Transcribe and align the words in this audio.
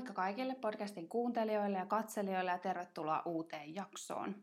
Moikka 0.00 0.14
kaikille 0.14 0.54
podcastin 0.54 1.08
kuuntelijoille 1.08 1.78
ja 1.78 1.86
katselijoille 1.86 2.50
ja 2.50 2.58
tervetuloa 2.58 3.22
uuteen 3.24 3.74
jaksoon. 3.74 4.34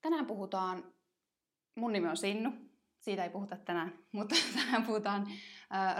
Tänään 0.00 0.26
puhutaan, 0.26 0.84
mun 1.74 1.92
nimi 1.92 2.08
on 2.08 2.16
Sinnu, 2.16 2.52
siitä 2.98 3.24
ei 3.24 3.30
puhuta 3.30 3.56
tänään, 3.56 3.98
mutta 4.12 4.34
tänään 4.54 4.86
puhutaan 4.86 5.26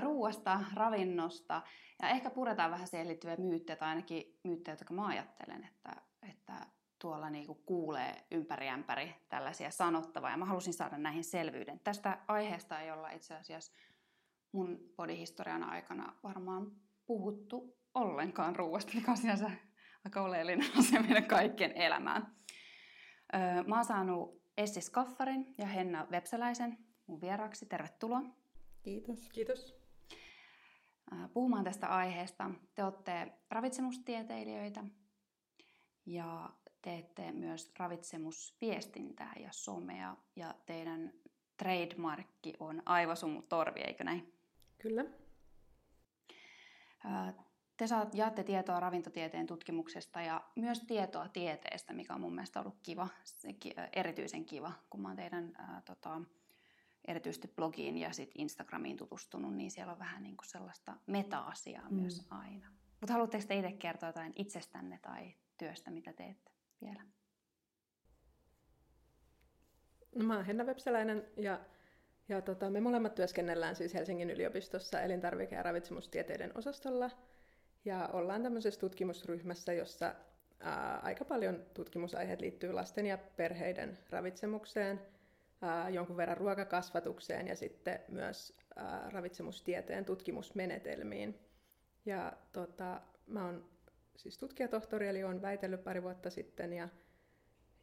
ruuasta, 0.00 0.60
ravinnosta 0.74 1.62
ja 2.02 2.08
ehkä 2.08 2.30
puretaan 2.30 2.70
vähän 2.70 2.88
siihen 2.88 3.08
liittyviä 3.08 3.36
myyttejä 3.36 3.76
tai 3.76 3.88
ainakin 3.88 4.38
myyttejä, 4.44 4.72
jotka 4.72 4.94
mä 4.94 5.06
ajattelen, 5.06 5.64
että, 5.64 6.02
että 6.30 6.66
tuolla 6.98 7.30
niinku 7.30 7.54
kuulee 7.54 8.26
ympäri 8.30 8.68
ämpäri 8.68 9.14
tällaisia 9.28 9.70
sanottavaa 9.70 10.30
ja 10.30 10.36
mä 10.36 10.44
halusin 10.44 10.74
saada 10.74 10.98
näihin 10.98 11.24
selvyyden. 11.24 11.80
Tästä 11.80 12.18
aiheesta 12.28 12.80
ei 12.80 12.90
olla 12.90 13.10
itse 13.10 13.34
asiassa 13.34 13.72
mun 14.52 14.78
podihistorian 14.96 15.64
aikana 15.64 16.12
varmaan 16.22 16.72
puhuttu 17.06 17.76
ollenkaan 17.96 18.56
ruuasta, 18.56 18.92
mikä 18.94 19.10
on 19.10 19.16
sinänsä 19.16 19.50
aika 20.04 20.22
oleellinen 20.22 20.66
asia 20.78 21.00
meidän 21.00 21.24
kaikkien 21.24 21.72
elämään. 21.72 22.36
Mä 23.66 23.74
oon 23.74 23.84
saanut 23.84 24.42
Essi 24.56 24.80
Skaffarin 24.80 25.54
ja 25.58 25.66
Henna 25.66 26.06
Vepsäläisen 26.10 26.78
mun 27.06 27.20
vieraaksi. 27.20 27.66
Tervetuloa. 27.66 28.22
Kiitos. 28.82 29.28
Kiitos. 29.28 29.76
Puhumaan 31.32 31.64
tästä 31.64 31.86
aiheesta. 31.86 32.50
Te 32.74 32.84
olette 32.84 33.32
ravitsemustieteilijöitä 33.50 34.84
ja 36.06 36.50
teette 36.82 37.32
myös 37.32 37.72
ravitsemusviestintää 37.78 39.32
ja 39.40 39.48
somea. 39.52 40.16
Ja 40.36 40.54
teidän 40.66 41.12
trademarkki 41.56 42.54
on 42.60 42.82
aivosumutorvi, 42.86 43.80
eikö 43.80 44.04
näin? 44.04 44.32
Kyllä. 44.78 45.04
Te 47.76 47.86
saat, 47.86 48.14
jaatte 48.14 48.44
tietoa 48.44 48.80
ravintotieteen 48.80 49.46
tutkimuksesta 49.46 50.20
ja 50.20 50.42
myös 50.54 50.80
tietoa 50.80 51.28
tieteestä, 51.28 51.92
mikä 51.92 52.14
on 52.14 52.20
mun 52.20 52.34
mielestä 52.34 52.60
ollut 52.60 52.78
kiva, 52.82 53.08
erityisen 53.92 54.44
kiva, 54.44 54.72
kun 54.90 55.00
mä 55.00 55.08
oon 55.08 55.16
teidän 55.16 55.52
ää, 55.58 55.82
tota, 55.84 56.20
erityisesti 57.04 57.48
blogiin 57.48 57.98
ja 57.98 58.12
sit 58.12 58.30
Instagramiin 58.34 58.96
tutustunut, 58.96 59.54
niin 59.54 59.70
siellä 59.70 59.92
on 59.92 59.98
vähän 59.98 60.22
niin 60.22 60.36
kuin 60.36 60.48
sellaista 60.48 60.96
meta-asiaa 61.06 61.90
mm. 61.90 61.96
myös 61.96 62.26
aina. 62.30 62.68
Mutta 63.00 63.12
haluatteko 63.12 63.44
te 63.48 63.58
itse 63.58 63.72
kertoa 63.72 64.08
jotain 64.08 64.32
itsestänne 64.36 64.98
tai 65.02 65.34
työstä, 65.58 65.90
mitä 65.90 66.12
teette 66.12 66.50
vielä? 66.80 67.02
No 70.14 70.24
mä 70.24 70.36
oon 70.36 70.44
Henna 70.44 70.66
Vepsäläinen 70.66 71.24
ja, 71.36 71.60
ja 72.28 72.42
tota, 72.42 72.70
me 72.70 72.80
molemmat 72.80 73.14
työskennellään 73.14 73.76
siis 73.76 73.94
Helsingin 73.94 74.30
yliopistossa 74.30 75.00
elintarvike- 75.00 75.54
ja 75.54 75.62
ravitsemustieteiden 75.62 76.52
osastolla. 76.58 77.10
Ja 77.86 78.08
ollaan 78.12 78.42
tämmöisessä 78.42 78.80
tutkimusryhmässä, 78.80 79.72
jossa 79.72 80.14
ää, 80.60 80.98
aika 80.98 81.24
paljon 81.24 81.66
tutkimusaiheet 81.74 82.40
liittyy 82.40 82.72
lasten 82.72 83.06
ja 83.06 83.18
perheiden 83.18 83.98
ravitsemukseen, 84.10 85.00
ää, 85.62 85.88
jonkun 85.88 86.16
verran 86.16 86.36
ruokakasvatukseen 86.36 87.46
ja 87.48 87.56
sitten 87.56 88.00
myös 88.08 88.56
ää, 88.76 89.10
ravitsemustieteen 89.10 90.04
tutkimusmenetelmiin. 90.04 91.38
Ja 92.06 92.32
tota, 92.52 93.00
mä 93.26 93.44
oon 93.44 93.64
siis 94.16 94.38
tutkijatohtori, 94.38 95.08
eli 95.08 95.24
olen 95.24 95.42
väitellyt 95.42 95.84
pari 95.84 96.02
vuotta 96.02 96.30
sitten, 96.30 96.72
ja, 96.72 96.88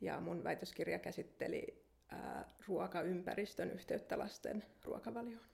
ja 0.02 0.20
mun 0.20 0.44
väitöskirja 0.44 1.00
käsitteli 1.00 1.86
ää, 2.10 2.46
ruokaympäristön 2.68 3.72
yhteyttä 3.72 4.20
lasten 4.20 4.64
ruokavalioon. 4.86 5.53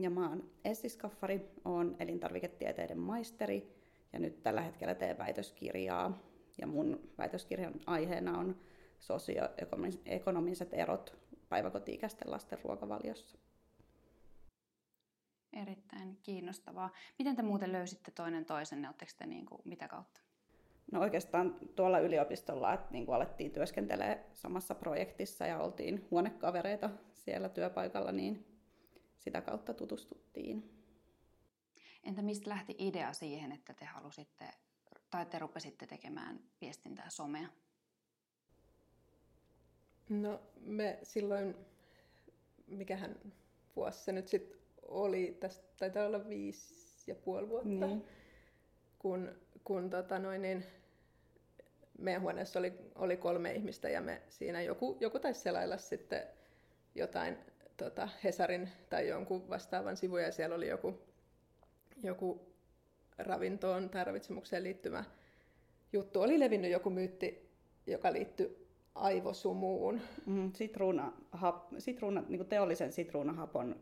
Ja 0.00 0.10
mä 0.10 0.28
oon 0.28 0.50
Essi 0.64 0.88
Skaffari, 0.88 1.50
oon 1.64 1.96
elintarviketieteiden 1.98 2.98
maisteri 2.98 3.76
ja 4.12 4.18
nyt 4.18 4.42
tällä 4.42 4.60
hetkellä 4.60 4.94
teen 4.94 5.18
väitöskirjaa. 5.18 6.18
Ja 6.60 6.66
mun 6.66 7.10
väitöskirjan 7.18 7.74
aiheena 7.86 8.38
on 8.38 8.56
sosioekonomiset 8.98 10.68
erot 10.72 11.18
päiväkoti-ikäisten 11.48 12.30
lasten 12.30 12.58
ruokavaliossa. 12.64 13.38
Erittäin 15.52 16.16
kiinnostavaa. 16.22 16.90
Miten 17.18 17.36
te 17.36 17.42
muuten 17.42 17.72
löysitte 17.72 18.10
toinen 18.10 18.44
toisenne? 18.44 18.88
Oletteko 18.88 19.10
te 19.18 19.26
niin 19.26 19.46
kuin, 19.46 19.62
mitä 19.64 19.88
kautta? 19.88 20.20
No 20.92 21.00
oikeastaan 21.00 21.56
tuolla 21.76 21.98
yliopistolla, 21.98 22.74
että 22.74 22.90
niin 22.90 23.06
kuin 23.06 23.16
alettiin 23.16 23.50
työskentelemään 23.50 24.18
samassa 24.32 24.74
projektissa 24.74 25.46
ja 25.46 25.58
oltiin 25.58 26.06
huonekavereita 26.10 26.90
siellä 27.12 27.48
työpaikalla, 27.48 28.12
niin 28.12 28.49
sitä 29.20 29.40
kautta 29.40 29.74
tutustuttiin. 29.74 30.70
Entä 32.04 32.22
mistä 32.22 32.50
lähti 32.50 32.74
idea 32.78 33.12
siihen, 33.12 33.52
että 33.52 33.74
te 33.74 33.84
halusitte 33.84 34.44
tai 35.10 35.26
te 35.26 35.38
rupesitte 35.38 35.86
tekemään 35.86 36.40
viestintää 36.60 37.10
somea? 37.10 37.48
No 40.08 40.40
me 40.60 40.98
silloin, 41.02 41.56
mikähän 42.66 43.32
vuosi 43.76 44.04
se 44.04 44.12
nyt 44.12 44.28
sitten 44.28 44.60
oli, 44.82 45.36
tästä 45.40 45.68
taitaa 45.78 46.06
olla 46.06 46.28
viisi 46.28 47.10
ja 47.10 47.14
puoli 47.14 47.48
vuotta, 47.48 47.86
niin. 47.86 48.04
kun, 48.98 49.34
kun 49.64 49.90
tota 49.90 50.18
noin, 50.18 50.42
niin 50.42 50.64
meidän 51.98 52.22
huoneessa 52.22 52.58
oli, 52.58 52.72
oli 52.94 53.16
kolme 53.16 53.52
ihmistä 53.52 53.88
ja 53.88 54.00
me 54.00 54.22
siinä 54.28 54.62
joku, 54.62 54.96
joku 55.00 55.18
taisi 55.18 55.40
selailla 55.40 55.76
sitten 55.78 56.22
jotain 56.94 57.38
tota, 57.84 58.08
Hesarin 58.24 58.68
tai 58.90 59.08
jonkun 59.08 59.48
vastaavan 59.48 59.96
sivuja 59.96 60.24
ja 60.24 60.32
siellä 60.32 60.56
oli 60.56 60.68
joku, 60.68 60.98
joku 62.02 62.52
ravintoon 63.18 63.90
tai 63.90 64.04
ravitsemukseen 64.04 64.64
liittymä 64.64 65.04
juttu. 65.92 66.20
Oli 66.20 66.40
levinnyt 66.40 66.70
joku 66.70 66.90
myytti, 66.90 67.50
joka 67.86 68.12
liittyi 68.12 68.66
aivosumuun. 68.94 70.00
Mm, 70.26 70.52
sitruuna, 70.52 71.12
hap, 71.30 71.72
sitruuna, 71.78 72.24
niin 72.28 72.46
teollisen 72.46 72.92
sitruunahapon 72.92 73.76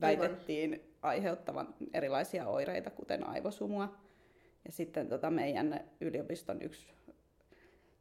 väitettiin 0.00 0.72
Aivan. 0.72 0.86
aiheuttavan 1.02 1.74
erilaisia 1.94 2.48
oireita, 2.48 2.90
kuten 2.90 3.26
aivosumua. 3.28 3.98
Ja 4.64 4.72
sitten 4.72 5.08
tota 5.08 5.30
meidän 5.30 5.90
yliopiston 6.00 6.62
yksi 6.62 6.86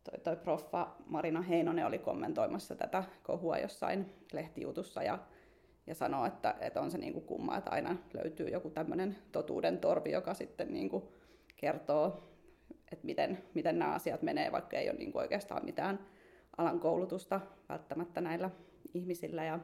toi, 0.04 0.20
toi 0.20 0.36
proffa 0.36 0.88
Marina 1.06 1.42
Heinonen 1.42 1.86
oli 1.86 2.00
kommentoimassa 2.00 2.76
tätä 2.76 3.04
kohua 3.24 3.58
jossain 3.58 4.14
lehtijutussa 4.34 5.04
ja, 5.04 5.20
ja 5.88 5.96
sanoi, 5.96 6.28
että, 6.28 6.56
että 6.60 6.82
on 6.82 6.92
se 6.92 6.98
niin 6.98 7.14
kuin 7.14 7.26
kumma, 7.26 7.58
että 7.58 7.72
aina 7.72 7.96
löytyy 8.14 8.48
joku 8.48 8.70
tämmöinen 8.70 9.16
totuuden 9.32 9.78
torvi, 9.78 10.12
joka 10.12 10.34
sitten 10.34 10.74
niin 10.74 10.90
kuin 10.90 11.04
kertoo, 11.56 12.32
että 12.92 13.06
miten, 13.06 13.44
miten 13.54 13.80
nämä 13.80 13.94
asiat 13.94 14.22
menee, 14.22 14.52
vaikka 14.52 14.78
ei 14.78 14.90
ole 14.90 14.98
niin 14.98 15.12
kuin 15.12 15.22
oikeastaan 15.22 15.66
mitään 15.66 16.00
alan 16.58 16.80
koulutusta 16.80 17.42
välttämättä 17.70 18.22
näillä 18.22 18.50
ihmisillä. 18.94 19.44
Ja 19.44 19.60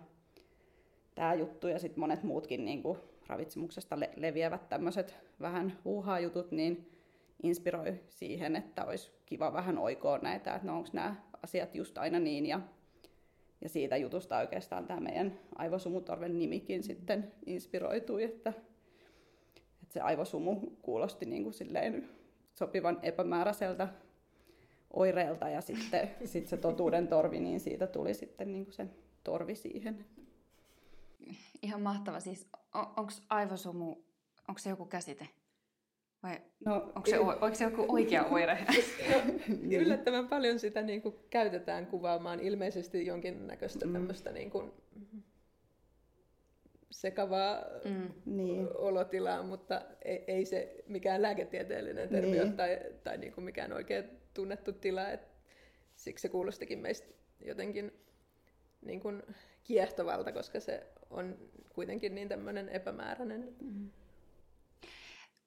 tämä 1.16 1.34
juttu 1.34 1.68
ja 1.68 1.80
sitten 1.80 2.00
monet 2.00 2.24
muutkin 2.24 2.66
niin 2.66 2.84
kuin 2.84 3.00
ravitsemuksesta 3.28 4.00
le- 4.00 4.14
leviävät 4.16 4.70
tämmöiset 4.70 5.16
vähän 5.42 5.78
huuhaa 5.86 6.20
jutut, 6.20 6.52
niin 6.52 6.97
inspiroi 7.44 8.00
siihen, 8.10 8.56
että 8.56 8.86
olisi 8.86 9.12
kiva 9.26 9.54
vähän 9.54 9.78
oikoa 9.78 10.18
näitä, 10.18 10.56
että 10.56 10.68
no 10.68 10.78
onko 10.78 10.90
nämä 10.94 11.16
asiat 11.44 11.76
just 11.76 11.98
aina 11.98 12.20
niin. 12.20 12.46
Ja, 12.46 12.62
ja 13.62 13.70
siitä 13.70 13.98
jutusta 13.98 14.38
oikeastaan 14.38 14.88
tämä 14.88 15.00
meidän 15.00 15.40
aivosumutorven 15.56 16.40
nimikin 16.40 16.84
sitten 16.84 17.32
inspiroitui, 17.46 18.24
että, 18.24 18.50
että 19.84 19.94
se 19.94 20.02
aivosumu 20.02 20.56
kuulosti 20.82 21.26
niin 21.26 21.44
kuin 21.44 21.54
silleen 21.54 22.10
sopivan 22.54 23.00
epämääräiseltä 23.04 23.88
oireelta 24.94 25.50
ja 25.50 25.62
sitten 25.62 26.10
sit 26.26 26.48
se 26.48 26.58
totuuden 26.58 27.08
torvi, 27.08 27.40
niin 27.40 27.60
siitä 27.60 27.88
tuli 27.88 28.14
sitten 28.14 28.52
niin 28.52 28.66
kuin 28.66 28.74
se 28.74 28.88
torvi 29.24 29.56
siihen. 29.56 30.06
Ihan 31.62 31.82
mahtava. 31.82 32.20
Siis 32.20 32.48
onko 32.74 33.12
aivosumu, 33.30 33.96
onko 34.48 34.60
se 34.60 34.70
joku 34.70 34.86
käsite? 34.86 35.28
Vai 36.24 36.42
no, 36.66 36.76
onko, 36.76 37.10
se, 37.10 37.20
onko 37.20 37.54
se 37.54 37.64
joku 37.64 37.86
oikea 37.88 38.24
oire? 38.24 38.58
no, 39.50 39.78
yllättävän 39.78 40.28
paljon 40.28 40.60
sitä 40.60 40.82
niin 40.82 41.02
kuin 41.02 41.16
käytetään 41.30 41.88
kuvaamaan 41.88 42.40
ilmeisesti 42.40 43.06
jonkinnäköistä 43.06 43.86
mm. 43.86 43.94
tämmöistä 43.94 44.32
niin 44.32 44.50
kuin 44.50 44.72
sekavaa 46.92 47.62
mm. 47.86 48.12
niin. 48.26 48.68
olotilaa, 48.76 49.44
mutta 49.44 49.82
ei, 50.06 50.24
ei 50.28 50.46
se 50.46 50.76
mikään 50.88 51.22
lääketieteellinen 51.22 52.10
termi 52.10 52.32
niin. 52.32 52.44
ole 52.44 52.52
tai, 52.52 52.80
tai 53.04 53.18
niin 53.18 53.34
kuin 53.34 53.46
mikään 53.46 53.74
oikein 53.74 54.06
tunnettu 54.34 54.74
tila. 54.74 55.10
Et 55.10 55.28
siksi 55.96 56.22
se 56.22 56.30
kuulostikin 56.30 56.80
meistä 56.80 57.08
jotenkin 57.46 57.92
niin 58.82 59.00
kuin 59.00 59.24
kiehtovalta, 59.64 60.32
koska 60.32 60.60
se 60.60 60.88
on 61.10 61.38
kuitenkin 61.70 62.16
niin 62.16 62.30
tämmöinen 62.30 62.70
epämääräinen. 62.70 63.56
Mm. 63.62 63.90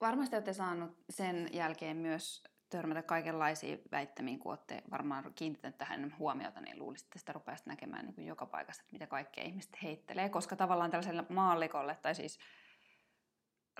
Varmasti 0.00 0.36
olette 0.36 0.52
saanut 0.52 0.96
sen 1.10 1.48
jälkeen 1.52 1.96
myös 1.96 2.44
törmätä 2.70 3.02
kaikenlaisiin 3.02 3.82
väittämiin, 3.92 4.38
kun 4.38 4.52
olette 4.52 4.82
varmaan 4.90 5.32
kiinnittäneet 5.34 5.78
tähän 5.78 6.14
huomiota, 6.18 6.60
niin 6.60 6.78
luulisitte, 6.78 7.08
että 7.08 7.18
sitä 7.18 7.32
rupeaisi 7.32 7.64
näkemään 7.66 8.04
niin 8.04 8.14
kuin 8.14 8.26
joka 8.26 8.46
paikassa, 8.46 8.82
että 8.82 8.92
mitä 8.92 9.06
kaikkea 9.06 9.44
ihmiset 9.44 9.82
heittelee, 9.82 10.28
koska 10.28 10.56
tavallaan 10.56 10.90
tällaiselle 10.90 11.24
maallikolle, 11.28 11.98
tai 12.02 12.14
siis 12.14 12.38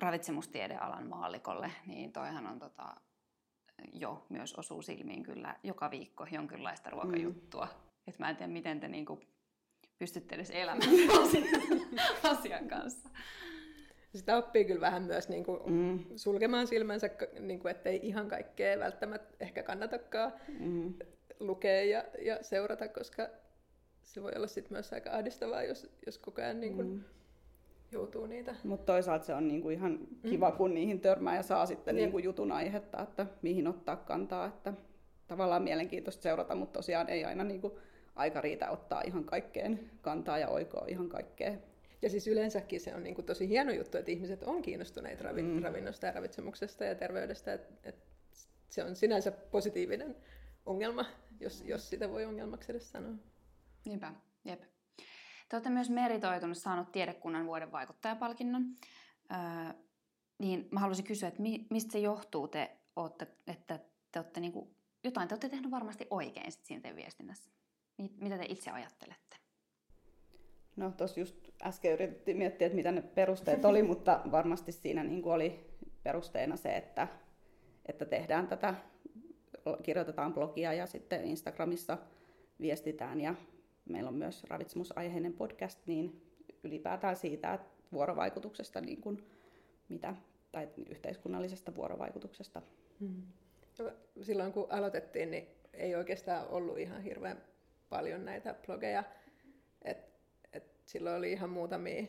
ravitsemustiedealan 0.01 1.07
maallikolle, 1.07 1.71
niin 1.85 2.13
toihan 2.13 2.47
on 2.47 2.59
tota, 2.59 2.95
jo 3.93 4.25
myös 4.29 4.53
osuu 4.53 4.81
silmiin 4.81 5.23
kyllä 5.23 5.55
joka 5.63 5.91
viikko 5.91 6.27
jonkinlaista 6.31 6.89
ruokajuttua. 6.89 7.65
Mm. 7.65 7.71
Et 8.07 8.19
mä 8.19 8.29
en 8.29 8.35
tiedä, 8.35 8.51
miten 8.51 8.79
te 8.79 8.87
niinku 8.87 9.19
pystytte 9.97 10.35
edes 10.35 10.49
elämään 10.49 10.89
asian 12.31 12.67
kanssa. 12.67 13.09
Sitä 14.15 14.37
oppii 14.37 14.65
kyllä 14.65 14.81
vähän 14.81 15.03
myös 15.03 15.29
niin 15.29 15.43
kuin 15.43 15.59
mm. 15.65 15.99
sulkemaan 16.15 16.67
silmänsä, 16.67 17.09
niin 17.39 17.59
kuin, 17.59 17.71
ettei 17.71 17.99
ihan 18.03 18.27
kaikkea 18.27 18.79
välttämättä 18.79 19.35
ehkä 19.39 19.63
kannatakaan 19.63 20.33
mm. 20.59 20.93
lukea 21.39 21.83
ja, 21.83 22.03
ja 22.21 22.37
seurata, 22.41 22.87
koska 22.87 23.27
se 24.01 24.23
voi 24.23 24.31
olla 24.35 24.47
sit 24.47 24.69
myös 24.69 24.93
aika 24.93 25.11
ahdistavaa, 25.11 25.63
jos, 25.63 25.89
jos 26.05 26.17
koko 26.17 26.41
ajan 26.41 26.59
niin 26.59 26.75
kuin 26.75 26.87
mm. 26.87 27.03
joutuu 27.91 28.25
niitä. 28.25 28.55
Mutta 28.63 28.93
toisaalta 28.93 29.25
se 29.25 29.33
on 29.33 29.47
niin 29.47 29.61
kuin 29.61 29.73
ihan 29.73 29.99
kiva, 30.29 30.49
mm. 30.49 30.57
kun 30.57 30.73
niihin 30.73 31.01
törmää 31.01 31.35
ja 31.35 31.43
saa 31.43 31.65
sitten 31.65 31.95
niin 31.95 32.11
kuin 32.11 32.23
jutun 32.23 32.51
aihetta, 32.51 33.01
että 33.01 33.25
mihin 33.41 33.67
ottaa 33.67 33.95
kantaa. 33.95 34.45
Että 34.45 34.73
tavallaan 35.27 35.63
mielenkiintoista 35.63 36.23
seurata, 36.23 36.55
mutta 36.55 36.77
tosiaan 36.77 37.09
ei 37.09 37.25
aina 37.25 37.43
niin 37.43 37.61
kuin 37.61 37.73
aika 38.15 38.41
riitä 38.41 38.69
ottaa 38.69 39.01
ihan 39.01 39.23
kaikkeen 39.23 39.91
kantaa 40.01 40.37
ja 40.37 40.47
oikoa 40.47 40.85
ihan 40.87 41.09
kaikkeen. 41.09 41.63
Ja 42.01 42.09
siis 42.09 42.27
yleensäkin 42.27 42.81
se 42.81 42.95
on 42.95 43.03
niin 43.03 43.15
kuin 43.15 43.25
tosi 43.25 43.47
hieno 43.47 43.71
juttu, 43.71 43.97
että 43.97 44.11
ihmiset 44.11 44.43
on 44.43 44.61
kiinnostuneita 44.61 45.23
ravi- 45.23 45.43
mm. 45.43 45.63
ravinnosta 45.63 46.05
ja 46.05 46.11
ravitsemuksesta 46.11 46.85
ja 46.85 46.95
terveydestä. 46.95 47.53
Et, 47.53 47.61
et 47.83 47.95
se 48.69 48.83
on 48.83 48.95
sinänsä 48.95 49.31
positiivinen 49.31 50.15
ongelma, 50.65 51.05
jos, 51.39 51.63
jos 51.65 51.89
sitä 51.89 52.09
voi 52.09 52.25
ongelmaksi 52.25 52.71
edes 52.71 52.89
sanoa. 52.89 53.13
Niinpä, 53.85 54.13
jep. 54.45 54.61
Te 55.49 55.55
olette 55.55 55.69
myös 55.69 55.89
meritoitunut 55.89 56.57
saanut 56.57 56.91
tiedekunnan 56.91 57.45
vuoden 57.45 57.71
vaikuttajapalkinnon. 57.71 58.63
Öö, 59.31 59.73
niin 60.37 60.67
mä 60.71 60.79
haluaisin 60.79 61.05
kysyä, 61.05 61.27
että 61.27 61.41
mi, 61.41 61.67
mistä 61.69 61.91
se 61.91 61.99
johtuu, 61.99 62.47
te 62.47 62.77
olette, 62.95 63.27
että 63.47 63.79
te 64.11 64.19
olette 64.19 64.39
niin 64.39 64.53
kuin, 64.53 64.75
jotain 65.03 65.27
te 65.27 65.33
olette 65.33 65.49
tehnyt 65.49 65.71
varmasti 65.71 66.07
oikein 66.09 66.51
sit 66.51 66.65
siinä 66.65 66.81
teidän 66.81 66.95
viestinnässä. 66.95 67.51
Mitä 67.97 68.37
te 68.37 68.45
itse 68.49 68.71
ajattelette? 68.71 69.40
No 70.75 70.91
tuossa 70.97 71.19
just 71.19 71.35
äsken 71.63 71.93
yritettiin 71.93 72.37
miettiä, 72.37 72.67
että 72.67 72.75
mitä 72.75 72.91
ne 72.91 73.01
perusteet 73.01 73.65
oli, 73.65 73.83
mutta 73.83 74.21
varmasti 74.31 74.71
siinä 74.71 75.03
niin 75.03 75.25
oli 75.25 75.59
perusteena 76.03 76.55
se, 76.55 76.77
että, 76.77 77.07
että 77.85 78.05
tehdään 78.05 78.47
tätä, 78.47 78.75
kirjoitetaan 79.83 80.33
blogia 80.33 80.73
ja 80.73 80.85
sitten 80.85 81.23
Instagramissa 81.23 81.97
viestitään 82.61 83.21
ja 83.21 83.35
meillä 83.89 84.07
on 84.07 84.15
myös 84.15 84.43
ravitsemusaiheinen 84.43 85.33
podcast, 85.33 85.79
niin 85.85 86.21
ylipäätään 86.63 87.15
siitä 87.15 87.53
että 87.53 87.67
vuorovaikutuksesta, 87.91 88.81
niin 88.81 89.01
kuin 89.01 89.25
mitä, 89.89 90.15
tai 90.51 90.69
yhteiskunnallisesta 90.89 91.75
vuorovaikutuksesta. 91.75 92.61
Hmm. 92.99 93.21
Silloin 94.21 94.53
kun 94.53 94.67
aloitettiin, 94.69 95.31
niin 95.31 95.47
ei 95.73 95.95
oikeastaan 95.95 96.47
ollut 96.47 96.79
ihan 96.79 97.01
hirveän 97.01 97.41
paljon 97.89 98.25
näitä 98.25 98.55
blogeja. 98.65 99.03
Silloin 100.91 101.17
oli 101.17 101.31
ihan 101.31 101.49
muutamia, 101.49 102.03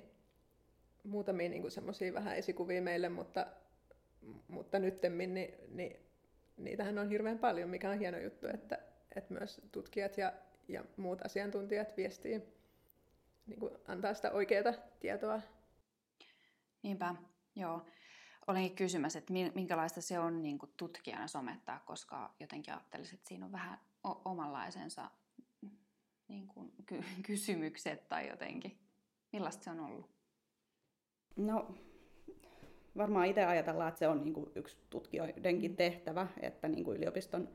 muutamia 1.05 1.49
niin 1.49 1.71
semmoisia 1.71 2.15
vähän 2.15 2.37
esikuvia 2.37 2.83
meille, 2.83 3.09
mutta, 3.09 3.47
mutta 4.49 4.79
nyttemmin 4.79 5.35
niin, 5.35 5.55
niin, 5.69 5.97
niitähän 6.57 6.99
on 6.99 7.09
hirveän 7.09 7.39
paljon, 7.39 7.69
mikä 7.69 7.91
on 7.91 7.99
hieno 7.99 8.19
juttu, 8.19 8.47
että, 8.47 8.79
että 9.17 9.35
myös 9.35 9.61
tutkijat 9.73 10.19
ja, 10.19 10.33
ja 10.69 10.85
muut 10.97 11.23
asiantuntijat 11.25 11.97
viestii, 11.97 12.43
niin 13.47 13.61
kuin 13.61 13.73
antaa 13.89 14.15
sitä 14.15 14.31
oikeaa 14.31 14.73
tietoa. 15.01 15.41
Niinpä, 16.83 17.15
joo. 17.57 17.87
Olenkin 18.47 18.77
kysymässä, 18.77 19.19
että 19.19 19.33
minkälaista 19.55 20.01
se 20.01 20.19
on 20.19 20.43
niin 20.43 20.59
kuin 20.59 20.73
tutkijana 20.77 21.27
somettaa, 21.27 21.83
koska 21.87 22.35
jotenkin 22.41 22.75
ajattelisin, 22.75 23.15
että 23.15 23.29
siinä 23.29 23.47
on 23.47 23.53
vähän 23.53 23.79
omanlaisensa 24.05 25.11
niin 26.33 26.49
kuin, 26.49 26.73
ky- 26.87 27.05
kysymykset 27.23 28.09
tai 28.09 28.29
jotenkin? 28.29 28.79
Millaista 29.33 29.65
se 29.65 29.71
on 29.71 29.81
ollut? 29.81 30.11
No, 31.37 31.75
varmaan 32.97 33.27
itse 33.27 33.45
ajatellaan, 33.45 33.89
että 33.89 33.99
se 33.99 34.09
on 34.09 34.25
niin 34.25 34.35
kuin 34.35 34.51
yksi 34.55 34.77
tutkijoidenkin 34.91 35.77
tehtävä, 35.77 36.27
että 36.41 36.69
niin 36.69 36.85
kuin 36.85 36.97
yliopiston 36.97 37.49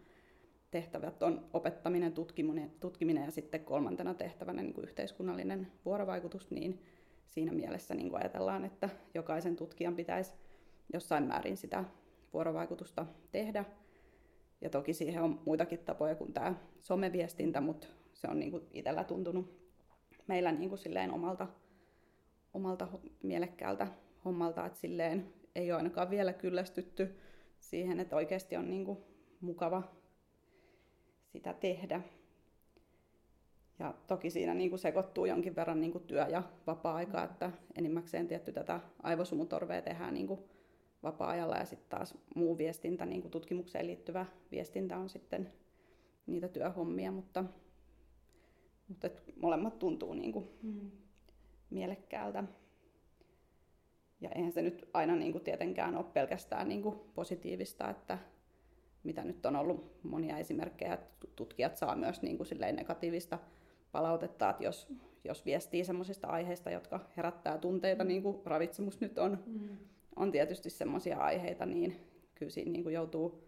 tehtävät 0.72 1.24
on 1.24 1.50
opettaminen, 1.54 2.14
tutkiminen, 2.14 2.72
tutkiminen 2.80 3.24
ja 3.26 3.32
sitten 3.32 3.66
kolmantena 3.66 4.14
tehtävänä 4.14 4.62
niin 4.62 4.74
kuin 4.74 4.84
yhteiskunnallinen 4.84 5.72
vuorovaikutus, 5.86 6.52
niin 6.52 6.82
siinä 7.26 7.52
mielessä 7.52 7.96
niin 7.96 8.10
kuin 8.10 8.20
ajatellaan, 8.22 8.66
että 8.66 8.90
jokaisen 9.14 9.56
tutkijan 9.56 9.96
pitäisi 9.96 10.34
jossain 10.94 11.24
määrin 11.24 11.58
sitä 11.58 11.84
vuorovaikutusta 12.34 13.06
tehdä. 13.32 13.66
Ja 14.62 14.70
toki 14.70 14.94
siihen 14.94 15.24
on 15.24 15.42
muitakin 15.46 15.80
tapoja 15.80 16.16
kuin 16.16 16.34
tämä 16.34 16.56
someviestintä, 16.82 17.62
mutta 17.62 17.88
se 18.18 18.28
on 18.28 18.40
niin 18.40 18.52
kuin 18.52 18.68
itsellä 18.72 19.04
tuntunut 19.04 19.58
meillä 20.28 20.52
niin 20.52 20.70
kuin 20.70 20.80
silleen 20.80 21.12
omalta, 21.12 21.48
omalta 22.54 22.88
mielekkäältä 23.24 23.88
hommalta, 24.26 24.66
että 24.66 24.80
silleen 24.80 25.34
ei 25.56 25.72
ole 25.72 25.78
ainakaan 25.78 26.10
vielä 26.10 26.34
kyllästytty 26.34 27.16
siihen, 27.60 28.00
että 28.00 28.16
oikeasti 28.16 28.58
on 28.58 28.70
niin 28.70 28.86
kuin 28.86 28.98
mukava 29.42 29.84
sitä 31.26 31.54
tehdä. 31.54 32.02
Ja 33.80 33.94
toki 34.08 34.30
siinä 34.30 34.54
niin 34.54 34.70
kuin 34.70 34.80
sekoittuu 34.80 35.26
jonkin 35.26 35.56
verran 35.56 35.82
niin 35.82 35.92
kuin 35.92 36.04
työ- 36.04 36.28
ja 36.28 36.44
vapaa-aika, 36.68 37.24
että 37.24 37.52
enimmäkseen 37.76 38.28
tietty 38.28 38.52
tätä 38.52 38.80
aivosumutorvea 39.04 39.82
tehdään 39.82 40.14
niin 40.14 40.28
kuin 40.28 40.40
vapaa-ajalla 41.04 41.56
ja 41.58 41.66
sitten 41.66 41.90
taas 41.90 42.18
muu 42.36 42.58
viestintä, 42.58 43.06
niin 43.06 43.22
kuin 43.22 43.32
tutkimukseen 43.32 43.88
liittyvä 43.88 44.26
viestintä 44.52 44.98
on 44.98 45.10
sitten 45.10 45.54
niitä 46.28 46.48
työhommia, 46.48 47.12
mutta 47.12 47.44
mutta 48.88 49.10
molemmat 49.42 49.80
tuntuu 49.80 50.14
niin 50.14 50.32
kuin 50.32 50.50
mm. 50.62 50.92
mielekkäältä. 51.70 52.44
Ja 54.22 54.30
eihän 54.36 54.52
se 54.52 54.62
nyt 54.62 54.90
aina 54.94 55.16
niin 55.16 55.32
kuin 55.32 55.44
tietenkään 55.44 55.96
ole 55.96 56.06
pelkästään 56.14 56.70
niin 56.70 56.82
kuin 56.82 57.00
positiivista, 57.14 57.90
että 57.90 58.18
mitä 59.04 59.24
nyt 59.24 59.46
on 59.46 59.56
ollut 59.56 60.04
monia 60.04 60.38
esimerkkejä, 60.38 60.94
että 60.94 61.28
tutkijat 61.36 61.78
saa 61.78 61.96
myös 61.96 62.22
niin 62.22 62.38
kuin 62.38 62.48
negatiivista 62.60 63.40
palautetta, 63.92 64.50
että 64.50 64.64
jos, 64.64 64.94
jos 65.24 65.46
viestii 65.46 65.84
sellaisista 65.84 66.28
aiheista, 66.28 66.72
jotka 66.72 67.00
herättää 67.18 67.58
tunteita, 67.58 68.04
niin 68.04 68.24
kuin 68.24 68.38
ravitsemus 68.46 69.02
nyt 69.02 69.18
on, 69.18 69.44
mm. 69.46 69.78
on 70.16 70.32
tietysti 70.32 70.70
sellaisia 70.70 71.18
aiheita, 71.18 71.66
niin 71.66 71.96
kyllä 72.36 72.50
siinä 72.50 72.72
niin 72.72 72.84
kuin 72.84 72.96
joutuu 72.96 73.44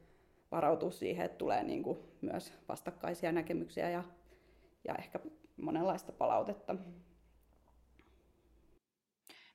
varautua 0.51 0.91
siihen, 0.91 1.25
että 1.25 1.37
tulee 1.37 1.63
niin 1.63 1.83
kuin 1.83 1.97
myös 2.21 2.53
vastakkaisia 2.69 3.31
näkemyksiä 3.31 3.89
ja 3.89 4.03
ja 4.87 4.95
ehkä 4.95 5.19
monenlaista 5.57 6.11
palautetta. 6.11 6.75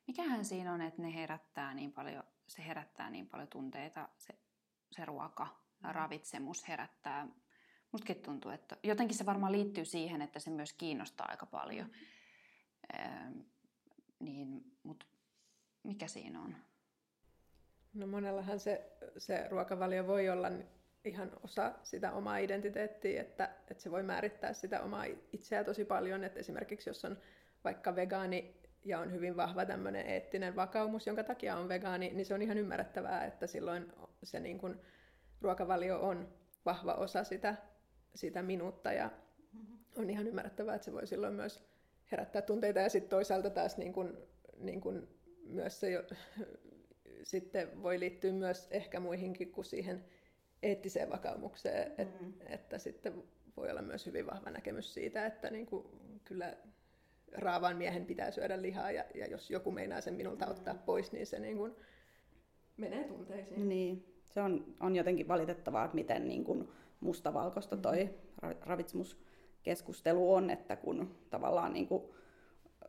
Mikähän 0.07 0.45
siinä 0.45 0.73
on, 0.73 0.81
että 0.81 1.03
ne 1.03 1.15
herättää 1.15 1.75
niin 1.75 1.93
paljon, 1.93 2.25
se 2.47 2.67
herättää 2.67 3.11
niin 3.11 3.29
paljon 3.29 3.49
tunteita, 3.49 4.09
se, 4.19 4.35
se 4.91 5.05
ruoka 5.05 5.47
ja 5.83 5.93
ravitsemus 5.93 6.69
herättää. 6.69 7.29
Mustakin 7.93 8.23
tuntuu, 8.23 8.51
että 8.51 8.77
jotenkin 8.83 9.17
se 9.17 9.27
varmaan 9.27 9.53
liittyy 9.53 9.85
siihen, 9.85 10.23
että 10.23 10.39
se 10.39 10.51
myös 10.51 10.73
kiinnostaa 10.73 11.27
aika 11.31 11.47
paljon. 11.47 11.91
Ee, 12.93 13.09
niin, 14.21 14.77
mutta 14.83 15.07
mikä 15.83 16.09
siinä 16.09 16.41
on? 16.41 16.57
No 17.95 18.07
monellahan 18.07 18.61
se, 18.61 18.99
se 19.19 19.49
ruokavalio 19.49 20.07
voi 20.07 20.29
olla 20.29 20.49
ihan 21.05 21.33
osa 21.43 21.73
sitä 21.83 22.13
omaa 22.13 22.39
identiteettiä, 22.39 23.21
että, 23.21 23.51
että 23.71 23.83
se 23.83 23.91
voi 23.91 24.03
määrittää 24.03 24.53
sitä 24.53 24.81
omaa 24.81 25.05
itseä 25.33 25.65
tosi 25.65 25.85
paljon. 25.85 26.25
Että 26.25 26.41
esimerkiksi 26.41 26.91
jos 26.91 27.05
on 27.05 27.19
vaikka 27.65 27.97
vegaani 27.97 28.55
ja 28.85 28.99
on 28.99 29.13
hyvin 29.13 29.37
vahva 29.37 29.67
tämmöinen 29.67 30.07
eettinen 30.07 30.57
vakaumus, 30.57 31.07
jonka 31.07 31.25
takia 31.25 31.57
on 31.57 31.69
vegaani, 31.69 32.11
niin 32.15 32.27
se 32.27 32.35
on 32.35 32.43
ihan 32.43 32.59
ymmärrettävää, 32.59 33.25
että 33.25 33.47
silloin 33.47 33.93
se 34.23 34.41
niin 34.41 34.59
kuin, 34.59 34.81
ruokavalio 35.41 36.01
on 36.01 36.29
vahva 36.65 36.95
osa 36.95 37.25
sitä, 37.25 37.57
sitä 38.15 38.43
minuutta. 38.43 38.93
Ja 38.93 39.11
on 39.97 40.11
ihan 40.11 40.29
ymmärrettävää, 40.29 40.75
että 40.75 40.85
se 40.85 40.93
voi 40.93 41.07
silloin 41.07 41.35
myös 41.35 41.65
herättää 42.13 42.43
tunteita. 42.43 42.81
Ja 42.81 42.89
sitten 42.89 43.11
toisaalta 43.11 43.51
taas 43.51 43.77
niin 43.77 43.93
kuin, 43.93 44.17
niin 44.59 44.81
kuin 44.81 45.09
myös 45.47 45.81
se 45.81 45.91
jo, 45.91 46.03
sitten 47.23 47.83
voi 47.83 48.01
liittyä 48.01 48.33
myös 48.33 48.69
ehkä 48.71 49.01
muihinkin 49.01 49.53
kuin 49.53 49.65
siihen 49.65 50.05
eettiseen 50.65 51.11
vakaumukseen, 51.11 51.93
et, 51.99 52.21
mm. 52.21 52.33
että 52.47 52.79
sitten 52.79 53.23
voi 53.57 53.71
olla 53.71 53.83
myös 53.83 54.07
hyvin 54.07 54.27
vahva 54.27 54.51
näkemys 54.51 54.95
siitä, 54.95 55.27
että 55.27 55.51
niin 55.51 55.67
kuin, 55.67 55.87
kyllä 56.25 56.57
raavaan 57.33 57.77
miehen 57.77 58.07
pitää 58.07 58.31
syödä 58.31 58.63
lihaa 58.63 58.91
ja, 58.91 59.05
ja 59.15 59.27
jos 59.27 59.51
joku 59.51 59.71
meinaa 59.71 60.01
sen 60.01 60.15
minulta 60.15 60.47
ottaa 60.47 60.75
pois, 60.75 61.13
niin 61.13 61.27
se 61.27 61.39
niin 61.39 61.57
kuin 61.57 61.73
menee 62.77 63.05
tunteisiin. 63.05 63.69
Niin, 63.69 64.15
se 64.25 64.41
on, 64.41 64.75
on 64.81 64.97
jotenkin 64.97 65.29
valitettavaa, 65.29 65.85
että 65.85 65.95
miten 65.95 66.29
niin 66.29 66.45
kuin 66.45 66.69
mustavalkoista 67.01 67.77
toi 67.77 68.05
mm. 68.43 68.55
ravitsemuskeskustelu 68.61 70.35
on, 70.35 70.51
että 70.51 70.77
kun 70.77 71.17
tavallaan 71.31 71.73
niin 71.73 71.89
kuin 71.89 72.03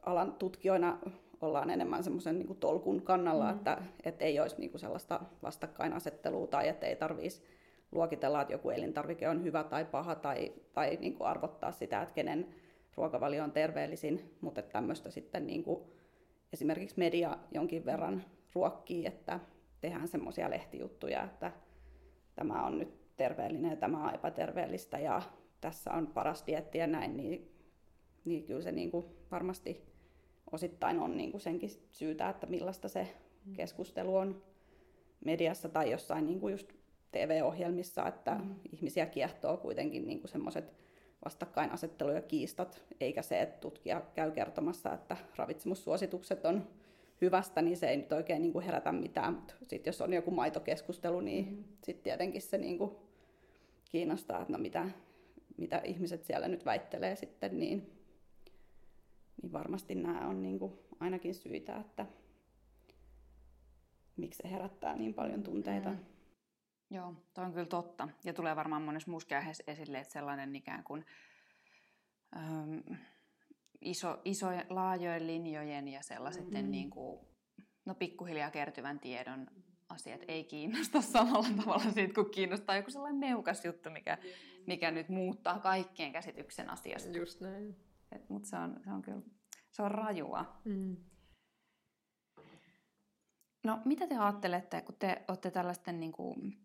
alan 0.01 0.33
tutkijoina 0.33 0.99
ollaan 1.41 1.69
enemmän 1.69 2.03
semmoisen 2.03 2.39
niin 2.39 2.57
tolkun 2.57 3.01
kannalla, 3.01 3.51
mm. 3.51 3.57
että, 3.57 3.81
että 4.03 4.25
ei 4.25 4.39
olisi 4.39 4.59
niin 4.59 4.71
kuin 4.71 4.81
sellaista 4.81 5.21
vastakkainasettelua 5.43 6.47
tai 6.47 6.67
että 6.67 6.87
ei 6.87 6.95
tarvitsisi 6.95 7.43
luokitella, 7.95 8.41
että 8.41 8.53
joku 8.53 8.69
elintarvike 8.69 9.29
on 9.29 9.43
hyvä 9.43 9.63
tai 9.63 9.85
paha 9.85 10.15
tai, 10.15 10.53
tai 10.73 10.97
niin 11.01 11.13
kuin 11.15 11.27
arvottaa 11.27 11.71
sitä, 11.71 12.01
että 12.01 12.15
kenen 12.15 12.47
ruokavalio 12.97 13.43
on 13.43 13.51
terveellisin, 13.51 14.35
mutta 14.41 14.61
tämmöistä 14.61 15.09
sitten 15.09 15.47
niin 15.47 15.63
kuin 15.63 15.83
esimerkiksi 16.53 16.99
media 16.99 17.37
jonkin 17.51 17.85
verran 17.85 18.23
ruokkii, 18.55 19.05
että 19.05 19.39
tehdään 19.81 20.07
semmoisia 20.07 20.49
lehtijuttuja, 20.49 21.23
että 21.23 21.51
tämä 22.35 22.65
on 22.65 22.79
nyt 22.79 23.15
terveellinen 23.15 23.71
ja 23.71 23.77
tämä 23.77 24.07
on 24.07 24.15
epäterveellistä 24.15 24.99
ja 24.99 25.21
tässä 25.61 25.91
on 25.91 26.07
paras 26.07 26.43
dietti 26.47 26.77
ja 26.77 26.87
näin, 26.87 27.17
niin, 27.17 27.51
niin 28.25 28.43
kyllä 28.43 28.61
se 28.61 28.71
niin 28.71 28.91
kuin 28.91 29.05
varmasti 29.31 29.85
osittain 30.51 30.99
on 30.99 31.17
niin 31.17 31.31
kuin 31.31 31.41
senkin 31.41 31.69
syytä, 31.91 32.29
että 32.29 32.47
millaista 32.47 32.87
se 32.87 33.07
mm. 33.45 33.53
keskustelu 33.53 34.15
on 34.15 34.43
mediassa 35.25 35.69
tai 35.69 35.91
jossain 35.91 36.25
niin 36.25 36.39
kuin 36.39 36.51
just 36.51 36.73
TV-ohjelmissa, 37.15 38.07
että 38.07 38.35
mm. 38.35 38.55
ihmisiä 38.71 39.05
kiehtoo 39.05 39.57
kuitenkin 39.57 40.07
niin 40.07 40.21
semmoiset 40.25 40.73
vastakkainasettelu 41.25 42.11
ja 42.11 42.21
kiistat, 42.21 42.83
eikä 42.99 43.21
se, 43.21 43.41
että 43.41 43.59
tutkija 43.59 44.01
käy 44.15 44.31
kertomassa, 44.31 44.93
että 44.93 45.17
ravitsemussuositukset 45.35 46.45
on 46.45 46.67
hyvästä, 47.21 47.61
niin 47.61 47.77
se 47.77 47.89
ei 47.89 47.97
nyt 47.97 48.11
oikein 48.11 48.41
niin 48.41 48.53
kuin 48.53 48.65
herätä 48.65 48.91
mitään. 48.91 49.33
Mutta 49.33 49.53
sitten 49.67 49.91
jos 49.91 50.01
on 50.01 50.13
joku 50.13 50.31
maitokeskustelu, 50.31 51.19
niin 51.19 51.45
mm. 51.45 51.63
sitten 51.83 52.03
tietenkin 52.03 52.41
se 52.41 52.57
niin 52.57 52.77
kuin 52.77 52.91
kiinnostaa, 53.91 54.41
että 54.41 54.53
no 54.53 54.59
mitä, 54.59 54.89
mitä 55.57 55.81
ihmiset 55.83 56.25
siellä 56.25 56.47
nyt 56.47 56.65
väittelee 56.65 57.15
sitten, 57.15 57.59
niin, 57.59 57.91
niin 59.41 59.51
varmasti 59.51 59.95
nämä 59.95 60.27
on 60.27 60.43
niin 60.43 60.59
kuin 60.59 60.73
ainakin 60.99 61.35
syitä, 61.35 61.77
että 61.77 62.05
miksi 64.17 64.41
se 64.43 64.51
herättää 64.51 64.95
niin 64.95 65.13
paljon 65.13 65.43
tunteita. 65.43 65.89
Mm. 65.89 66.14
Joo, 66.89 67.13
toi 67.33 67.45
on 67.45 67.53
kyllä 67.53 67.65
totta. 67.65 68.09
Ja 68.23 68.33
tulee 68.33 68.55
varmaan 68.55 68.81
monessa 68.81 69.11
muuskin 69.11 69.37
esille, 69.67 69.99
että 69.99 70.13
sellainen 70.13 70.55
ikään 70.55 70.83
kuin 70.83 71.05
äm, 72.35 72.97
iso, 73.81 74.21
iso, 74.25 74.47
laajojen 74.69 75.27
linjojen 75.27 75.87
ja 75.87 76.01
sellaisten 76.01 76.45
mm-hmm. 76.45 76.71
niin 76.71 76.89
kuin, 76.89 77.27
no, 77.85 77.95
pikkuhiljaa 77.95 78.51
kertyvän 78.51 78.99
tiedon 78.99 79.47
asiat 79.89 80.21
ei 80.27 80.43
kiinnosta 80.43 81.01
samalla 81.13 81.63
tavalla 81.63 81.91
siitä, 81.91 82.13
kun 82.13 82.31
kiinnostaa 82.31 82.75
joku 82.75 82.91
sellainen 82.91 83.19
meukas 83.19 83.65
juttu, 83.65 83.89
mikä, 83.89 84.17
mikä 84.67 84.91
nyt 84.91 85.09
muuttaa 85.09 85.59
kaikkien 85.59 86.11
käsityksen 86.11 86.69
asiasta. 86.69 87.17
Just 87.17 87.41
näin. 87.41 87.75
Mutta 88.29 88.49
se 88.49 88.55
on, 88.55 88.79
se 88.83 88.91
on 88.91 89.01
kyllä 89.01 89.21
se 89.75 89.81
on 89.83 89.91
rajua. 89.91 90.61
Mm. 90.65 90.97
No, 93.63 93.81
mitä 93.85 94.07
te 94.07 94.17
ajattelette, 94.17 94.81
kun 94.81 94.95
te 94.99 95.25
olette 95.27 95.51
tällaisten 95.51 95.99
niin 95.99 96.11
kuin, 96.11 96.64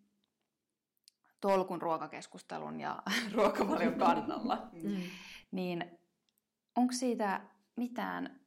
tolkun 1.41 1.83
ruokakeskustelun 1.83 2.81
ja 2.81 3.03
ruokavalion 3.35 3.95
kannalla, 3.95 4.69
mm. 4.73 5.03
niin 5.51 5.99
onko 6.77 6.93
siitä 6.93 7.41
mitään, 7.77 8.41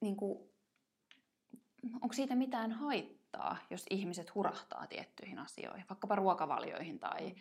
niin 0.00 0.16
kuin, 0.16 0.38
onko 2.02 2.12
siitä 2.12 2.34
mitään 2.34 2.72
haittaa, 2.72 3.56
jos 3.70 3.86
ihmiset 3.90 4.34
hurahtaa 4.34 4.86
tiettyihin 4.86 5.38
asioihin, 5.38 5.84
vaikkapa 5.90 6.16
ruokavalioihin 6.16 6.98
tai 6.98 7.34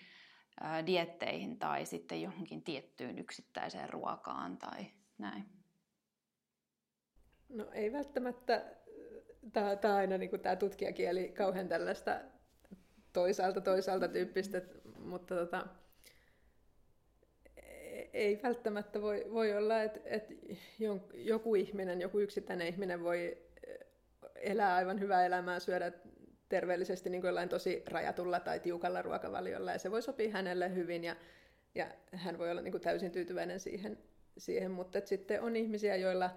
ää, 0.60 0.86
dietteihin 0.86 1.60
tai 1.60 1.86
sitten 1.86 2.22
johonkin 2.22 2.64
tiettyyn 2.64 3.20
yksittäiseen 3.20 3.90
ruokaan 3.90 4.58
tai 4.58 4.86
näin? 5.18 5.46
No 7.50 7.72
ei 7.72 7.94
välttämättä. 7.94 8.66
Tämä, 9.54 9.76
tämä 9.76 9.96
aina 9.96 10.18
niin 10.18 10.30
kuin 10.30 10.42
tämä 10.42 10.56
tutkijakieli 10.56 11.30
kauhean 11.30 11.68
tällaista 11.68 12.12
toisaalta 13.18 13.62
toisaalta 13.62 14.08
tyyppistä, 14.08 14.62
mutta 15.00 15.36
tota, 15.36 15.68
ei 18.14 18.40
välttämättä 18.44 19.02
voi, 19.02 19.26
voi 19.34 19.58
olla, 19.58 19.84
että, 19.84 20.00
että 20.06 20.34
joku 21.14 21.56
ihminen, 21.56 22.02
joku 22.02 22.20
yksittäinen 22.20 22.68
ihminen 22.68 23.04
voi 23.04 23.38
elää 24.36 24.76
aivan 24.76 25.00
hyvää 25.00 25.26
elämää, 25.26 25.60
syödä 25.60 25.92
terveellisesti 26.50 27.10
niin 27.10 27.24
jollain 27.24 27.50
tosi 27.50 27.84
rajatulla 27.88 28.40
tai 28.40 28.60
tiukalla 28.60 29.02
ruokavaliolla, 29.02 29.72
ja 29.72 29.80
se 29.80 29.92
voi 29.92 30.02
sopia 30.02 30.32
hänelle 30.32 30.76
hyvin, 30.76 31.04
ja, 31.04 31.16
ja 31.76 31.88
hän 32.12 32.38
voi 32.38 32.52
olla 32.52 32.62
niin 32.62 32.82
täysin 32.82 33.12
tyytyväinen 33.12 33.60
siihen, 33.60 33.98
siihen. 34.38 34.72
mutta 34.72 35.02
sitten 35.06 35.42
on 35.42 35.56
ihmisiä, 35.56 35.96
joilla 35.96 36.30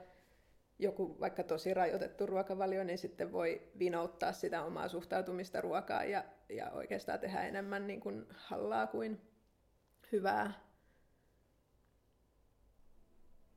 joku 0.81 1.17
vaikka 1.21 1.43
tosi 1.43 1.75
rajoitettu 1.75 2.27
ruokavalio, 2.27 2.85
niin 2.85 2.99
sitten 2.99 3.33
voi 3.33 3.63
vinouttaa 3.79 4.33
sitä 4.33 4.65
omaa 4.65 4.89
suhtautumista 4.89 5.61
ruokaan 5.61 6.11
ja, 6.11 6.25
ja 6.49 6.71
oikeastaan 6.71 7.21
tehdä 7.21 7.43
enemmän 7.43 7.87
niin 7.87 8.01
kuin 8.01 8.27
hallaa 8.35 8.87
kuin 8.87 9.21
hyvää. 10.13 10.53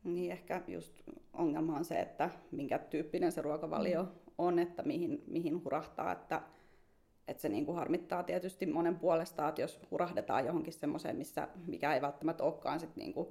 Niin 0.04 0.32
ehkä 0.32 0.62
just 0.68 1.02
ongelma 1.34 1.78
on 1.78 1.86
se, 1.86 2.00
että 2.00 2.30
minkä 2.52 2.80
tyyppinen 2.80 3.32
se 3.32 3.42
ruokavalio 3.42 4.04
mm. 4.04 4.10
on, 4.38 4.60
että 4.60 4.84
mihin, 4.84 5.24
mihin 5.28 5.64
hurahtaa, 5.64 6.12
että, 6.12 6.42
että 7.28 7.42
se 7.42 7.50
niin 7.50 7.66
kuin 7.66 7.76
harmittaa 7.76 8.24
tietysti 8.24 8.66
monen 8.66 9.00
puolesta, 9.00 9.50
että 9.50 9.62
jos 9.62 9.82
hurahdetaan 9.92 10.46
johonkin 10.46 10.74
semmoiseen, 10.74 11.16
missä 11.16 11.48
mikä 11.66 11.94
ei 11.94 12.02
välttämättä 12.02 12.44
olekaan 12.44 12.80
sit 12.80 12.96
niin 12.96 13.14
kuin 13.14 13.28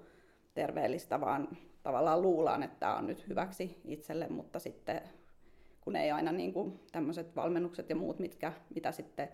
terveellistä, 0.55 1.21
vaan 1.21 1.49
tavallaan 1.83 2.23
luullaan, 2.23 2.63
että 2.63 2.77
tämä 2.81 2.97
on 2.97 3.07
nyt 3.07 3.29
hyväksi 3.29 3.81
itselle, 3.85 4.29
mutta 4.29 4.59
sitten 4.59 5.01
kun 5.81 5.97
ei 5.97 6.11
aina 6.11 6.33
niin 6.33 6.53
kuin 6.53 6.81
tämmöiset 6.93 7.37
valmennukset 7.37 7.91
ja 7.91 7.97
muut, 7.97 8.19
mitkä, 8.19 8.53
mitä 8.75 8.93
sitten 8.93 9.29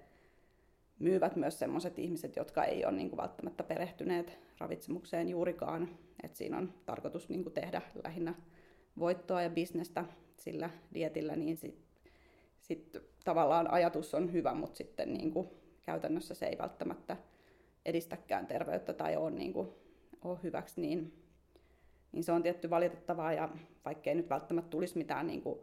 myyvät 0.99 1.37
myös 1.37 1.59
sellaiset 1.59 1.99
ihmiset, 1.99 2.37
jotka 2.37 2.65
ei 2.65 2.85
ole 2.85 2.93
niin 2.93 3.09
kuin 3.11 3.17
välttämättä 3.17 3.65
perehtyneet 3.65 4.39
ravitsemukseen 4.59 5.29
juurikaan. 5.29 5.89
Et 6.23 6.37
siinä 6.37 6.59
on 6.59 6.75
tarkoitus 6.87 7.29
niin 7.29 7.43
kuin 7.43 7.53
tehdä 7.53 7.83
lähinnä 8.05 8.35
voittoa 8.99 9.43
ja 9.43 9.51
bisnestä 9.51 10.05
sillä 10.37 10.71
dietillä, 10.95 11.37
niin 11.37 11.57
sitten 11.57 11.89
sit 12.61 12.97
tavallaan 13.25 13.71
ajatus 13.71 14.15
on 14.15 14.33
hyvä, 14.33 14.55
mutta 14.55 14.77
sitten 14.77 15.15
niin 15.15 15.31
kuin 15.31 15.49
käytännössä 15.83 16.35
se 16.35 16.47
ei 16.47 16.59
välttämättä 16.59 17.17
edistäkään 17.87 18.47
terveyttä 18.47 18.93
tai 18.93 19.17
ole, 19.17 19.31
niin 19.31 19.53
kuin, 19.53 19.69
ole 20.25 20.39
hyväksi, 20.43 20.81
niin 20.81 21.13
niin 22.13 22.25
se 22.25 22.33
on 22.33 22.43
tietty 22.43 22.71
valitettavaa 22.71 23.33
ja 23.33 23.49
vaikkei 23.85 24.15
nyt 24.15 24.31
välttämättä 24.31 24.71
tulisi 24.71 24.99
mitään 24.99 25.27
niin 25.27 25.43
kuin 25.43 25.59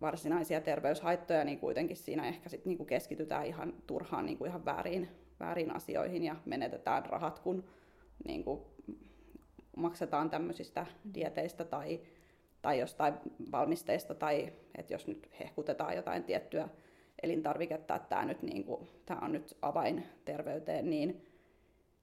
varsinaisia 0.00 0.60
terveyshaittoja, 0.60 1.44
niin 1.44 1.58
kuitenkin 1.58 1.96
siinä 1.96 2.28
ehkä 2.28 2.48
sit 2.48 2.64
niin 2.64 2.76
kuin 2.76 2.86
keskitytään 2.86 3.46
ihan 3.46 3.74
turhaan 3.86 4.26
niin 4.26 4.38
kuin 4.38 4.48
ihan 4.48 4.64
väärin, 4.64 5.08
väärin 5.40 5.76
asioihin 5.76 6.24
ja 6.24 6.36
menetetään 6.46 7.06
rahat, 7.06 7.38
kun 7.38 7.64
niin 8.24 8.44
kuin 8.44 8.60
maksetaan 9.76 10.30
tämmöisistä 10.30 10.86
dieteistä 11.14 11.64
tai, 11.64 12.00
tai 12.62 12.78
jostain 12.78 13.14
valmisteista 13.52 14.14
tai 14.14 14.52
että 14.78 14.94
jos 14.94 15.06
nyt 15.06 15.28
hehkutetaan 15.40 15.96
jotain 15.96 16.24
tiettyä 16.24 16.68
elintarviketta, 17.22 17.94
että 17.96 18.08
tämä, 18.08 18.24
nyt 18.24 18.42
niin 18.42 18.64
kuin, 18.64 18.88
tämä 19.06 19.20
on 19.20 19.32
nyt 19.32 19.56
avain 19.62 20.04
terveyteen, 20.24 20.90
niin 20.90 21.31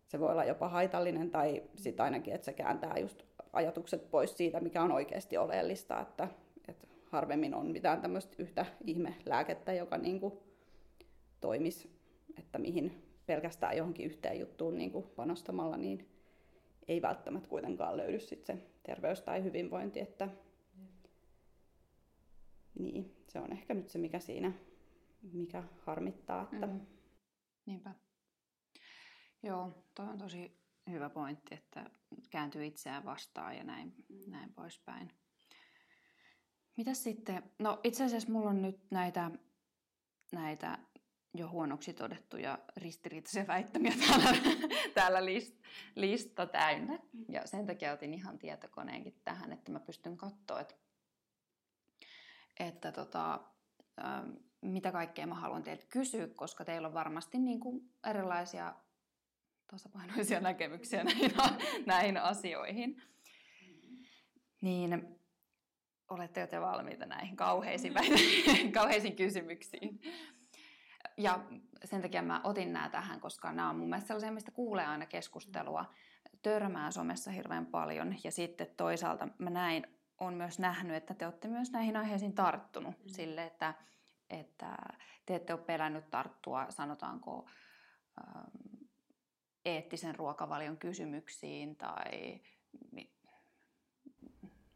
se 0.09 0.19
voi 0.19 0.31
olla 0.31 0.43
jopa 0.43 0.69
haitallinen 0.69 1.31
tai 1.31 1.63
sitten 1.75 2.03
ainakin, 2.03 2.33
että 2.33 2.45
se 2.45 2.53
kääntää 2.53 2.97
just 2.97 3.23
ajatukset 3.53 4.11
pois 4.11 4.37
siitä, 4.37 4.59
mikä 4.59 4.83
on 4.83 4.91
oikeasti 4.91 5.37
oleellista, 5.37 6.01
että, 6.01 6.27
että 6.67 6.87
harvemmin 7.05 7.53
on 7.55 7.67
mitään 7.67 8.01
tämmöistä 8.01 8.35
yhtä 8.39 8.65
ihmelääkettä, 8.85 9.73
joka 9.73 9.97
niin 9.97 10.19
kuin 10.19 10.33
toimisi, 11.41 11.91
että 12.37 12.59
mihin 12.59 13.03
pelkästään 13.25 13.77
johonkin 13.77 14.05
yhteen 14.05 14.39
juttuun 14.39 14.77
niin 14.77 14.91
kuin 14.91 15.05
panostamalla, 15.15 15.77
niin 15.77 16.09
ei 16.87 17.01
välttämättä 17.01 17.49
kuitenkaan 17.49 17.97
löydy 17.97 18.19
sit 18.19 18.45
se 18.45 18.57
terveys 18.83 19.21
tai 19.21 19.43
hyvinvointi, 19.43 19.99
että 19.99 20.29
niin, 22.79 23.15
se 23.27 23.39
on 23.39 23.51
ehkä 23.51 23.73
nyt 23.73 23.89
se, 23.89 23.99
mikä 23.99 24.19
siinä, 24.19 24.51
mikä 25.33 25.63
harmittaa. 25.85 26.49
Että... 26.53 26.65
Mm. 26.65 26.79
Niinpä. 27.65 27.93
Joo, 29.43 29.85
toi 29.95 30.05
on 30.05 30.17
tosi 30.17 30.59
hyvä 30.89 31.09
pointti, 31.09 31.55
että 31.55 31.89
kääntyy 32.29 32.65
itseään 32.65 33.05
vastaan 33.05 33.57
ja 33.57 33.63
näin, 33.63 33.93
näin 34.27 34.53
poispäin. 34.53 35.11
Mitäs 36.77 37.03
sitten? 37.03 37.43
No 37.59 37.79
itse 37.83 38.03
asiassa 38.03 38.31
mulla 38.31 38.49
on 38.49 38.61
nyt 38.61 38.91
näitä, 38.91 39.31
näitä 40.31 40.77
jo 41.33 41.49
huonoksi 41.49 41.93
todettuja 41.93 42.59
ristiriitaisia 42.77 43.47
väittämiä 43.47 43.93
täällä, 44.07 44.37
täällä 44.93 45.25
list, 45.25 45.55
lista 45.95 46.45
täynnä. 46.45 46.99
Ja 47.29 47.47
sen 47.47 47.65
takia 47.65 47.93
otin 47.93 48.13
ihan 48.13 48.39
tietokoneenkin 48.39 49.21
tähän, 49.23 49.51
että 49.51 49.71
mä 49.71 49.79
pystyn 49.79 50.17
katsoa, 50.17 50.59
että, 50.59 50.75
että 52.59 52.91
tota, 52.91 53.39
mitä 54.61 54.91
kaikkea 54.91 55.27
mä 55.27 55.35
haluan 55.35 55.63
teiltä 55.63 55.85
kysyä, 55.89 56.27
koska 56.27 56.65
teillä 56.65 56.87
on 56.87 56.93
varmasti 56.93 57.37
niin 57.37 57.59
kuin 57.59 57.93
erilaisia 58.09 58.75
tasapainoisia 59.71 60.39
näkemyksiä 60.39 61.03
näihin, 61.03 61.31
näihin 61.85 62.17
asioihin. 62.17 63.01
Niin 64.61 65.19
olette 66.09 66.47
te 66.47 66.61
valmiita 66.61 67.05
näihin 67.05 67.35
kauheisiin, 67.35 67.93
kauheisiin 68.73 69.15
kysymyksiin. 69.15 70.01
Ja 71.17 71.39
sen 71.85 72.01
takia 72.01 72.21
mä 72.21 72.41
otin 72.43 72.73
nämä 72.73 72.89
tähän, 72.89 73.19
koska 73.19 73.51
nämä 73.51 73.69
on 73.69 73.75
mun 73.75 73.89
mielestä 73.89 74.07
sellaisia, 74.07 74.31
mistä 74.31 74.51
kuulee 74.51 74.85
aina 74.85 75.05
keskustelua. 75.05 75.85
Törmää 76.41 76.91
somessa 76.91 77.31
hirveän 77.31 77.65
paljon. 77.65 78.15
Ja 78.23 78.31
sitten 78.31 78.67
toisaalta 78.77 79.27
mä 79.37 79.49
näin, 79.49 79.87
on 80.19 80.33
myös 80.33 80.59
nähnyt, 80.59 80.95
että 80.95 81.13
te 81.13 81.25
olette 81.25 81.47
myös 81.47 81.71
näihin 81.71 81.97
aiheisiin 81.97 82.33
tarttunut. 82.33 83.03
Mm. 83.03 83.09
Sille, 83.09 83.45
että, 83.45 83.73
että 84.29 84.77
te 85.25 85.35
ette 85.35 85.53
ole 85.53 85.61
pelännyt 85.61 86.09
tarttua, 86.09 86.65
sanotaanko, 86.69 87.49
ähm, 88.17 88.78
eettisen 89.65 90.15
ruokavalion 90.15 90.77
kysymyksiin 90.77 91.75
tai 91.75 92.39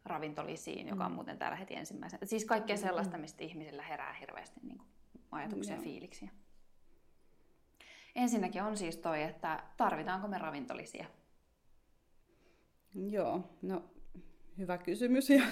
ravintolisiin, 0.05 0.87
joka 0.87 1.05
on 1.05 1.11
mm. 1.11 1.15
muuten 1.15 1.37
täällä 1.37 1.55
heti 1.55 1.75
ensimmäisenä. 1.75 2.25
Siis 2.25 2.45
kaikkea 2.45 2.77
sellaista, 2.77 3.17
mistä 3.17 3.43
ihmisillä 3.43 3.83
herää 3.83 4.13
hirveästi 4.13 4.59
niin 4.63 4.77
kuin 4.77 4.87
ajatuksia 5.31 5.75
ja 5.75 5.81
fiiliksiä. 5.81 6.29
Ensinnäkin 8.15 8.63
on 8.63 8.77
siis 8.77 8.97
toi, 8.97 9.23
että 9.23 9.63
tarvitaanko 9.77 10.27
me 10.27 10.37
ravintolisia? 10.37 11.05
Joo, 12.95 13.41
no 13.61 13.83
hyvä 14.57 14.77
kysymys. 14.77 15.29
Ja, 15.29 15.43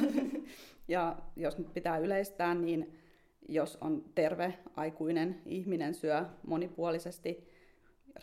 ja 0.88 1.15
jos 1.35 1.57
nyt 1.57 1.73
pitää 1.73 1.97
yleistää, 1.97 2.53
niin 2.53 3.00
jos 3.50 3.77
on 3.81 4.05
terve 4.15 4.59
aikuinen 4.75 5.41
ihminen 5.45 5.93
syö 5.93 6.25
monipuolisesti 6.47 7.50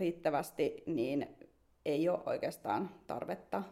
riittävästi, 0.01 0.83
niin 0.87 1.37
ei 1.85 2.09
ole 2.09 2.21
oikeastaan 2.27 2.91
tarvetta 3.07 3.63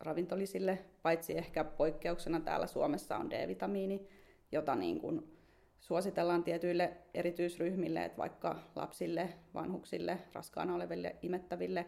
ravintolisille, 0.00 0.78
paitsi 1.02 1.38
ehkä 1.38 1.64
poikkeuksena 1.64 2.40
täällä 2.40 2.66
Suomessa 2.66 3.16
on 3.16 3.30
D-vitamiini, 3.30 4.08
jota 4.52 4.74
niin 4.74 5.00
kuin 5.00 5.32
suositellaan 5.80 6.44
tietyille 6.44 6.96
erityisryhmille, 7.14 8.04
että 8.04 8.18
vaikka 8.18 8.56
lapsille, 8.76 9.28
vanhuksille, 9.54 10.18
raskaana 10.32 10.74
oleville, 10.74 11.16
imettäville 11.22 11.86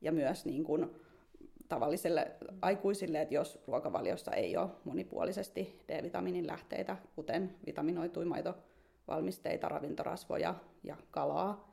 ja 0.00 0.12
myös 0.12 0.44
niin 0.46 0.64
kuin 0.64 0.90
tavallisille 1.68 2.32
aikuisille, 2.62 3.20
että 3.20 3.34
jos 3.34 3.62
ruokavaliossa 3.66 4.32
ei 4.32 4.56
ole 4.56 4.70
monipuolisesti 4.84 5.80
D-vitamiinin 5.88 6.46
lähteitä, 6.46 6.96
kuten 7.14 7.54
vitaminoituja 7.66 8.26
maitovalmisteita, 8.26 9.68
ravintorasvoja 9.68 10.54
ja 10.82 10.96
kalaa, 11.10 11.72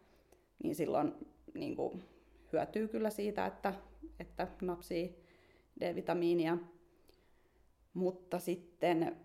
niin 0.63 0.75
silloin 0.75 1.13
niin 1.53 1.75
kuin 1.75 2.03
hyötyy 2.53 2.88
kyllä 2.88 3.10
siitä, 3.10 3.45
että, 3.45 3.74
että 4.19 4.48
napsii 4.62 5.24
D-vitamiinia. 5.79 6.57
Mutta 7.93 8.39
sitten 8.39 9.15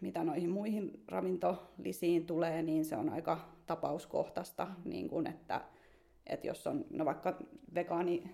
mitä 0.00 0.24
noihin 0.24 0.50
muihin 0.50 1.04
ravintolisiin 1.08 2.26
tulee, 2.26 2.62
niin 2.62 2.84
se 2.84 2.96
on 2.96 3.08
aika 3.08 3.40
tapauskohtaista, 3.66 4.68
niin 4.84 5.08
kuin 5.08 5.26
että, 5.26 5.60
että 6.26 6.46
jos 6.46 6.66
on 6.66 6.84
no 6.90 7.04
vaikka 7.04 7.38
vegaani 7.74 8.24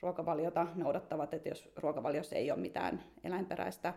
ruokavaliota 0.00 0.66
noudattavat, 0.74 1.34
että 1.34 1.48
jos 1.48 1.72
ruokavaliossa 1.76 2.36
ei 2.36 2.50
ole 2.50 2.60
mitään 2.60 3.02
eläinperäistä, 3.24 3.94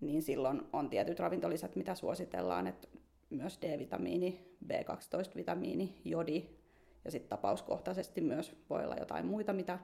niin 0.00 0.22
silloin 0.22 0.62
on 0.72 0.90
tietyt 0.90 1.18
ravintolisät, 1.18 1.76
mitä 1.76 1.94
suositellaan, 1.94 2.66
että 2.66 2.88
myös 3.30 3.58
D-vitamiini, 3.62 4.56
B12-vitamiini, 4.66 6.00
jodi 6.04 6.59
ja 7.04 7.10
sitten 7.10 7.28
tapauskohtaisesti 7.28 8.20
myös 8.20 8.56
voi 8.70 8.84
olla 8.84 8.96
jotain 8.96 9.26
muita, 9.26 9.52
mitä 9.52 9.78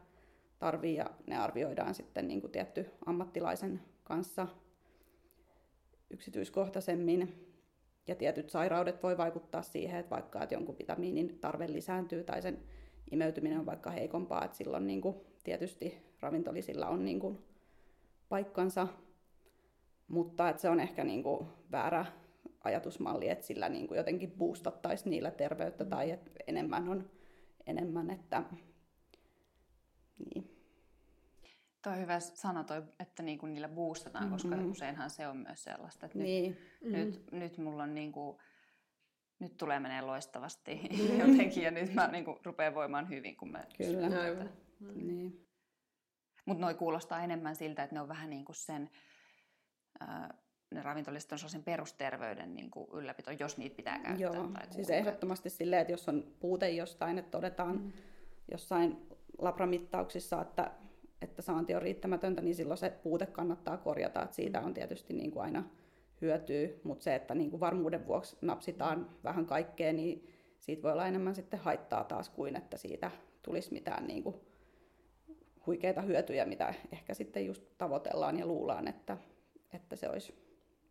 tarvii 0.59 0.95
ja 0.95 1.11
ne 1.27 1.39
arvioidaan 1.39 1.95
sitten 1.95 2.29
niin 2.29 2.41
kuin 2.41 2.53
tietty 2.53 2.91
ammattilaisen 3.07 3.83
kanssa 4.05 4.47
yksityiskohtaisemmin. 6.11 7.43
Ja 8.09 8.15
tietyt 8.15 8.51
sairaudet 8.51 9.03
voi 9.03 9.17
vaikuttaa 9.17 9.63
siihen, 9.63 10.01
että 10.01 10.11
vaikka 10.11 10.43
että 10.43 10.55
jonkun 10.55 10.79
vitamiinin 10.79 11.39
tarve 11.41 11.73
lisääntyy 11.73 12.25
tai 12.25 12.43
sen 12.43 12.59
imeytyminen 13.11 13.59
on 13.59 13.67
vaikka 13.67 13.91
heikompaa, 13.91 14.45
että 14.45 14.57
silloin 14.57 14.87
niin 14.87 15.01
kuin 15.01 15.17
tietysti 15.45 16.03
ravintolisilla 16.21 16.89
on 16.89 17.05
niin 17.05 17.21
kuin 17.21 17.39
paikkansa, 18.29 18.89
mutta 20.09 20.49
että 20.49 20.63
se 20.63 20.71
on 20.71 20.81
ehkä 20.81 21.05
niin 21.05 21.23
kuin 21.23 21.47
väärä 21.73 22.07
ajatusmalli, 22.67 23.29
että 23.29 23.47
sillä 23.47 23.69
niin 23.69 23.89
kuin 23.89 23.99
jotenkin 23.99 24.31
boostattaisi 24.31 25.11
niillä 25.11 25.31
terveyttä 25.31 25.85
mm. 25.85 25.91
tai 25.91 26.11
että 26.11 26.31
enemmän 26.47 26.89
on 26.89 27.11
enemmän, 27.67 28.11
että 28.11 28.43
niin. 30.25 30.57
Tuo 31.83 31.93
on 31.93 31.99
hyvä 31.99 32.21
sana 32.21 32.65
toi, 32.65 32.83
että 33.01 33.23
niin 33.23 33.39
kuin 33.39 33.53
niillä 33.53 33.69
boostataan, 33.69 34.25
mm-hmm. 34.25 34.51
koska 34.51 34.71
useinhan 34.71 35.11
se 35.11 35.29
on 35.29 35.37
myös 35.37 35.65
sellaista, 35.65 36.07
että 36.07 36.19
niin. 36.19 36.51
nyt, 36.51 36.81
mm-hmm. 36.81 36.97
nyt, 36.97 37.33
nyt 37.33 37.59
mulla 37.59 37.83
on 37.83 37.95
niin 37.95 38.13
kuin, 38.13 38.39
nyt 39.39 39.57
tulee 39.57 39.81
menee 39.81 40.01
loistavasti 40.01 40.75
mm-hmm. 40.75 41.19
jotenkin 41.31 41.63
ja 41.63 41.71
nyt 41.71 41.95
mä 41.95 42.09
niin 42.09 42.25
kuin, 42.25 42.39
rupean 42.45 42.75
voimaan 42.75 43.09
hyvin, 43.09 43.37
kun 43.37 43.51
mä 43.51 43.65
Kyllä. 43.77 44.11
Syön 44.11 44.51
mm. 44.81 45.07
Niin. 45.07 45.47
Mutta 46.47 46.61
noi 46.61 46.75
kuulostaa 46.75 47.25
enemmän 47.25 47.57
siltä, 47.57 47.83
että 47.83 47.97
ne 47.97 48.01
on 48.01 48.09
vähän 48.09 48.31
niin 48.31 48.45
kuin 48.45 48.57
sen, 48.57 48.91
äh, 50.03 50.29
ne 50.71 50.83
ravintolisat 50.83 51.33
on 51.33 51.51
sen 51.51 51.63
perusterveyden 51.63 52.55
niin 52.55 52.71
kuin 52.71 52.87
ylläpito, 52.93 53.31
jos 53.31 53.59
niitä 53.59 53.77
pitää 53.77 53.99
käyttää. 53.99 54.31
Joo, 54.33 54.49
tai 54.49 54.67
siis 54.71 54.91
ehdottomasti 54.91 55.51
silleen, 55.51 55.83
että 55.83 55.93
jos 55.93 56.09
on 56.09 56.27
puute 56.41 56.71
jostain, 56.71 57.19
että 57.19 57.31
todetaan 57.31 57.77
mm. 57.77 57.93
jossain 58.51 59.07
labramittauksissa, 59.39 60.43
että, 60.43 60.71
että 61.23 61.43
saanti 61.43 61.75
on 61.75 61.83
riittämätöntä, 61.83 62.43
niin 62.43 62.55
silloin 62.55 62.79
se 62.79 62.91
puute 62.91 63.27
kannattaa 63.27 63.77
korjata. 63.77 64.23
Että 64.23 64.37
siitä 64.37 64.61
on 64.61 64.75
tietysti 64.75 65.15
niin 65.15 65.31
kuin 65.31 65.43
aina 65.43 65.65
hyötyy, 66.21 66.81
mutta 66.85 67.05
se, 67.05 67.15
että 67.15 67.35
niin 67.35 67.51
kuin 67.51 67.61
varmuuden 67.61 68.07
vuoksi 68.07 68.37
napsitaan 68.41 69.11
vähän 69.25 69.47
kaikkea, 69.47 69.93
niin 69.93 70.29
siitä 70.59 70.83
voi 70.83 70.93
olla 70.93 71.07
enemmän 71.07 71.35
sitten 71.35 71.61
haittaa 71.61 72.05
taas 72.05 72.29
kuin 72.29 72.57
että 72.57 72.77
siitä 72.77 73.11
tulisi 73.43 73.73
mitään 73.73 74.07
niin 74.07 74.23
kuin 74.23 74.37
huikeita 75.67 76.03
hyötyjä, 76.03 76.45
mitä 76.45 76.75
ehkä 76.93 77.15
sitten 77.15 77.47
just 77.47 77.63
tavoitellaan 77.79 78.39
ja 78.39 78.47
luullaan, 78.47 78.89
että, 78.89 79.17
että 79.73 79.97
se 79.97 80.09
olisi 80.09 80.46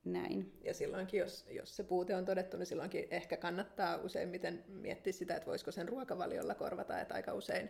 näin. 0.05 0.59
Ja 0.63 0.73
silloinkin, 0.73 1.19
jos, 1.19 1.45
jos 1.49 1.75
se 1.75 1.83
puute 1.83 2.15
on 2.15 2.25
todettu, 2.25 2.57
niin 2.57 2.65
silloinkin 2.65 3.07
ehkä 3.11 3.37
kannattaa 3.37 3.97
useimmiten 3.97 4.63
miettiä 4.67 5.13
sitä, 5.13 5.35
että 5.35 5.47
voisiko 5.47 5.71
sen 5.71 5.89
ruokavaliolla 5.89 6.55
korvata, 6.55 7.01
että 7.01 7.13
aika 7.13 7.33
usein 7.33 7.69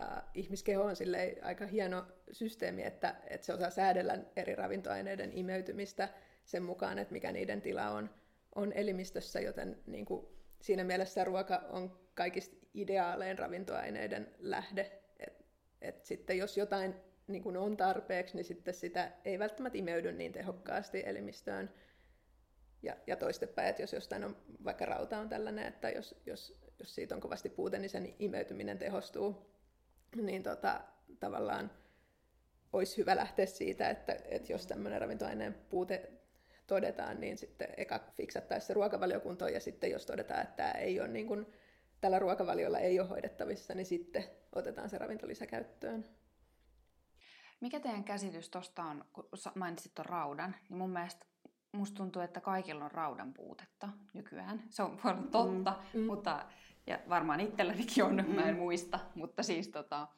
äh, 0.00 0.22
ihmiskeho 0.34 0.84
on 0.84 0.94
aika 1.42 1.66
hieno 1.66 2.06
systeemi, 2.32 2.82
että, 2.82 3.14
että 3.30 3.46
se 3.46 3.54
osaa 3.54 3.70
säädellä 3.70 4.18
eri 4.36 4.54
ravintoaineiden 4.54 5.38
imeytymistä 5.38 6.08
sen 6.44 6.62
mukaan, 6.62 6.98
että 6.98 7.12
mikä 7.12 7.32
niiden 7.32 7.62
tila 7.62 7.90
on, 7.90 8.10
on 8.54 8.72
elimistössä, 8.72 9.40
joten 9.40 9.82
niin 9.86 10.04
kuin, 10.04 10.26
siinä 10.60 10.84
mielessä 10.84 11.24
ruoka 11.24 11.62
on 11.70 12.00
kaikista 12.14 12.56
ideaalein 12.74 13.38
ravintoaineiden 13.38 14.34
lähde. 14.38 14.92
Et, 15.18 15.44
et 15.80 16.04
sitten 16.04 16.38
jos 16.38 16.56
jotain 16.56 16.94
niin 17.26 17.42
kuin 17.42 17.56
on 17.56 17.76
tarpeeksi, 17.76 18.36
niin 18.36 18.44
sitten 18.44 18.74
sitä 18.74 19.12
ei 19.24 19.38
välttämättä 19.38 19.78
imeydy 19.78 20.12
niin 20.12 20.32
tehokkaasti 20.32 21.02
elimistöön. 21.06 21.70
Ja, 22.82 22.96
ja 23.06 23.16
toistepäin, 23.16 23.68
että 23.68 23.82
jos 23.82 23.92
jostain 23.92 24.24
on, 24.24 24.36
vaikka 24.64 24.84
rauta 24.84 25.18
on 25.18 25.28
tällainen, 25.28 25.66
että 25.66 25.90
jos, 25.90 26.22
jos, 26.26 26.58
jos 26.78 26.94
siitä 26.94 27.14
on 27.14 27.20
kovasti 27.20 27.48
puute, 27.48 27.78
niin 27.78 27.90
sen 27.90 28.14
imeytyminen 28.18 28.78
tehostuu 28.78 29.52
niin 30.16 30.42
tota, 30.42 30.80
tavallaan 31.20 31.70
olisi 32.72 32.96
hyvä 32.96 33.16
lähteä 33.16 33.46
siitä, 33.46 33.90
että, 33.90 34.16
että 34.24 34.52
jos 34.52 34.66
tämmöinen 34.66 35.00
ravintoaineen 35.00 35.54
puute 35.54 36.10
todetaan, 36.66 37.20
niin 37.20 37.38
sitten 37.38 37.68
eka 37.76 38.00
fiksattaisiin 38.16 38.66
se 38.66 38.74
ruokavaliokuntoon 38.74 39.52
ja 39.52 39.60
sitten 39.60 39.90
jos 39.90 40.06
todetaan, 40.06 40.42
että 40.42 40.56
tämä 40.56 40.70
ei 40.70 41.00
ole 41.00 41.08
niin 41.08 41.26
kuin, 41.26 41.46
tällä 42.00 42.18
ruokavaliolla 42.18 42.78
ei 42.78 43.00
ole 43.00 43.08
hoidettavissa, 43.08 43.74
niin 43.74 43.86
sitten 43.86 44.24
otetaan 44.52 44.88
se 44.88 44.98
ravintolisä 44.98 45.46
käyttöön. 45.46 46.04
Mikä 47.62 47.80
teidän 47.80 48.04
käsitys 48.04 48.48
tuosta 48.48 48.82
on, 48.82 49.04
kun 49.12 49.28
mainitsit 49.54 49.94
tuon 49.94 50.06
raudan, 50.06 50.56
niin 50.68 50.78
mun 50.78 50.90
mielestä 50.90 51.26
musta 51.72 51.96
tuntuu, 51.96 52.22
että 52.22 52.40
kaikilla 52.40 52.84
on 52.84 52.90
raudan 52.90 53.34
puutetta 53.34 53.88
nykyään. 54.14 54.62
Se 54.70 54.82
on 54.82 54.98
voi 55.04 55.12
olla 55.12 55.22
totta, 55.22 55.74
mm, 55.94 56.00
mm. 56.00 56.06
mutta 56.06 56.44
ja 56.86 56.98
varmaan 57.08 57.40
itsellänikin 57.40 58.04
on, 58.04 58.24
mm. 58.28 58.34
mä 58.34 58.48
en 58.48 58.56
muista, 58.56 59.00
mutta 59.14 59.42
siis 59.42 59.68
tota, 59.68 60.08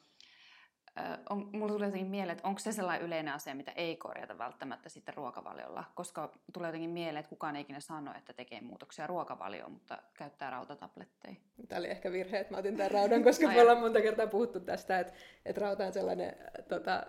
on, 1.29 1.49
mulla 1.53 1.73
tulee 1.73 1.87
jotenkin 1.87 2.11
mieleen, 2.11 2.37
että 2.37 2.47
onko 2.47 2.59
se 2.59 2.71
sellainen 2.71 3.07
yleinen 3.07 3.33
asia, 3.33 3.55
mitä 3.55 3.71
ei 3.71 3.95
korjata 3.95 4.37
välttämättä 4.37 4.89
sitten 4.89 5.13
ruokavaliolla, 5.13 5.83
koska 5.95 6.31
tulee 6.53 6.67
jotenkin 6.67 6.89
mieleen, 6.89 7.17
että 7.17 7.29
kukaan 7.29 7.55
ei 7.55 7.61
ikinä 7.61 7.79
sano, 7.79 8.13
että 8.17 8.33
tekee 8.33 8.61
muutoksia 8.61 9.07
ruokavalioon, 9.07 9.71
mutta 9.71 9.97
käyttää 10.13 10.49
rautatabletteja. 10.49 11.35
Tämä 11.67 11.79
oli 11.79 11.87
ehkä 11.87 12.11
virhe, 12.11 12.39
että 12.39 12.53
mä 12.53 12.59
otin 12.59 12.77
tämän 12.77 12.91
raudan, 12.91 13.23
koska 13.23 13.47
me 13.51 13.61
ollaan 13.61 13.79
monta 13.79 14.01
kertaa 14.01 14.27
puhuttu 14.27 14.59
tästä, 14.59 14.99
että, 14.99 15.13
että 15.45 15.61
rauta 15.61 15.85
on 15.85 15.93
sellainen 15.93 16.35
tota, 16.69 17.05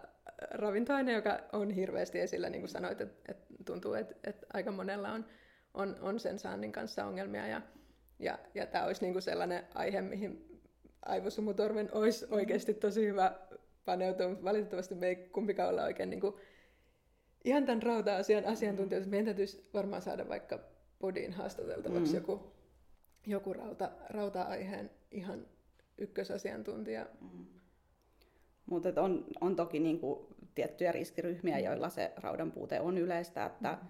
ravintoaine, 0.50 1.12
joka 1.12 1.38
on 1.52 1.70
hirveästi 1.70 2.20
esillä, 2.20 2.50
niin 2.50 2.60
kuin 2.60 2.68
sanoit, 2.68 3.00
että, 3.00 3.32
että 3.32 3.54
tuntuu, 3.64 3.94
että, 3.94 4.14
että 4.24 4.46
aika 4.52 4.70
monella 4.72 5.12
on, 5.12 5.26
on, 5.74 5.96
on 6.00 6.20
sen 6.20 6.38
saannin 6.38 6.72
kanssa 6.72 7.04
ongelmia 7.04 7.46
ja 7.46 7.62
ja, 8.18 8.38
ja 8.54 8.66
tämä 8.66 8.84
olisi 8.84 9.02
niinku 9.02 9.20
sellainen 9.20 9.64
aihe, 9.74 10.00
mihin 10.00 10.60
aivosumutorven 11.02 11.88
olisi 11.92 12.26
oikeasti 12.30 12.74
tosi 12.74 13.06
hyvä 13.06 13.38
paneutua, 13.84 14.28
mutta 14.28 14.44
valitettavasti 14.44 14.94
me 14.94 15.06
ei 15.08 15.16
kumpikaan 15.16 15.68
olla 15.68 15.84
oikein 15.84 16.10
niinku 16.10 16.40
ihan 17.44 17.66
tämän 17.66 17.82
rauta-asian 17.82 18.44
asiantuntijoita. 18.44 19.08
Meidän 19.08 19.24
täytyisi 19.24 19.70
varmaan 19.74 20.02
saada 20.02 20.28
vaikka 20.28 20.60
podiin 20.98 21.32
haastateltavaksi 21.32 22.12
mm. 22.12 22.18
joku, 22.18 22.52
joku 23.26 23.52
rauta, 23.52 23.90
rauta-aiheen 24.10 24.90
ihan 25.10 25.46
ykkösasiantuntija. 25.98 27.06
Mm. 27.20 27.46
Mutta 28.66 29.02
on, 29.02 29.24
on 29.40 29.56
toki 29.56 29.80
niinku 29.80 30.26
tiettyjä 30.54 30.92
riskiryhmiä, 30.92 31.58
joilla 31.58 31.88
se 31.88 32.12
raudan 32.16 32.52
puute 32.52 32.80
on 32.80 32.98
yleistä, 32.98 33.44
että 33.44 33.78
mm. 33.82 33.88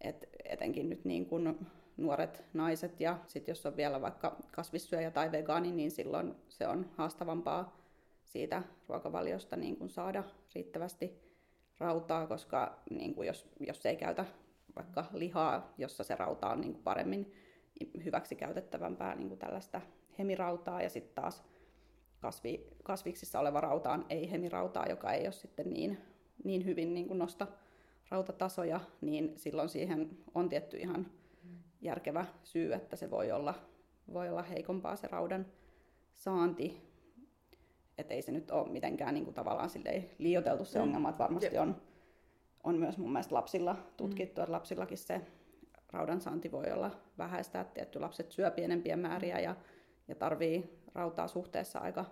et 0.00 0.28
etenkin 0.44 0.88
nyt 0.88 1.04
niin 1.04 1.26
kun 1.26 1.66
nuoret 1.96 2.44
naiset 2.54 3.00
ja 3.00 3.18
sitten 3.26 3.52
jos 3.52 3.66
on 3.66 3.76
vielä 3.76 4.00
vaikka 4.00 4.36
kasvissyöjä 4.50 5.10
tai 5.10 5.32
vegaani, 5.32 5.72
niin 5.72 5.90
silloin 5.90 6.34
se 6.48 6.68
on 6.68 6.90
haastavampaa 6.96 7.76
siitä 8.24 8.62
ruokavaliosta 8.88 9.56
niin 9.56 9.76
kun 9.76 9.90
saada 9.90 10.24
riittävästi 10.54 11.28
rautaa, 11.78 12.26
koska 12.26 12.82
niin 12.90 13.14
kun 13.14 13.26
jos, 13.26 13.48
jos 13.60 13.86
ei 13.86 13.96
käytä 13.96 14.24
vaikka 14.76 15.04
lihaa, 15.12 15.74
jossa 15.78 16.04
se 16.04 16.16
rauta 16.16 16.48
on 16.48 16.60
niin 16.60 16.74
paremmin 16.74 17.32
hyväksi 18.04 18.34
käytettävämpää 18.34 19.14
niin 19.14 19.38
tällaista 19.38 19.80
hemirautaa 20.18 20.82
ja 20.82 20.90
sitten 20.90 21.14
taas 21.14 21.44
kasvi, 22.20 22.66
kasviksissa 22.82 23.40
oleva 23.40 23.60
rauta 23.60 23.92
on 23.92 24.06
ei-hemirautaa, 24.08 24.86
joka 24.88 25.12
ei 25.12 25.26
ole 25.26 25.32
sitten 25.32 25.70
niin, 25.70 25.98
niin 26.44 26.64
hyvin 26.64 26.94
niin 26.94 27.06
kuin 27.08 27.18
nosta 27.18 27.46
rautatasoja, 28.10 28.80
niin 29.00 29.32
silloin 29.36 29.68
siihen 29.68 30.10
on 30.34 30.48
tietty 30.48 30.76
ihan 30.76 31.06
järkevä 31.80 32.26
syy, 32.42 32.72
että 32.72 32.96
se 32.96 33.10
voi 33.10 33.32
olla, 33.32 33.54
voi 34.12 34.28
olla 34.28 34.42
heikompaa 34.42 34.96
se 34.96 35.08
raudan 35.08 35.46
saanti. 36.14 36.88
Että 37.98 38.14
ei 38.14 38.22
se 38.22 38.32
nyt 38.32 38.50
ole 38.50 38.68
mitenkään 38.68 39.14
niin 39.14 39.24
kuin 39.24 39.34
tavallaan 39.34 39.70
liioteltu 40.18 40.64
se 40.64 40.78
mm. 40.78 40.82
ongelma, 40.82 41.08
että 41.08 41.22
varmasti 41.22 41.58
on, 41.58 41.76
on 42.64 42.78
myös 42.78 42.98
mun 42.98 43.12
mielestä 43.12 43.34
lapsilla 43.34 43.76
tutkittu, 43.96 44.40
mm. 44.40 44.42
että 44.42 44.52
lapsillakin 44.52 44.98
se 44.98 45.20
raudan 45.92 46.20
saanti 46.20 46.52
voi 46.52 46.72
olla 46.72 46.90
vähäistä, 47.18 47.60
että 47.60 47.74
tietty 47.74 48.00
lapset 48.00 48.32
syö 48.32 48.50
pienempiä 48.50 48.96
määriä 48.96 49.40
ja, 49.40 49.56
ja 50.08 50.14
tarvii 50.14 50.77
rautaa 50.94 51.28
suhteessa 51.28 51.78
aika 51.78 52.04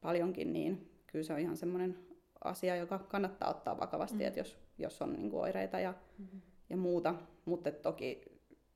paljonkin, 0.00 0.52
niin 0.52 0.90
kyllä 1.06 1.22
se 1.22 1.32
on 1.32 1.38
ihan 1.38 1.56
semmoinen 1.56 1.98
asia, 2.44 2.76
joka 2.76 2.98
kannattaa 2.98 3.50
ottaa 3.50 3.78
vakavasti, 3.78 4.18
mm. 4.18 4.26
että 4.26 4.40
jos, 4.40 4.58
jos 4.78 5.02
on 5.02 5.12
niin 5.12 5.30
kuin 5.30 5.42
oireita 5.42 5.80
ja, 5.80 5.94
mm-hmm. 6.18 6.40
ja 6.70 6.76
muuta. 6.76 7.14
Mutta 7.44 7.70
toki 7.70 8.22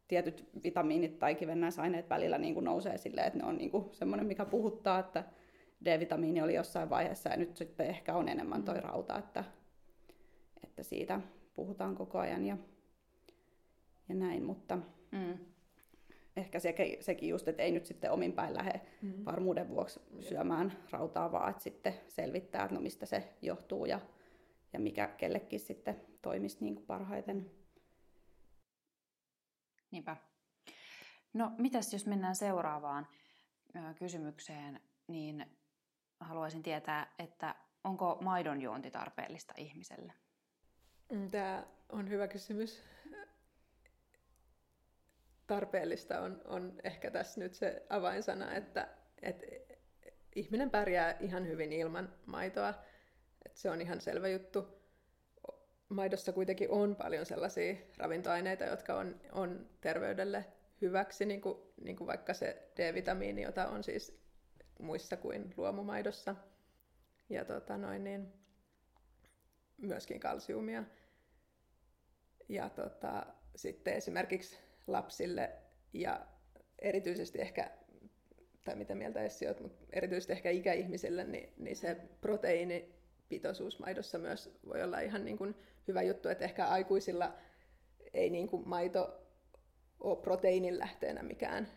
tietyt 0.08 0.48
vitamiinit 0.64 1.18
tai 1.18 1.34
kivennäisaineet 1.34 2.10
välillä 2.10 2.38
niin 2.38 2.54
kuin 2.54 2.64
nousee 2.64 2.98
silleen, 2.98 3.26
että 3.26 3.38
ne 3.38 3.44
on 3.44 3.58
niin 3.58 3.70
kuin 3.70 3.84
semmoinen, 3.92 4.26
mikä 4.26 4.44
puhuttaa, 4.44 4.98
että 4.98 5.24
D-vitamiini 5.84 6.42
oli 6.42 6.54
jossain 6.54 6.90
vaiheessa 6.90 7.28
ja 7.28 7.36
nyt 7.36 7.56
sitten 7.56 7.86
ehkä 7.86 8.14
on 8.14 8.28
enemmän 8.28 8.62
toi 8.62 8.74
mm. 8.74 8.82
rauta, 8.82 9.18
että, 9.18 9.44
että 10.64 10.82
siitä 10.82 11.20
puhutaan 11.54 11.94
koko 11.94 12.18
ajan 12.18 12.46
ja, 12.46 12.56
ja 14.08 14.14
näin, 14.14 14.44
mutta 14.44 14.78
mm 15.12 15.38
ehkä 16.36 16.58
sekin, 16.58 17.04
sekin 17.04 17.28
just, 17.28 17.48
että 17.48 17.62
ei 17.62 17.72
nyt 17.72 17.86
sitten 17.86 18.10
omin 18.10 18.32
päin 18.32 18.54
lähde 18.54 18.80
mm. 19.02 19.24
varmuuden 19.24 19.68
vuoksi 19.68 20.00
syömään 20.20 20.72
rautaa, 20.90 21.32
vaan 21.32 21.50
että 21.50 21.62
sitten 21.62 21.94
selvittää, 22.08 22.64
että 22.64 22.74
no 22.74 22.80
mistä 22.80 23.06
se 23.06 23.32
johtuu 23.42 23.86
ja, 23.86 24.00
ja 24.72 24.80
mikä 24.80 25.06
kellekin 25.06 25.60
sitten 25.60 26.00
toimisi 26.22 26.56
niin 26.60 26.74
kuin 26.74 26.86
parhaiten. 26.86 27.50
Niinpä. 29.90 30.16
No 31.32 31.52
mitäs 31.58 31.92
jos 31.92 32.06
mennään 32.06 32.36
seuraavaan 32.36 33.06
kysymykseen, 33.98 34.80
niin 35.08 35.46
haluaisin 36.20 36.62
tietää, 36.62 37.14
että 37.18 37.54
onko 37.84 38.18
maidon 38.20 38.62
juonti 38.62 38.90
tarpeellista 38.90 39.54
ihmiselle? 39.56 40.12
Mm, 41.12 41.30
Tämä 41.30 41.66
on 41.88 42.08
hyvä 42.08 42.28
kysymys 42.28 42.82
tarpeellista 45.46 46.20
on, 46.20 46.40
on 46.44 46.72
ehkä 46.84 47.10
tässä 47.10 47.40
nyt 47.40 47.54
se 47.54 47.86
avainsana, 47.88 48.54
että, 48.54 48.88
että 49.22 49.46
ihminen 50.34 50.70
pärjää 50.70 51.16
ihan 51.20 51.46
hyvin 51.46 51.72
ilman 51.72 52.12
maitoa. 52.26 52.74
Että 53.46 53.60
se 53.60 53.70
on 53.70 53.80
ihan 53.80 54.00
selvä 54.00 54.28
juttu. 54.28 54.84
Maidossa 55.88 56.32
kuitenkin 56.32 56.70
on 56.70 56.96
paljon 56.96 57.26
sellaisia 57.26 57.74
ravintoaineita, 57.98 58.64
jotka 58.64 58.94
on, 58.94 59.20
on 59.32 59.70
terveydelle 59.80 60.44
hyväksi, 60.80 61.24
niin 61.24 61.40
kuin, 61.40 61.58
niin 61.84 61.96
kuin 61.96 62.06
vaikka 62.06 62.34
se 62.34 62.68
D-vitamiini, 62.76 63.42
jota 63.42 63.68
on 63.68 63.84
siis 63.84 64.20
muissa 64.78 65.16
kuin 65.16 65.54
luomumaidossa. 65.56 66.36
Ja 67.28 67.44
tota 67.44 67.78
noin, 67.78 68.04
niin 68.04 68.32
myöskin 69.76 70.20
kalsiumia. 70.20 70.84
Ja 72.48 72.68
tota, 72.68 73.26
sitten 73.56 73.94
esimerkiksi 73.94 74.58
lapsille 74.86 75.52
ja 75.92 76.26
erityisesti 76.78 77.40
ehkä, 77.40 77.70
tai 78.64 78.76
mitä 78.76 78.94
mieltä 78.94 79.22
Essi 79.22 79.46
olet, 79.46 79.60
mutta 79.60 79.84
erityisesti 79.92 80.32
ehkä 80.32 80.50
ikäihmisille, 80.50 81.24
niin, 81.24 81.52
niin 81.56 81.76
se 81.76 81.96
proteiinipitoisuus 82.20 83.78
maidossa 83.78 84.18
myös 84.18 84.58
voi 84.66 84.82
olla 84.82 85.00
ihan 85.00 85.24
niin 85.24 85.38
kuin 85.38 85.54
hyvä 85.88 86.02
juttu, 86.02 86.28
että 86.28 86.44
ehkä 86.44 86.66
aikuisilla 86.66 87.34
ei 88.14 88.30
niin 88.30 88.48
kuin 88.48 88.68
maito 88.68 89.20
ole 90.00 90.16
proteiinin 90.16 90.78
lähteenä 90.78 91.22
mikään 91.22 91.68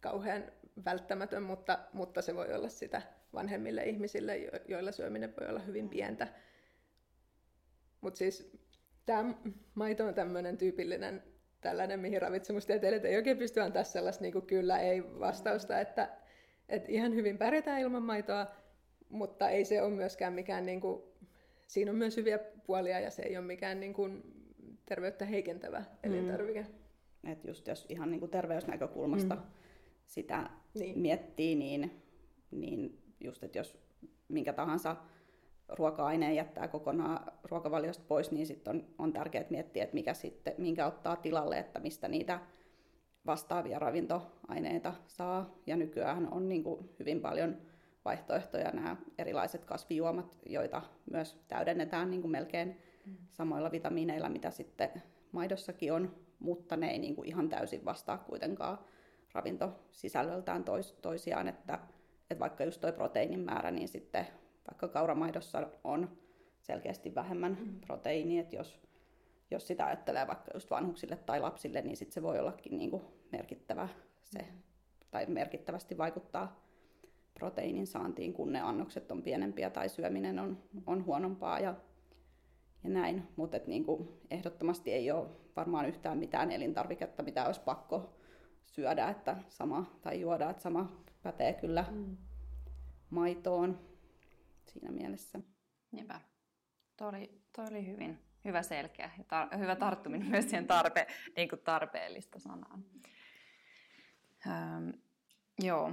kauhean 0.00 0.52
välttämätön, 0.84 1.42
mutta, 1.42 1.78
mutta 1.92 2.22
se 2.22 2.34
voi 2.34 2.54
olla 2.54 2.68
sitä 2.68 3.02
vanhemmille 3.34 3.84
ihmisille, 3.84 4.36
joilla 4.68 4.92
syöminen 4.92 5.34
voi 5.40 5.48
olla 5.48 5.60
hyvin 5.60 5.88
pientä. 5.88 6.28
Mutta 8.00 8.18
siis 8.18 8.58
tämä 9.06 9.34
maito 9.74 10.06
on 10.06 10.14
tämmöinen 10.14 10.58
tyypillinen 10.58 11.31
tällainen, 11.62 12.00
mihin 12.00 12.22
ravitsemustieteilijät 12.22 13.04
ei 13.04 13.16
oikein 13.16 13.38
pysty 13.38 13.60
antaa 13.60 13.84
sellaista 13.84 14.22
niin 14.22 14.32
kuin 14.32 14.46
kyllä 14.46 14.78
ei 14.78 15.02
vastausta, 15.20 15.80
että, 15.80 16.08
että 16.68 16.92
ihan 16.92 17.14
hyvin 17.14 17.38
pärjätään 17.38 17.80
ilman 17.80 18.02
maitoa, 18.02 18.46
mutta 19.08 19.50
ei 19.50 19.64
se 19.64 19.82
ole 19.82 19.90
myöskään 19.94 20.32
mikään, 20.32 20.66
niin 20.66 20.80
kuin, 20.80 21.02
siinä 21.66 21.90
on 21.90 21.96
myös 21.96 22.16
hyviä 22.16 22.38
puolia 22.38 23.00
ja 23.00 23.10
se 23.10 23.22
ei 23.22 23.36
ole 23.36 23.46
mikään 23.46 23.80
niin 23.80 23.94
kuin, 23.94 24.22
terveyttä 24.86 25.24
heikentävä 25.24 25.84
elintarvike. 26.02 26.66
Mm. 27.22 27.32
Et 27.32 27.44
just 27.44 27.66
jos 27.66 27.86
ihan 27.88 28.10
niin 28.10 28.20
kuin 28.20 28.30
terveysnäkökulmasta 28.30 29.34
mm. 29.34 29.42
sitä 30.06 30.50
niin. 30.74 30.98
miettii, 30.98 31.54
niin, 31.54 32.02
niin 32.50 32.98
just, 33.20 33.42
että 33.42 33.58
jos 33.58 33.78
minkä 34.28 34.52
tahansa 34.52 34.96
ruoka-aineen 35.78 36.36
jättää 36.36 36.68
kokonaan 36.68 37.32
ruokavaliosta 37.44 38.04
pois, 38.08 38.30
niin 38.30 38.46
sitten 38.46 38.76
on, 38.76 38.84
on 38.98 39.12
tärkeää 39.12 39.44
miettiä, 39.50 39.84
että 39.84 39.94
mikä 39.94 40.14
sitten, 40.14 40.54
minkä 40.58 40.86
ottaa 40.86 41.16
tilalle, 41.16 41.58
että 41.58 41.80
mistä 41.80 42.08
niitä 42.08 42.40
vastaavia 43.26 43.78
ravintoaineita 43.78 44.94
saa. 45.06 45.54
Ja 45.66 45.76
nykyään 45.76 46.28
on 46.32 46.48
niin 46.48 46.64
kuin 46.64 46.90
hyvin 46.98 47.20
paljon 47.20 47.56
vaihtoehtoja 48.04 48.70
nämä 48.70 48.96
erilaiset 49.18 49.64
kasvijuomat, 49.64 50.38
joita 50.46 50.82
myös 51.10 51.44
täydennetään 51.48 52.10
niin 52.10 52.20
kuin 52.20 52.32
melkein 52.32 52.76
mm. 53.06 53.16
samoilla 53.30 53.72
vitamiineilla, 53.72 54.28
mitä 54.28 54.50
sitten 54.50 54.90
maidossakin 55.32 55.92
on, 55.92 56.14
mutta 56.38 56.76
ne 56.76 56.90
ei 56.90 56.98
niin 56.98 57.16
kuin 57.16 57.28
ihan 57.28 57.48
täysin 57.48 57.84
vastaa 57.84 58.18
kuitenkaan 58.18 58.78
ravintosisällöltään 59.32 60.64
tois, 60.64 60.92
toisiaan, 60.92 61.48
että, 61.48 61.78
että 62.30 62.40
vaikka 62.40 62.64
just 62.64 62.80
tuo 62.80 62.92
proteiinin 62.92 63.40
määrä, 63.40 63.70
niin 63.70 63.88
sitten 63.88 64.26
vaikka 64.70 64.88
kauramaidossa 64.88 65.68
on 65.84 66.08
selkeästi 66.60 67.14
vähemmän 67.14 67.58
mm. 67.60 67.80
proteiinia, 67.80 68.40
että 68.40 68.56
jos, 68.56 68.80
jos 69.50 69.66
sitä 69.66 69.86
ajattelee 69.86 70.26
vaikka 70.26 70.50
just 70.54 70.70
vanhuksille 70.70 71.16
tai 71.16 71.40
lapsille, 71.40 71.82
niin 71.82 71.96
sit 71.96 72.12
se 72.12 72.22
voi 72.22 72.38
ollakin 72.38 72.78
niin 72.78 72.90
kuin 72.90 73.02
merkittävä 73.32 73.88
se, 74.24 74.38
mm. 74.38 74.62
tai 75.10 75.26
merkittävästi 75.26 75.98
vaikuttaa 75.98 76.62
proteiinin 77.34 77.86
saantiin, 77.86 78.32
kun 78.32 78.52
ne 78.52 78.60
annokset 78.60 79.12
on 79.12 79.22
pienempiä 79.22 79.70
tai 79.70 79.88
syöminen 79.88 80.38
on, 80.38 80.58
on 80.86 81.04
huonompaa 81.04 81.60
ja, 81.60 81.74
ja 82.84 82.90
näin. 82.90 83.22
Mutta 83.36 83.58
niin 83.66 83.84
ehdottomasti 84.30 84.92
ei 84.92 85.10
ole 85.10 85.28
varmaan 85.56 85.86
yhtään 85.86 86.18
mitään 86.18 86.50
elintarviketta, 86.50 87.22
mitä 87.22 87.46
olisi 87.46 87.60
pakko 87.60 88.14
syödä 88.64 89.08
että 89.08 89.36
sama, 89.48 89.84
tai 90.02 90.20
juoda, 90.20 90.50
että 90.50 90.62
sama 90.62 91.02
pätee 91.22 91.52
kyllä 91.52 91.84
mm. 91.90 92.16
maitoon 93.10 93.78
siinä 94.72 94.92
mielessä. 94.92 95.40
Niinpä. 95.92 96.20
Tuo 96.96 97.08
oli, 97.08 97.42
toi 97.56 97.66
oli 97.70 97.86
hyvin 97.86 98.18
hyvä 98.44 98.62
selkeä 98.62 99.10
ja 99.18 99.24
tar- 99.24 99.58
hyvä 99.58 99.76
tarttuminen 99.76 100.28
myös 100.28 100.44
siihen 100.44 100.66
tarpe, 100.66 101.06
niin 101.36 101.48
kuin 101.48 101.60
tarpeellista 101.60 102.38
sanaan. 102.38 102.84
Öm, 104.46 104.92
joo. 105.58 105.92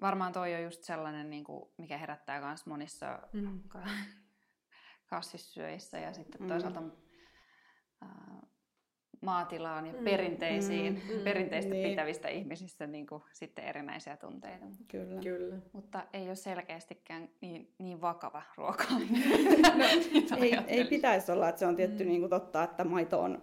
Varmaan 0.00 0.32
toi 0.32 0.54
on 0.54 0.62
just 0.62 0.82
sellainen, 0.82 1.30
niin 1.30 1.44
kuin, 1.44 1.70
mikä 1.76 1.98
herättää 1.98 2.40
myös 2.40 2.66
monissa 2.66 3.22
mm. 3.32 3.60
kasvissyöissä 5.10 5.98
ja 5.98 6.12
sitten 6.12 6.48
toisaalta 6.48 6.80
mm. 6.80 6.90
Maatilaan 9.24 9.86
ja 9.86 9.92
mm, 9.92 10.04
perinteisiin, 10.04 11.02
mm, 11.08 11.16
mm, 11.16 11.24
perinteistä 11.24 11.74
niin. 11.74 11.90
pitävistä 11.90 12.28
ihmisistä 12.28 12.86
niin 12.86 13.06
kuin, 13.06 13.22
sitten 13.32 13.64
erinäisiä 13.64 14.16
tunteita. 14.16 14.66
Kyllä. 14.88 15.20
Kyllä. 15.20 15.56
Mutta 15.72 16.04
ei 16.12 16.26
ole 16.26 16.34
selkeästikään 16.34 17.28
niin, 17.40 17.68
niin 17.78 18.00
vakava 18.00 18.42
ruoka. 18.56 18.84
no, 20.30 20.36
ei, 20.40 20.58
ei 20.66 20.84
pitäisi 20.84 21.32
olla, 21.32 21.48
että 21.48 21.58
se 21.58 21.66
on 21.66 21.76
tietty 21.76 22.04
mm. 22.04 22.08
niin 22.08 22.20
kuin 22.20 22.30
totta, 22.30 22.62
että 22.62 22.84
maito 22.84 23.20
on 23.20 23.42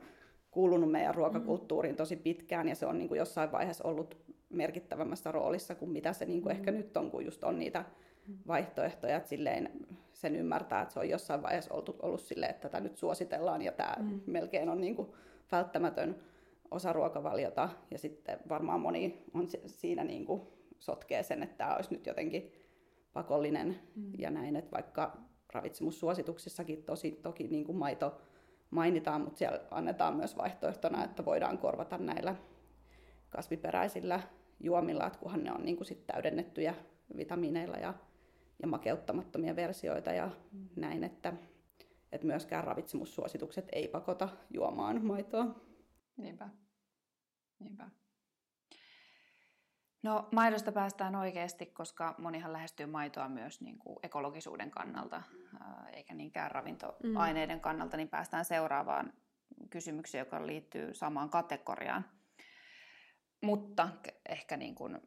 kuulunut 0.51 0.91
meidän 0.91 1.15
ruokakulttuuriin 1.15 1.95
tosi 1.95 2.15
pitkään 2.15 2.69
ja 2.69 2.75
se 2.75 2.85
on 2.85 2.97
niin 2.97 3.07
kuin 3.07 3.19
jossain 3.19 3.51
vaiheessa 3.51 3.87
ollut 3.87 4.17
merkittävämmässä 4.49 5.31
roolissa 5.31 5.75
kuin 5.75 5.91
mitä 5.91 6.13
se 6.13 6.25
niin 6.25 6.41
kuin 6.41 6.53
mm. 6.53 6.59
ehkä 6.59 6.71
nyt 6.71 6.97
on, 6.97 7.11
kun 7.11 7.25
just 7.25 7.43
on 7.43 7.59
niitä 7.59 7.85
vaihtoehtoja, 8.47 9.17
että 9.17 9.29
silleen 9.29 9.71
sen 10.13 10.35
ymmärtää, 10.35 10.81
että 10.81 10.93
se 10.93 10.99
on 10.99 11.09
jossain 11.09 11.43
vaiheessa 11.43 11.73
ollut, 11.73 11.99
ollut 12.01 12.21
silleen, 12.21 12.49
että 12.49 12.69
tätä 12.69 12.83
nyt 12.83 12.97
suositellaan 12.97 13.61
ja 13.61 13.71
tämä 13.71 13.95
mm. 13.99 14.21
melkein 14.25 14.69
on 14.69 14.81
niin 14.81 14.95
kuin 14.95 15.07
välttämätön 15.51 16.15
osa 16.71 16.93
ruokavaliota 16.93 17.69
ja 17.91 17.97
sitten 17.97 18.39
varmaan 18.49 18.81
moni 18.81 19.23
on 19.33 19.47
siinä 19.65 20.03
niin 20.03 20.25
kuin 20.25 20.41
sotkee 20.79 21.23
sen, 21.23 21.43
että 21.43 21.57
tämä 21.57 21.75
olisi 21.75 21.93
nyt 21.93 22.05
jotenkin 22.05 22.51
pakollinen 23.13 23.79
mm. 23.95 24.11
ja 24.17 24.29
näin, 24.29 24.55
että 24.55 24.71
vaikka 24.71 25.17
ravitsemussuosituksissakin 25.53 26.83
tosi, 26.83 27.11
toki 27.11 27.47
niin 27.47 27.65
kuin 27.65 27.77
maito 27.77 28.21
mainitaan, 28.69 29.21
mutta 29.21 29.37
siellä 29.37 29.59
annetaan 29.71 30.15
myös 30.15 30.37
vaihtoehtona, 30.37 31.03
että 31.03 31.25
voidaan 31.25 31.57
korvata 31.57 31.97
näillä 31.97 32.35
kasviperäisillä 33.29 34.19
juomilla, 34.59 35.07
että 35.07 35.19
kunhan 35.19 35.43
ne 35.43 35.51
on 35.51 35.65
niin 35.65 35.77
kuin 35.77 35.87
sit 35.87 36.07
täydennettyjä 36.07 36.75
vitamiineilla 37.17 37.77
ja, 37.77 37.93
ja 38.61 38.67
makeuttamattomia 38.67 39.55
versioita 39.55 40.11
ja 40.11 40.29
mm. 40.51 40.67
näin, 40.75 41.03
että, 41.03 41.33
että 42.11 42.27
myöskään 42.27 42.63
ravitsemussuositukset 42.63 43.67
ei 43.71 43.87
pakota 43.87 44.29
juomaan 44.49 45.05
maitoa. 45.05 45.45
Niinpä. 46.17 46.49
Niinpä. 47.59 47.89
No 50.03 50.27
maidosta 50.31 50.71
päästään 50.71 51.15
oikeasti, 51.15 51.65
koska 51.65 52.15
monihan 52.17 52.53
lähestyy 52.53 52.85
maitoa 52.85 53.29
myös 53.29 53.61
niin 53.61 53.79
kuin 53.79 53.99
ekologisuuden 54.03 54.71
kannalta, 54.71 55.23
eikä 55.93 56.13
niinkään 56.13 56.51
ravintoaineiden 56.51 57.57
mm. 57.57 57.61
kannalta, 57.61 57.97
niin 57.97 58.09
päästään 58.09 58.45
seuraavaan 58.45 59.13
kysymykseen, 59.69 60.19
joka 60.19 60.47
liittyy 60.47 60.93
samaan 60.93 61.29
kategoriaan. 61.29 62.05
Mutta 63.41 63.89
ehkä 64.29 64.57
niin 64.57 64.75
kuin, 64.75 64.99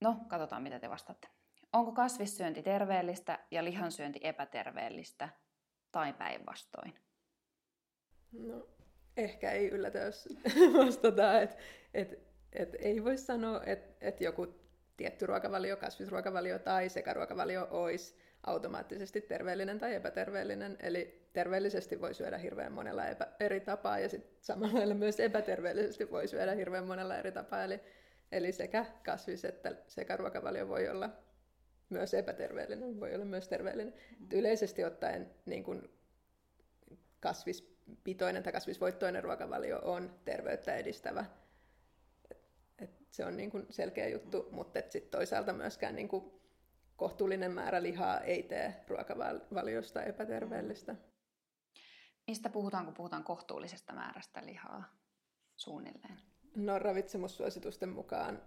no 0.00 0.16
katsotaan 0.28 0.62
mitä 0.62 0.78
te 0.78 0.90
vastaatte. 0.90 1.28
Onko 1.72 1.92
kasvissyönti 1.92 2.62
terveellistä 2.62 3.38
ja 3.50 3.64
lihansyönti 3.64 4.20
epäterveellistä 4.22 5.28
tai 5.92 6.12
päinvastoin? 6.12 6.94
No 8.32 8.68
ehkä 9.16 9.50
ei 9.50 9.68
yllätä, 9.68 9.98
jos 9.98 10.28
vastataan, 10.78 11.42
että 11.42 11.56
et 11.94 12.32
et 12.52 12.76
ei 12.78 13.04
voi 13.04 13.18
sanoa, 13.18 13.62
että 13.66 14.06
et 14.06 14.20
joku 14.20 14.54
tietty 14.96 15.26
ruokavalio, 15.26 15.76
kasvisruokavalio 15.76 16.58
tai 16.58 16.88
sekaruokavalio 16.88 17.68
olisi 17.70 18.16
automaattisesti 18.46 19.20
terveellinen 19.20 19.78
tai 19.78 19.94
epäterveellinen. 19.94 20.76
Eli 20.82 21.28
terveellisesti 21.32 22.00
voi 22.00 22.14
syödä 22.14 22.38
hirveän 22.38 22.72
monella 22.72 23.06
epä, 23.06 23.26
eri 23.40 23.60
tapaa 23.60 23.98
ja 23.98 24.08
sitten 24.08 24.36
samalla 24.40 24.78
lailla 24.78 24.94
myös 24.94 25.20
epäterveellisesti 25.20 26.10
voi 26.10 26.28
syödä 26.28 26.52
hirveän 26.52 26.86
monella 26.86 27.16
eri 27.16 27.32
tapaa. 27.32 27.64
Eli, 27.64 27.80
eli 28.32 28.52
sekä 28.52 28.86
kasvis- 29.04 29.44
että 29.44 29.74
sekaruokavalio 29.86 30.68
voi 30.68 30.88
olla 30.88 31.10
myös 31.92 32.14
epäterveellinen, 32.14 33.00
voi 33.00 33.14
olla 33.14 33.24
myös 33.24 33.48
terveellinen. 33.48 33.94
Mm. 34.20 34.26
Yleisesti 34.32 34.84
ottaen 34.84 35.30
niin 35.46 35.64
kun 35.64 35.90
kasvispitoinen 37.20 38.42
tai 38.42 38.52
kasvisvoittoinen 38.52 39.24
ruokavalio 39.24 39.78
on 39.82 40.20
terveyttä 40.24 40.76
edistävä 40.76 41.24
se 43.12 43.24
on 43.24 43.36
niin 43.36 43.50
kuin 43.50 43.66
selkeä 43.70 44.08
juttu, 44.08 44.48
mutta 44.50 44.80
sitten 44.80 45.10
toisaalta 45.10 45.52
myöskään 45.52 45.94
niin 45.94 46.08
kuin 46.08 46.32
kohtuullinen 46.96 47.52
määrä 47.52 47.82
lihaa 47.82 48.20
ei 48.20 48.42
tee 48.42 48.84
ruokavaliosta 48.88 50.02
epäterveellistä. 50.02 50.96
Mistä 52.26 52.48
puhutaan, 52.48 52.84
kun 52.84 52.94
puhutaan 52.94 53.24
kohtuullisesta 53.24 53.92
määrästä 53.92 54.46
lihaa 54.46 54.84
suunnilleen? 55.56 56.18
No 56.56 56.78
ravitsemussuositusten 56.78 57.88
mukaan 57.88 58.42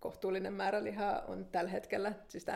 kohtuullinen 0.00 0.52
määrä 0.52 0.84
lihaa 0.84 1.22
on 1.22 1.44
tällä 1.44 1.70
hetkellä, 1.70 2.12
siis 2.28 2.46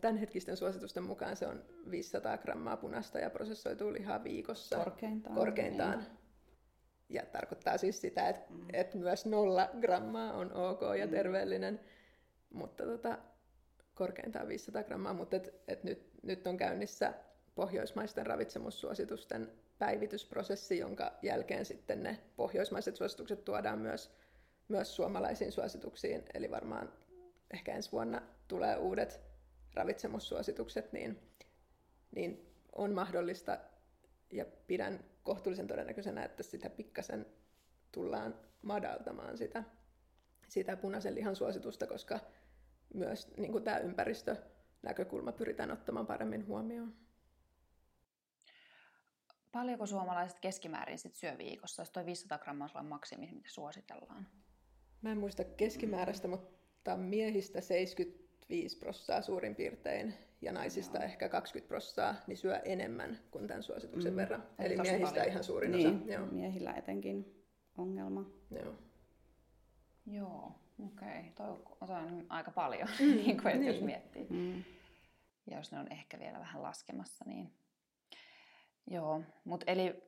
tämän 0.00 0.16
hetkisten 0.16 0.56
suositusten 0.56 1.02
mukaan 1.02 1.36
se 1.36 1.46
on 1.46 1.64
500 1.90 2.38
grammaa 2.38 2.76
punaista 2.76 3.18
ja 3.18 3.30
prosessoitua 3.30 3.92
lihaa 3.92 4.24
viikossa. 4.24 4.76
Korkeintaan. 4.76 5.34
Korkeintaan. 5.34 5.98
Niin. 5.98 6.10
Ja 7.08 7.22
tarkoittaa 7.26 7.78
siis 7.78 8.00
sitä, 8.00 8.28
että, 8.28 8.52
mm. 8.52 8.66
että 8.72 8.98
myös 8.98 9.26
nolla 9.26 9.70
grammaa 9.80 10.32
on 10.32 10.52
ok 10.52 10.80
ja 10.98 11.06
mm. 11.06 11.10
terveellinen, 11.10 11.80
mutta 12.50 12.84
tota, 12.84 13.18
korkeintaan 13.94 14.48
500 14.48 14.82
grammaa. 14.82 15.14
Mutta 15.14 15.36
et, 15.36 15.54
et 15.68 15.84
nyt, 15.84 16.10
nyt 16.22 16.46
on 16.46 16.56
käynnissä 16.56 17.14
pohjoismaisten 17.54 18.26
ravitsemussuositusten 18.26 19.52
päivitysprosessi, 19.78 20.78
jonka 20.78 21.12
jälkeen 21.22 21.64
sitten 21.64 22.02
ne 22.02 22.18
pohjoismaiset 22.36 22.96
suositukset 22.96 23.44
tuodaan 23.44 23.78
myös, 23.78 24.10
myös 24.68 24.96
suomalaisiin 24.96 25.52
suosituksiin. 25.52 26.24
Eli 26.34 26.50
varmaan 26.50 26.92
ehkä 27.50 27.74
ensi 27.74 27.92
vuonna 27.92 28.22
tulee 28.48 28.76
uudet 28.76 29.20
ravitsemussuositukset, 29.74 30.92
niin, 30.92 31.32
niin 32.14 32.52
on 32.72 32.94
mahdollista 32.94 33.58
ja 34.32 34.44
pidän 34.66 35.04
kohtuullisen 35.22 35.66
todennäköisenä, 35.66 36.24
että 36.24 36.42
sitä 36.42 36.70
pikkasen 36.70 37.26
tullaan 37.92 38.34
madaltamaan 38.62 39.38
sitä, 39.38 39.64
sitä 40.48 40.76
punaisen 40.76 41.14
lihan 41.14 41.36
suositusta, 41.36 41.86
koska 41.86 42.20
myös 42.94 43.36
niin 43.36 43.52
kuin 43.52 43.64
tämä 43.64 43.78
ympäristönäkökulma 43.78 45.32
pyritään 45.32 45.70
ottamaan 45.70 46.06
paremmin 46.06 46.46
huomioon. 46.46 46.94
Paljonko 49.52 49.86
suomalaiset 49.86 50.40
keskimäärin 50.40 50.98
sit 50.98 51.14
syö 51.14 51.38
viikossa, 51.38 51.82
jos 51.82 51.90
tuo 51.90 52.06
500 52.06 52.38
grammaa 52.38 52.68
on 52.74 52.86
maksimi, 52.86 53.30
mitä 53.32 53.48
suositellaan? 53.50 54.28
Mä 55.06 55.12
en 55.12 55.18
muista 55.18 55.44
keskimääräistä, 55.44 56.28
mutta 56.28 56.96
miehistä 56.96 57.60
75 57.60 58.78
prosenttia 58.78 59.22
suurin 59.22 59.54
piirtein 59.54 60.14
ja 60.40 60.52
naisista 60.52 60.98
Joo. 60.98 61.04
ehkä 61.04 61.28
20 61.28 61.68
prosenttia, 61.68 62.14
niin 62.26 62.36
syö 62.36 62.56
enemmän 62.56 63.18
kuin 63.30 63.46
tämän 63.46 63.62
suosituksen 63.62 64.12
mm. 64.12 64.16
verran. 64.16 64.42
Eli, 64.58 64.74
Eli 64.74 64.82
miehistä 64.82 65.14
paljon. 65.14 65.28
ihan 65.28 65.44
suurin 65.44 65.72
niin, 65.72 65.96
osa. 65.96 66.12
Joo. 66.12 66.26
miehillä 66.26 66.74
etenkin 66.74 67.44
ongelma. 67.78 68.30
Joo. 68.50 68.74
Joo, 70.06 70.52
okei. 70.86 71.20
Okay. 71.20 71.30
Toi 71.34 71.48
on 71.80 72.26
aika 72.28 72.50
paljon, 72.50 72.88
mm. 73.00 73.06
niin 73.24 73.42
kuin, 73.42 73.60
niin. 73.60 73.66
jos 73.66 73.80
miettii. 73.80 74.26
Mm. 74.30 74.64
Ja 75.50 75.56
jos 75.56 75.72
ne 75.72 75.78
on 75.78 75.92
ehkä 75.92 76.18
vielä 76.18 76.38
vähän 76.38 76.62
laskemassa, 76.62 77.24
niin... 77.28 77.52
Joo, 78.90 79.22
mutta 79.44 79.72
eli 79.72 80.02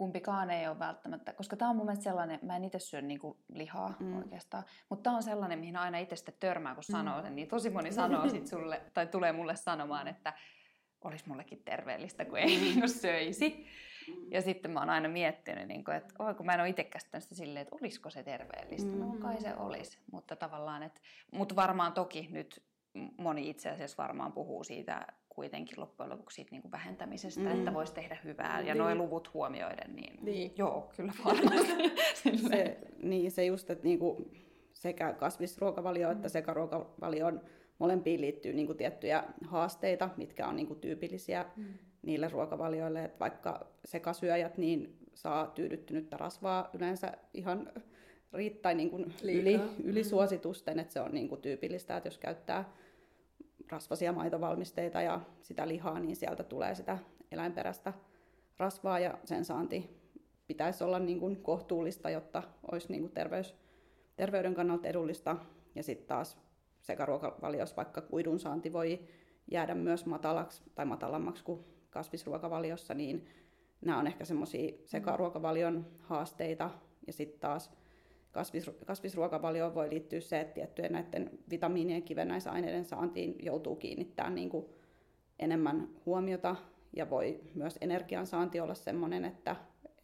kumpikaan 0.00 0.50
ei 0.50 0.68
ole 0.68 0.78
välttämättä, 0.78 1.32
koska 1.32 1.56
tämä 1.56 1.70
on 1.70 1.76
mun 1.76 1.86
mielestä 1.86 2.04
sellainen, 2.04 2.38
mä 2.42 2.56
en 2.56 2.64
itse 2.64 2.78
syö 2.78 3.00
niinku 3.00 3.36
lihaa 3.52 3.94
mm. 4.00 4.16
oikeastaan, 4.16 4.64
mutta 4.88 5.02
tämä 5.02 5.16
on 5.16 5.22
sellainen, 5.22 5.58
mihin 5.58 5.76
aina 5.76 5.98
itse 5.98 6.16
sitten 6.16 6.34
törmää, 6.40 6.74
kun 6.74 6.84
mm. 6.88 6.92
sanoo 6.92 7.22
sen, 7.22 7.36
niin 7.36 7.48
tosi 7.48 7.70
moni 7.70 7.92
sanoo 7.92 8.28
sit 8.28 8.46
sulle, 8.46 8.82
tai 8.94 9.06
tulee 9.06 9.32
mulle 9.32 9.56
sanomaan, 9.56 10.08
että 10.08 10.32
olisi 11.04 11.28
mullekin 11.28 11.62
terveellistä, 11.64 12.24
kun 12.24 12.38
ei 12.38 12.60
niinku 12.60 12.88
söisi. 12.88 13.66
Mm. 14.08 14.32
Ja 14.32 14.42
sitten 14.42 14.70
mä 14.70 14.80
oon 14.80 14.90
aina 14.90 15.08
miettinyt, 15.08 15.68
niin 15.68 15.84
kuin, 15.84 15.96
että 15.96 16.14
oi, 16.18 16.34
kun 16.34 16.46
mä 16.46 16.54
en 16.54 16.60
ole 16.60 16.68
itse 16.68 16.84
käsittänyt 16.84 17.22
sitä 17.22 17.34
silleen, 17.34 17.62
että 17.62 17.76
olisiko 17.80 18.10
se 18.10 18.22
terveellistä. 18.22 18.92
Mm. 18.92 19.00
No 19.00 19.16
kai 19.22 19.40
se 19.40 19.54
olisi, 19.54 19.98
mutta 20.12 20.36
tavallaan, 20.36 20.82
että, 20.82 21.00
mutta 21.32 21.56
varmaan 21.56 21.92
toki 21.92 22.28
nyt 22.30 22.62
moni 23.18 23.50
itse 23.50 23.70
asiassa 23.70 24.02
varmaan 24.02 24.32
puhuu 24.32 24.64
siitä 24.64 25.06
kuitenkin 25.40 25.80
loppujen 25.80 26.10
lopuksi 26.10 26.34
siitä 26.34 26.50
niin 26.50 26.62
kuin 26.62 26.72
vähentämisestä, 26.72 27.40
mm. 27.40 27.50
että 27.50 27.74
voisi 27.74 27.94
tehdä 27.94 28.16
hyvää. 28.24 28.60
Ja 28.60 28.74
niin. 28.74 28.78
nuo 28.78 28.94
luvut 28.94 29.34
huomioiden, 29.34 29.96
niin, 29.96 30.18
niin. 30.22 30.52
joo, 30.56 30.92
kyllä 30.96 31.12
varmasti. 31.24 31.92
se, 32.50 32.78
niin, 33.02 33.30
se 33.30 33.44
just, 33.44 33.70
että 33.70 33.84
niin 33.84 33.98
kuin 33.98 34.30
sekä 34.72 35.12
kasvisruokavalio 35.12 36.08
mm. 36.08 36.12
että 36.12 36.28
sekaruokavalioon 36.28 37.40
molempiin 37.78 38.20
liittyy 38.20 38.52
niin 38.52 38.66
kuin 38.66 38.78
tiettyjä 38.78 39.24
haasteita, 39.46 40.08
mitkä 40.16 40.46
on 40.46 40.56
niin 40.56 40.66
kuin 40.66 40.80
tyypillisiä 40.80 41.44
mm. 41.56 41.64
niille 42.02 42.28
ruokavalioille. 42.28 43.04
Että 43.04 43.18
vaikka 43.18 43.66
sekasyöjät 43.84 44.58
niin 44.58 44.98
saa 45.14 45.46
tyydyttynyttä 45.46 46.16
rasvaa 46.16 46.70
yleensä 46.74 47.12
ihan 47.34 47.72
riittää 48.32 48.74
niin 48.74 48.90
kuin 48.90 49.14
yli, 49.24 49.60
yli 49.84 50.02
mm. 50.02 50.08
suositusten, 50.08 50.78
että 50.78 50.92
se 50.92 51.00
on 51.00 51.14
niin 51.14 51.28
kuin 51.28 51.40
tyypillistä, 51.40 51.96
että 51.96 52.06
jos 52.06 52.18
käyttää 52.18 52.72
rasvasia 53.70 54.12
maitovalmisteita 54.12 55.02
ja 55.02 55.20
sitä 55.42 55.68
lihaa, 55.68 56.00
niin 56.00 56.16
sieltä 56.16 56.42
tulee 56.42 56.74
sitä 56.74 56.98
eläinperäistä 57.32 57.92
rasvaa 58.58 58.98
ja 58.98 59.18
sen 59.24 59.44
saanti 59.44 60.00
pitäisi 60.46 60.84
olla 60.84 60.98
niin 60.98 61.20
kuin 61.20 61.42
kohtuullista, 61.42 62.10
jotta 62.10 62.42
olisi 62.72 62.92
niin 62.92 63.00
kuin 63.00 63.12
terveys, 63.12 63.54
terveyden 64.16 64.54
kannalta 64.54 64.88
edullista. 64.88 65.36
Ja 65.74 65.82
sitten 65.82 66.06
taas 66.06 66.38
sekaruokavaliossa 66.80 67.76
vaikka 67.76 68.00
kuidun 68.00 68.38
saanti 68.38 68.72
voi 68.72 69.00
jäädä 69.50 69.74
myös 69.74 70.06
matalaksi 70.06 70.62
tai 70.74 70.84
matalammaksi 70.84 71.44
kuin 71.44 71.64
kasvisruokavaliossa, 71.90 72.94
niin 72.94 73.26
nämä 73.80 73.98
on 73.98 74.06
ehkä 74.06 74.24
semmoisia 74.24 74.72
sekaruokavalion 74.84 75.86
haasteita. 75.98 76.70
Ja 77.06 77.12
sitten 77.12 77.40
taas 77.40 77.70
kasvis, 78.32 78.70
kasvisruokavalioon 78.86 79.74
voi 79.74 79.90
liittyä 79.90 80.20
se, 80.20 80.40
että 80.40 80.54
tiettyjen 80.54 80.92
näiden 80.92 81.30
vitamiinien 81.50 82.02
kivennäisaineiden 82.02 82.84
saantiin 82.84 83.36
joutuu 83.42 83.76
kiinnittämään 83.76 84.34
niin 84.34 84.50
kuin 84.50 84.66
enemmän 85.38 85.88
huomiota 86.06 86.56
ja 86.96 87.10
voi 87.10 87.40
myös 87.54 87.78
energiansaanti 87.80 88.60
olla 88.60 88.74
sellainen, 88.74 89.24
että, 89.24 89.56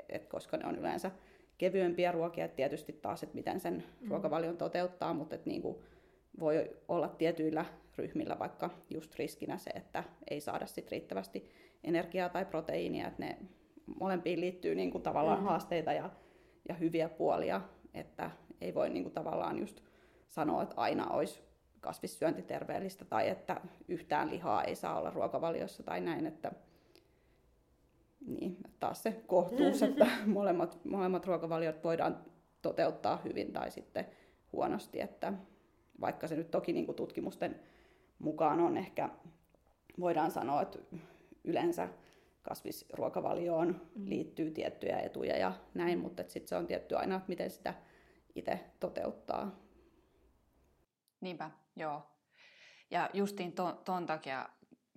että 0.09 0.29
koska 0.29 0.57
ne 0.57 0.67
on 0.67 0.77
yleensä 0.77 1.11
kevyempiä 1.59 2.12
ruokia, 2.12 2.45
että 2.45 2.57
tietysti 2.57 2.93
taas, 2.93 3.23
että 3.23 3.35
miten 3.35 3.61
sen 3.61 3.85
mm. 4.01 4.11
ruokavalion 4.11 4.57
toteuttaa, 4.57 5.15
mutta 5.15 5.35
että 5.35 5.51
niin 5.51 5.62
kuin 5.62 5.77
voi 6.41 6.71
olla 6.89 7.09
tietyillä 7.09 7.65
ryhmillä 7.99 8.39
vaikka 8.39 8.71
just 8.91 9.19
riskinä 9.19 9.59
se, 9.59 9.71
että 9.71 10.05
ei 10.31 10.41
saada 10.41 10.67
sit 10.67 10.91
riittävästi 10.91 11.51
energiaa 11.85 12.29
tai 12.29 12.45
proteiinia, 12.45 13.09
että 13.09 13.23
ne 13.23 13.39
molempiin 14.01 14.41
liittyy 14.41 14.75
niin 14.75 14.91
kuin 14.91 15.03
tavallaan 15.03 15.39
mm. 15.39 15.45
haasteita 15.45 15.93
ja, 15.93 16.11
ja 16.69 16.75
hyviä 16.75 17.09
puolia, 17.09 17.61
että 17.98 18.30
ei 18.61 18.74
voi 18.74 18.90
niin 18.90 19.02
kuin 19.02 19.12
tavallaan 19.12 19.59
just 19.59 19.80
sanoa, 20.28 20.62
että 20.62 20.74
aina 20.76 21.06
olisi 21.06 21.40
kasvissyönti 21.80 22.42
terveellistä 22.42 23.04
tai 23.04 23.28
että 23.28 23.61
yhtään 23.88 24.30
lihaa 24.30 24.64
ei 24.64 24.76
saa 24.76 24.98
olla 24.98 25.11
ruokavaliossa 25.11 25.82
tai 25.82 26.00
näin, 26.00 26.26
että 26.26 26.52
niin, 28.26 28.56
taas 28.80 29.02
se 29.02 29.22
kohtuus, 29.26 29.82
että 29.82 30.06
molemmat, 30.26 30.78
molemmat 30.85 31.26
ruokavaliot 31.26 31.85
voidaan 31.85 32.24
toteuttaa 32.62 33.20
hyvin 33.24 33.52
tai 33.52 33.70
sitten 33.70 34.06
huonosti, 34.52 35.00
että 35.00 35.32
vaikka 36.00 36.26
se 36.26 36.37
nyt 36.37 36.50
toki 36.50 36.72
niin 36.72 36.87
kuin 36.87 36.96
tutkimusten 36.96 37.61
mukaan 38.18 38.61
on 38.61 38.76
ehkä, 38.76 39.09
voidaan 40.00 40.30
sanoa, 40.30 40.62
että 40.62 40.78
yleensä 41.44 41.88
kasvisruokavalioon 42.48 43.80
mm. 43.94 44.09
liittyy 44.09 44.50
tiettyjä 44.50 44.98
etuja 44.98 45.37
ja 45.37 45.52
näin, 45.74 45.98
mutta 45.98 46.22
sitten 46.22 46.48
se 46.48 46.56
on 46.56 46.66
tietty 46.66 46.96
aina, 46.96 47.16
että 47.16 47.28
miten 47.28 47.50
sitä 47.50 47.74
itse 48.35 48.61
toteuttaa. 48.80 49.61
Niinpä, 51.20 51.50
joo. 51.76 52.02
Ja 52.90 53.11
justiin 53.12 53.52
ton, 53.52 53.78
ton 53.85 54.06
takia 54.06 54.48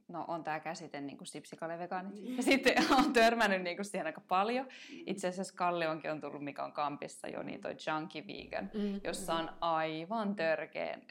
no, 0.08 0.26
on 0.28 0.44
tämä 0.44 0.60
käsite 0.60 1.02
niin 1.02 1.18
kuin 1.18 1.28
sipsikalevegaanit. 1.28 2.22
Mm. 2.22 2.38
Ja 2.38 2.44
sitten 2.44 2.76
on 2.98 3.14
törmännyt 3.14 3.62
niin 3.62 3.78
kuin 3.78 3.86
siihen 3.86 4.08
aika 4.08 4.22
paljon. 4.22 4.68
Itse 4.90 5.28
asiassa 5.28 5.54
Kallionkin 5.56 6.12
on 6.12 6.22
tullut, 6.22 6.44
mikä 6.44 6.64
on 6.64 6.74
kampissa 6.74 7.28
jo, 7.28 7.44
niin 7.44 7.62
toi 7.62 7.76
Junkie 7.88 8.28
Vegan, 8.28 8.72
mm. 8.74 9.02
jossa 9.04 9.34
on 9.34 9.50
aivan 9.62 10.36
törkeen 10.36 11.08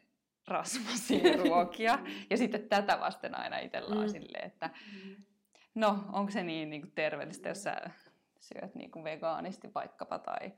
rasvasia 0.48 1.37
ruokia. 1.44 1.98
ja 2.31 2.37
sitten 2.37 2.68
tätä 2.68 3.01
vasten 3.01 3.35
aina 3.35 3.59
itsellä 3.59 3.94
on 3.94 4.07
mm. 4.07 4.12
silleen, 4.12 4.46
että 4.46 4.70
no, 5.81 6.05
onko 6.12 6.31
se 6.31 6.43
niin, 6.43 6.71
niin 6.71 6.83
kuin 6.83 6.93
terveellistä, 6.95 7.49
jos 7.49 7.62
sä 7.62 7.91
syöt 8.41 8.75
niin 8.75 8.91
kuin 8.91 9.05
vegaanisti 9.05 9.71
vaikkapa 9.75 10.19
tai 10.19 10.53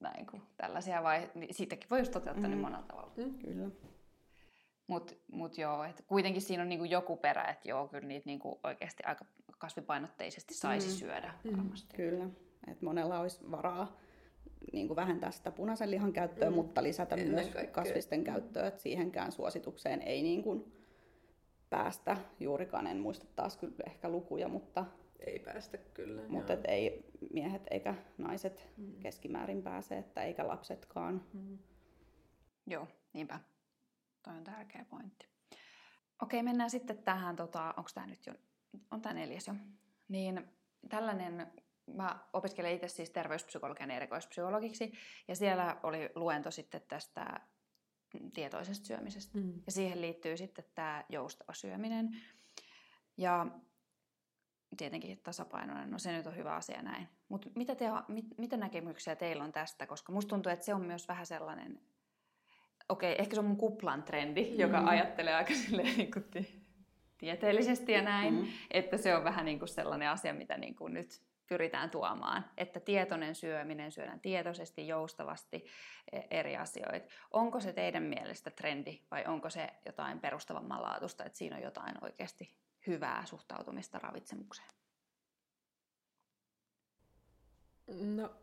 näin 0.00 0.26
kuin 0.26 0.42
tällaisia, 0.56 1.02
vai 1.02 1.30
niin 1.34 1.54
siitäkin 1.54 1.90
voi 1.90 1.98
just 1.98 2.12
toteuttaa 2.12 2.44
mm. 2.44 2.50
niin 2.50 2.60
monella 2.60 2.86
tavalla. 2.86 3.12
Mm. 3.16 3.38
Kyllä. 3.38 3.70
Mutta 4.86 5.14
mut 5.32 5.58
joo, 5.58 5.84
et 5.84 6.04
kuitenkin 6.06 6.42
siinä 6.42 6.62
on 6.62 6.68
niinku 6.68 6.84
joku 6.84 7.16
perä, 7.16 7.44
että 7.44 7.68
joo, 7.68 7.88
kyllä 7.88 8.08
niitä 8.08 8.26
niinku 8.26 8.60
oikeasti 8.64 9.02
aika 9.06 9.24
kasvipainotteisesti 9.58 10.54
saisi 10.54 10.88
mm. 10.88 10.94
syödä 10.94 11.34
mm. 11.44 11.56
varmasti. 11.56 11.96
Kyllä, 11.96 12.24
että 12.68 12.84
monella 12.84 13.20
olisi 13.20 13.50
varaa 13.50 13.96
niin 14.72 14.86
kuin 14.86 14.96
vähentää 14.96 15.30
sitä 15.30 15.50
punaisen 15.50 15.90
lihan 15.90 16.12
käyttöä, 16.12 16.50
mm. 16.50 16.54
mutta 16.54 16.82
lisätä 16.82 17.14
Ennen 17.14 17.34
myös 17.34 17.48
kaikkea. 17.48 17.72
kasvisten 17.72 18.24
käyttöä, 18.24 18.66
että 18.66 18.80
siihenkään 18.80 19.32
suositukseen 19.32 20.02
ei 20.02 20.22
niin 20.22 20.42
kuin 20.42 20.79
päästä 21.70 22.16
juurikaan. 22.40 22.86
En 22.86 23.00
muista 23.00 23.26
taas 23.36 23.56
kyllä 23.56 23.74
ehkä 23.86 24.08
lukuja, 24.08 24.48
mutta... 24.48 24.84
Ei 25.26 25.38
päästä 25.38 25.78
kyllä. 25.78 26.22
Mutta 26.28 26.52
et 26.52 26.64
ei 26.68 27.10
miehet 27.32 27.62
eikä 27.70 27.94
naiset 28.18 28.68
mm. 28.76 29.00
keskimäärin 29.00 29.62
pääse, 29.62 29.98
että 29.98 30.22
eikä 30.22 30.48
lapsetkaan. 30.48 31.24
Mm. 31.32 31.58
Joo, 32.66 32.88
niinpä. 33.12 33.40
Toi 34.22 34.36
on 34.36 34.44
tärkeä 34.44 34.84
pointti. 34.90 35.26
Okei, 36.22 36.42
mennään 36.42 36.70
sitten 36.70 36.98
tähän, 36.98 37.36
tota, 37.36 37.74
onko 37.76 37.90
tämä 37.94 38.06
nyt 38.06 38.26
jo, 38.26 38.34
on 38.90 39.00
tämä 39.00 39.14
neljäs 39.14 39.48
jo. 39.48 39.54
Niin 40.08 40.48
tällainen, 40.88 41.52
mä 41.86 42.18
opiskelen 42.32 42.72
itse 42.72 42.88
siis 42.88 43.10
terveyspsykologian 43.10 43.90
erikoispsykologiksi, 43.90 44.92
ja 45.28 45.36
siellä 45.36 45.80
oli 45.82 46.10
luento 46.14 46.50
sitten 46.50 46.82
tästä 46.88 47.40
tietoisesta 48.34 48.86
syömisestä. 48.86 49.38
Mm. 49.38 49.52
Ja 49.66 49.72
siihen 49.72 50.00
liittyy 50.00 50.36
sitten 50.36 50.64
tämä 50.74 51.04
joustava 51.08 51.54
syöminen. 51.54 52.16
Ja 53.16 53.46
tietenkin 54.76 55.20
tasapainoinen, 55.22 55.90
no 55.90 55.98
se 55.98 56.12
nyt 56.12 56.26
on 56.26 56.36
hyvä 56.36 56.54
asia 56.54 56.82
näin. 56.82 57.08
Mutta 57.28 57.50
mitä, 57.54 57.74
te, 57.74 57.84
mit, 58.08 58.26
mitä 58.38 58.56
näkemyksiä 58.56 59.16
teillä 59.16 59.44
on 59.44 59.52
tästä? 59.52 59.86
Koska 59.86 60.12
musta 60.12 60.28
tuntuu, 60.28 60.52
että 60.52 60.64
se 60.64 60.74
on 60.74 60.82
myös 60.82 61.08
vähän 61.08 61.26
sellainen 61.26 61.80
okei, 62.90 63.12
okay, 63.12 63.22
ehkä 63.22 63.34
se 63.34 63.40
on 63.40 63.46
mun 63.46 63.56
kuplan 63.56 64.02
trendi, 64.02 64.50
mm. 64.50 64.58
joka 64.58 64.78
ajattelee 64.86 65.34
aika 65.34 65.54
silleen, 65.54 65.96
niin 65.98 66.10
kuin 66.10 66.24
tieteellisesti 67.18 67.92
ja 67.92 68.02
näin, 68.02 68.34
mm. 68.34 68.46
että 68.70 68.96
se 68.96 69.16
on 69.16 69.24
vähän 69.24 69.44
niin 69.44 69.58
kuin 69.58 69.68
sellainen 69.68 70.08
asia, 70.08 70.34
mitä 70.34 70.58
niin 70.58 70.74
kuin 70.74 70.94
nyt 70.94 71.22
pyritään 71.50 71.90
tuomaan, 71.90 72.44
että 72.56 72.80
tietoinen 72.80 73.34
syöminen, 73.34 73.92
syödään 73.92 74.20
tietoisesti, 74.20 74.88
joustavasti 74.88 75.64
e, 76.12 76.20
eri 76.30 76.56
asioita. 76.56 77.08
Onko 77.30 77.60
se 77.60 77.72
teidän 77.72 78.02
mielestä 78.02 78.50
trendi 78.50 79.00
vai 79.10 79.24
onko 79.26 79.50
se 79.50 79.68
jotain 79.86 80.20
perustavammanlaatuista, 80.20 81.24
että 81.24 81.38
siinä 81.38 81.56
on 81.56 81.62
jotain 81.62 82.04
oikeasti 82.04 82.56
hyvää 82.86 83.26
suhtautumista 83.26 83.98
ravitsemukseen? 83.98 84.68
No 88.16 88.34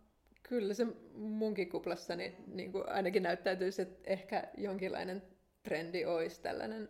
Kyllä 0.50 0.74
se 0.74 0.86
munkin 1.13 1.70
kuplassani 1.70 2.36
niin 2.48 2.72
kuin 2.72 2.89
ainakin 2.89 3.24
näyttäytyisi, 3.24 3.82
että 3.82 4.12
ehkä 4.12 4.43
jonkinlainen 4.58 5.24
trendi 5.63 6.06
olisi 6.06 6.41
tällainen 6.41 6.89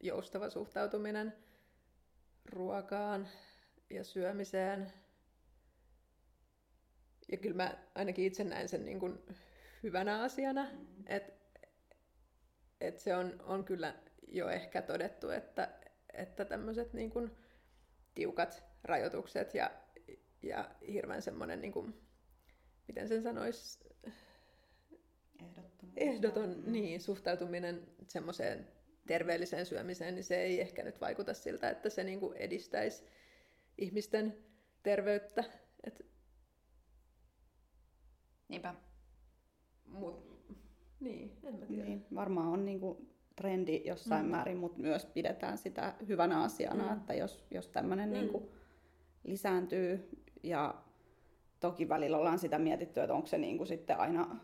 joustava 0.00 0.50
suhtautuminen 0.50 1.34
ruokaan 2.44 3.28
ja 3.90 4.04
syömiseen. 4.04 4.92
Ja 7.32 7.36
kyllä 7.36 7.56
mä 7.56 7.78
ainakin 7.94 8.24
itse 8.24 8.44
näen 8.44 8.68
sen 8.68 8.84
niin 8.84 9.00
kuin 9.00 9.18
hyvänä 9.82 10.22
asiana, 10.22 10.64
mm. 10.72 11.04
että 11.06 11.32
et 12.80 12.98
se 12.98 13.16
on, 13.16 13.42
on 13.42 13.64
kyllä 13.64 13.94
jo 14.28 14.48
ehkä 14.48 14.82
todettu, 14.82 15.30
että, 15.30 15.68
että 16.12 16.44
tämmöiset 16.44 16.92
niin 16.92 17.10
kuin 17.10 17.30
tiukat 18.14 18.64
rajoitukset 18.84 19.54
ja, 19.54 19.70
ja 20.42 20.70
hirveän 20.88 21.22
semmoinen 21.22 21.60
niin 21.60 21.72
kuin 21.72 21.94
miten 22.88 23.08
sen 23.08 23.22
sanoisi, 23.22 23.78
ehdoton 25.96 26.62
niin, 26.66 27.00
suhtautuminen 27.00 27.86
semmoiseen 28.08 28.68
terveelliseen 29.06 29.66
syömiseen, 29.66 30.14
niin 30.14 30.24
se 30.24 30.42
ei 30.42 30.60
ehkä 30.60 30.82
nyt 30.82 31.00
vaikuta 31.00 31.34
siltä, 31.34 31.70
että 31.70 31.90
se 31.90 32.04
niin 32.04 32.20
kuin 32.20 32.36
edistäisi 32.36 33.04
ihmisten 33.78 34.36
terveyttä. 34.82 35.44
Et... 35.84 36.15
Niinpä. 38.48 38.74
Mut, 39.86 40.26
niin, 41.00 41.32
en 41.44 41.54
mä 41.54 41.66
tiedä. 41.66 41.84
Niin, 41.84 42.06
varmaan 42.14 42.48
on 42.48 42.64
niin 42.64 42.80
kuin 42.80 43.10
trendi 43.36 43.82
jossain 43.84 44.24
mm. 44.24 44.30
määrin, 44.30 44.56
mutta 44.56 44.80
myös 44.80 45.06
pidetään 45.06 45.58
sitä 45.58 45.94
hyvänä 46.08 46.42
asiana, 46.42 46.84
mm. 46.84 46.96
että 46.96 47.14
jos, 47.14 47.46
jos 47.50 47.68
tämmöinen 47.68 48.08
mm. 48.08 48.12
niin 48.12 48.28
kuin 48.28 48.48
lisääntyy 49.24 50.08
ja 50.42 50.74
toki 51.60 51.88
välillä 51.88 52.18
ollaan 52.18 52.38
sitä 52.38 52.58
mietitty, 52.58 53.00
että 53.00 53.14
onko 53.14 53.26
se 53.26 53.38
niin 53.38 53.56
kuin 53.56 53.66
sitten 53.66 53.98
aina 53.98 54.36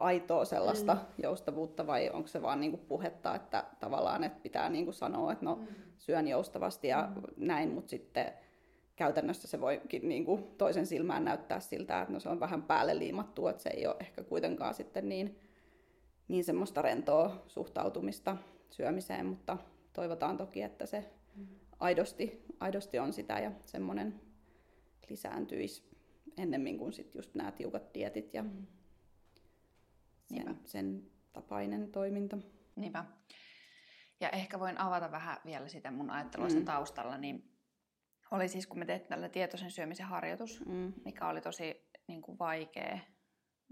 aitoa 0.00 0.44
sellaista 0.44 0.94
mm. 0.94 1.22
joustavuutta 1.22 1.86
vai 1.86 2.10
onko 2.10 2.28
se 2.28 2.42
vaan 2.42 2.60
niin 2.60 2.70
kuin 2.70 2.86
puhetta, 2.88 3.34
että 3.34 3.64
tavallaan 3.80 4.24
että 4.24 4.40
pitää 4.42 4.68
niin 4.68 4.84
kuin 4.84 4.94
sanoa, 4.94 5.32
että 5.32 5.44
no 5.44 5.54
mm. 5.54 5.66
syön 5.98 6.28
joustavasti 6.28 6.88
ja 6.88 7.08
mm. 7.14 7.22
näin, 7.36 7.68
mutta 7.68 7.90
sitten 7.90 8.32
käytännössä 8.96 9.48
se 9.48 9.60
voikin 9.60 10.08
niin 10.08 10.24
kuin 10.24 10.44
toisen 10.58 10.86
silmään 10.86 11.24
näyttää 11.24 11.60
siltä, 11.60 12.00
että 12.00 12.12
no 12.12 12.20
se 12.20 12.28
on 12.28 12.40
vähän 12.40 12.62
päälle 12.62 12.98
liimattu, 12.98 13.48
että 13.48 13.62
se 13.62 13.70
ei 13.70 13.86
ole 13.86 13.96
ehkä 14.00 14.24
kuitenkaan 14.24 14.74
sitten 14.74 15.08
niin, 15.08 15.40
niin 16.28 16.44
semmoista 16.44 16.82
rentoa 16.82 17.42
suhtautumista 17.46 18.36
syömiseen, 18.70 19.26
mutta 19.26 19.58
toivotaan 19.92 20.36
toki, 20.36 20.62
että 20.62 20.86
se 20.86 21.10
mm. 21.36 21.46
aidosti, 21.80 22.44
aidosti 22.60 22.98
on 22.98 23.12
sitä 23.12 23.38
ja 23.38 23.52
semmoinen 23.66 24.20
lisääntyisi 25.10 25.82
ennemmin 26.36 26.78
kuin 26.78 26.92
sit 26.92 27.14
just 27.14 27.34
nämä 27.34 27.52
tiukat 27.52 27.94
dietit 27.94 28.34
ja 28.34 28.42
mm. 28.42 28.66
sen, 30.28 30.60
sen 30.64 31.02
tapainen 31.32 31.92
toiminta. 31.92 32.38
Niinpä. 32.76 33.04
Ja 34.20 34.30
ehkä 34.30 34.60
voin 34.60 34.80
avata 34.80 35.10
vähän 35.10 35.36
vielä 35.44 35.68
sitä 35.68 35.90
mun 35.90 36.10
ajattelua 36.10 36.48
mm. 36.48 36.64
taustalla, 36.64 37.18
niin 37.18 37.55
oli 38.30 38.48
siis, 38.48 38.66
kun 38.66 38.78
me 38.78 38.84
tehtiin 38.84 39.08
tällä 39.08 39.28
tietoisen 39.28 39.70
syömisen 39.70 40.06
harjoitus, 40.06 40.64
mm. 40.66 40.92
mikä 41.04 41.28
oli 41.28 41.40
tosi 41.40 41.90
niin 42.06 42.22
kuin 42.22 42.38
vaikea, 42.38 42.98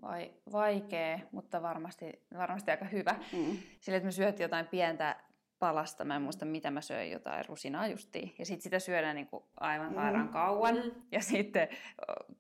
vai, 0.03 0.33
vaikea, 0.53 1.19
mutta 1.33 1.63
varmasti, 1.63 2.23
varmasti 2.37 2.71
aika 2.71 2.85
hyvä. 2.85 3.15
Mm. 3.33 3.57
Sillä, 3.81 3.97
että 3.97 4.07
me 4.07 4.13
syötiin 4.13 4.45
jotain 4.45 4.67
pientä 4.67 5.17
palasta. 5.59 6.05
Mä 6.05 6.17
en 6.17 6.23
muista, 6.23 6.45
mitä 6.45 6.71
mä 6.71 6.81
söin, 6.81 7.11
jotain 7.11 7.45
rusinaa 7.47 7.87
justiin. 7.87 8.35
Ja 8.39 8.47
sitten 8.47 8.63
sitä 8.63 8.79
syödään 8.79 9.17
niin 9.17 9.27
kuin 9.27 9.45
aivan 9.61 9.95
sairaan 9.95 10.29
kauan. 10.29 10.75
Mm. 10.75 10.93
Ja 11.13 11.21
sitten 11.21 11.69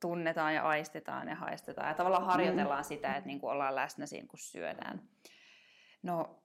tunnetaan 0.00 0.54
ja 0.54 0.62
aistetaan 0.62 1.28
ja 1.28 1.34
haistetaan. 1.34 1.88
Ja 1.88 1.94
tavallaan 1.94 2.26
harjoitellaan 2.26 2.84
sitä, 2.84 3.14
että 3.14 3.26
niin 3.26 3.40
kuin 3.40 3.50
ollaan 3.50 3.74
läsnä 3.74 4.06
siinä, 4.06 4.26
kun 4.26 4.38
syödään. 4.38 5.02
No, 6.02 6.43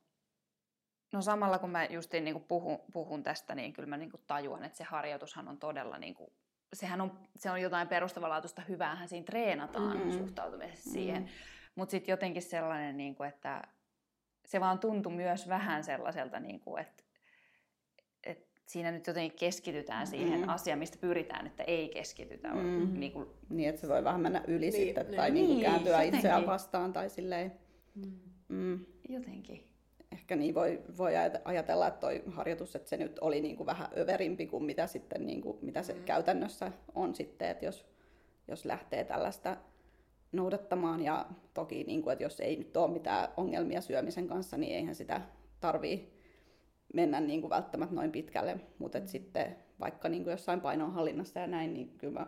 no 1.11 1.21
samalla 1.21 1.59
kun 1.59 1.69
mä 1.69 1.85
justiin 1.85 2.23
niin 2.23 2.33
kuin 2.33 2.45
puhun, 2.47 2.79
puhun 2.93 3.23
tästä, 3.23 3.55
niin 3.55 3.73
kyllä 3.73 3.89
mä 3.89 3.97
niin 3.97 4.11
kuin 4.11 4.21
tajuan, 4.27 4.63
että 4.63 4.77
se 4.77 4.83
harjoitushan 4.83 5.47
on 5.47 5.57
todella... 5.57 5.97
Niin 5.97 6.13
kuin, 6.13 6.31
sehän 6.73 7.01
on, 7.01 7.19
se 7.37 7.51
on 7.51 7.61
jotain 7.61 7.87
perustavanlaatuista 7.87 8.61
hyväähän 8.69 9.07
siinä 9.07 9.25
treenataan 9.25 9.97
Mm. 10.05 10.11
suhtautumisessa 10.11 10.89
Mm. 10.89 10.93
siihen. 10.93 11.29
Mutta 11.75 11.91
sitten 11.91 12.13
jotenkin 12.13 12.41
sellainen, 12.41 12.97
niin 12.97 13.15
kuin, 13.15 13.29
että 13.29 13.61
se 14.45 14.59
vaan 14.59 14.79
tuntui 14.79 15.11
myös 15.13 15.47
vähän 15.49 15.83
sellaiselta, 15.83 16.39
niin 16.39 16.59
kuin, 16.59 16.81
että, 16.81 17.03
että 18.23 18.49
siinä 18.65 18.91
nyt 18.91 19.07
jotenkin 19.07 19.39
keskitytään 19.39 20.07
siihen 20.07 20.41
Mm. 20.41 20.49
asiaan, 20.49 20.79
mistä 20.79 20.97
pyritään, 21.01 21.47
että 21.47 21.63
ei 21.63 21.89
keskitytä. 21.89 22.47
Mm. 22.53 22.99
Niin 22.99 23.11
kuin, 23.11 23.27
Niin, 23.49 23.69
että 23.69 23.81
se 23.81 23.87
voi 23.87 24.03
vähän 24.03 24.21
mennä 24.21 24.43
yli 24.47 24.59
Niin, 24.59 24.73
sitten, 24.73 25.05
niin. 25.07 25.15
tai 25.15 25.31
niin 25.31 25.45
kuin 25.45 25.55
Niin, 25.57 25.65
kääntyä 25.65 25.91
jotenkin. 25.91 26.15
itseään 26.15 26.45
vastaan, 26.47 26.93
tai 26.93 27.09
silleen. 27.09 27.59
Mm. 27.95 28.19
Mm. 28.49 28.85
jotenkin. 29.09 29.68
Ehkä 30.11 30.35
niin 30.35 30.55
voi, 30.55 30.81
voi 30.97 31.11
ajate- 31.15 31.41
ajatella, 31.45 31.87
että 31.87 31.99
toi 31.99 32.23
harjoitus, 32.27 32.75
että 32.75 32.89
se 32.89 32.97
nyt 32.97 33.19
oli 33.19 33.41
niin 33.41 33.55
kuin 33.57 33.67
vähän 33.67 33.87
överimpi 33.97 34.47
kuin 34.47 34.63
mitä, 34.63 34.87
sitten, 34.87 35.25
niin 35.25 35.41
kuin, 35.41 35.57
mitä 35.61 35.83
se 35.83 35.93
Mm. 35.93 36.03
käytännössä 36.03 36.71
on 36.95 37.15
sitten, 37.15 37.49
että 37.49 37.65
jos, 37.65 37.85
jos 38.47 38.65
lähtee 38.65 39.03
tällaista 39.03 39.57
noudattamaan 40.31 41.01
ja 41.03 41.25
toki, 41.53 41.83
niin 41.83 42.01
kuin, 42.01 42.11
että 42.13 42.23
jos 42.23 42.39
ei 42.39 42.55
nyt 42.55 42.77
ole 42.77 42.91
mitään 42.91 43.27
ongelmia 43.37 43.81
syömisen 43.81 44.27
kanssa, 44.27 44.57
niin 44.57 44.75
eihän 44.75 44.95
sitä 44.95 45.21
tarvii 45.59 46.13
mennä 46.93 47.19
niin 47.19 47.41
kuin 47.41 47.49
välttämättä 47.49 47.95
noin 47.95 48.11
pitkälle, 48.11 48.59
mutta 48.79 48.99
Mm. 48.99 49.07
sitten 49.07 49.55
vaikka 49.79 50.09
niin 50.09 50.23
kuin 50.23 50.31
jossain 50.31 50.61
painonhallinnassa 50.61 51.39
ja 51.39 51.47
näin, 51.47 51.73
niin 51.73 51.93
kyllä 51.97 52.19
mä, 52.19 52.27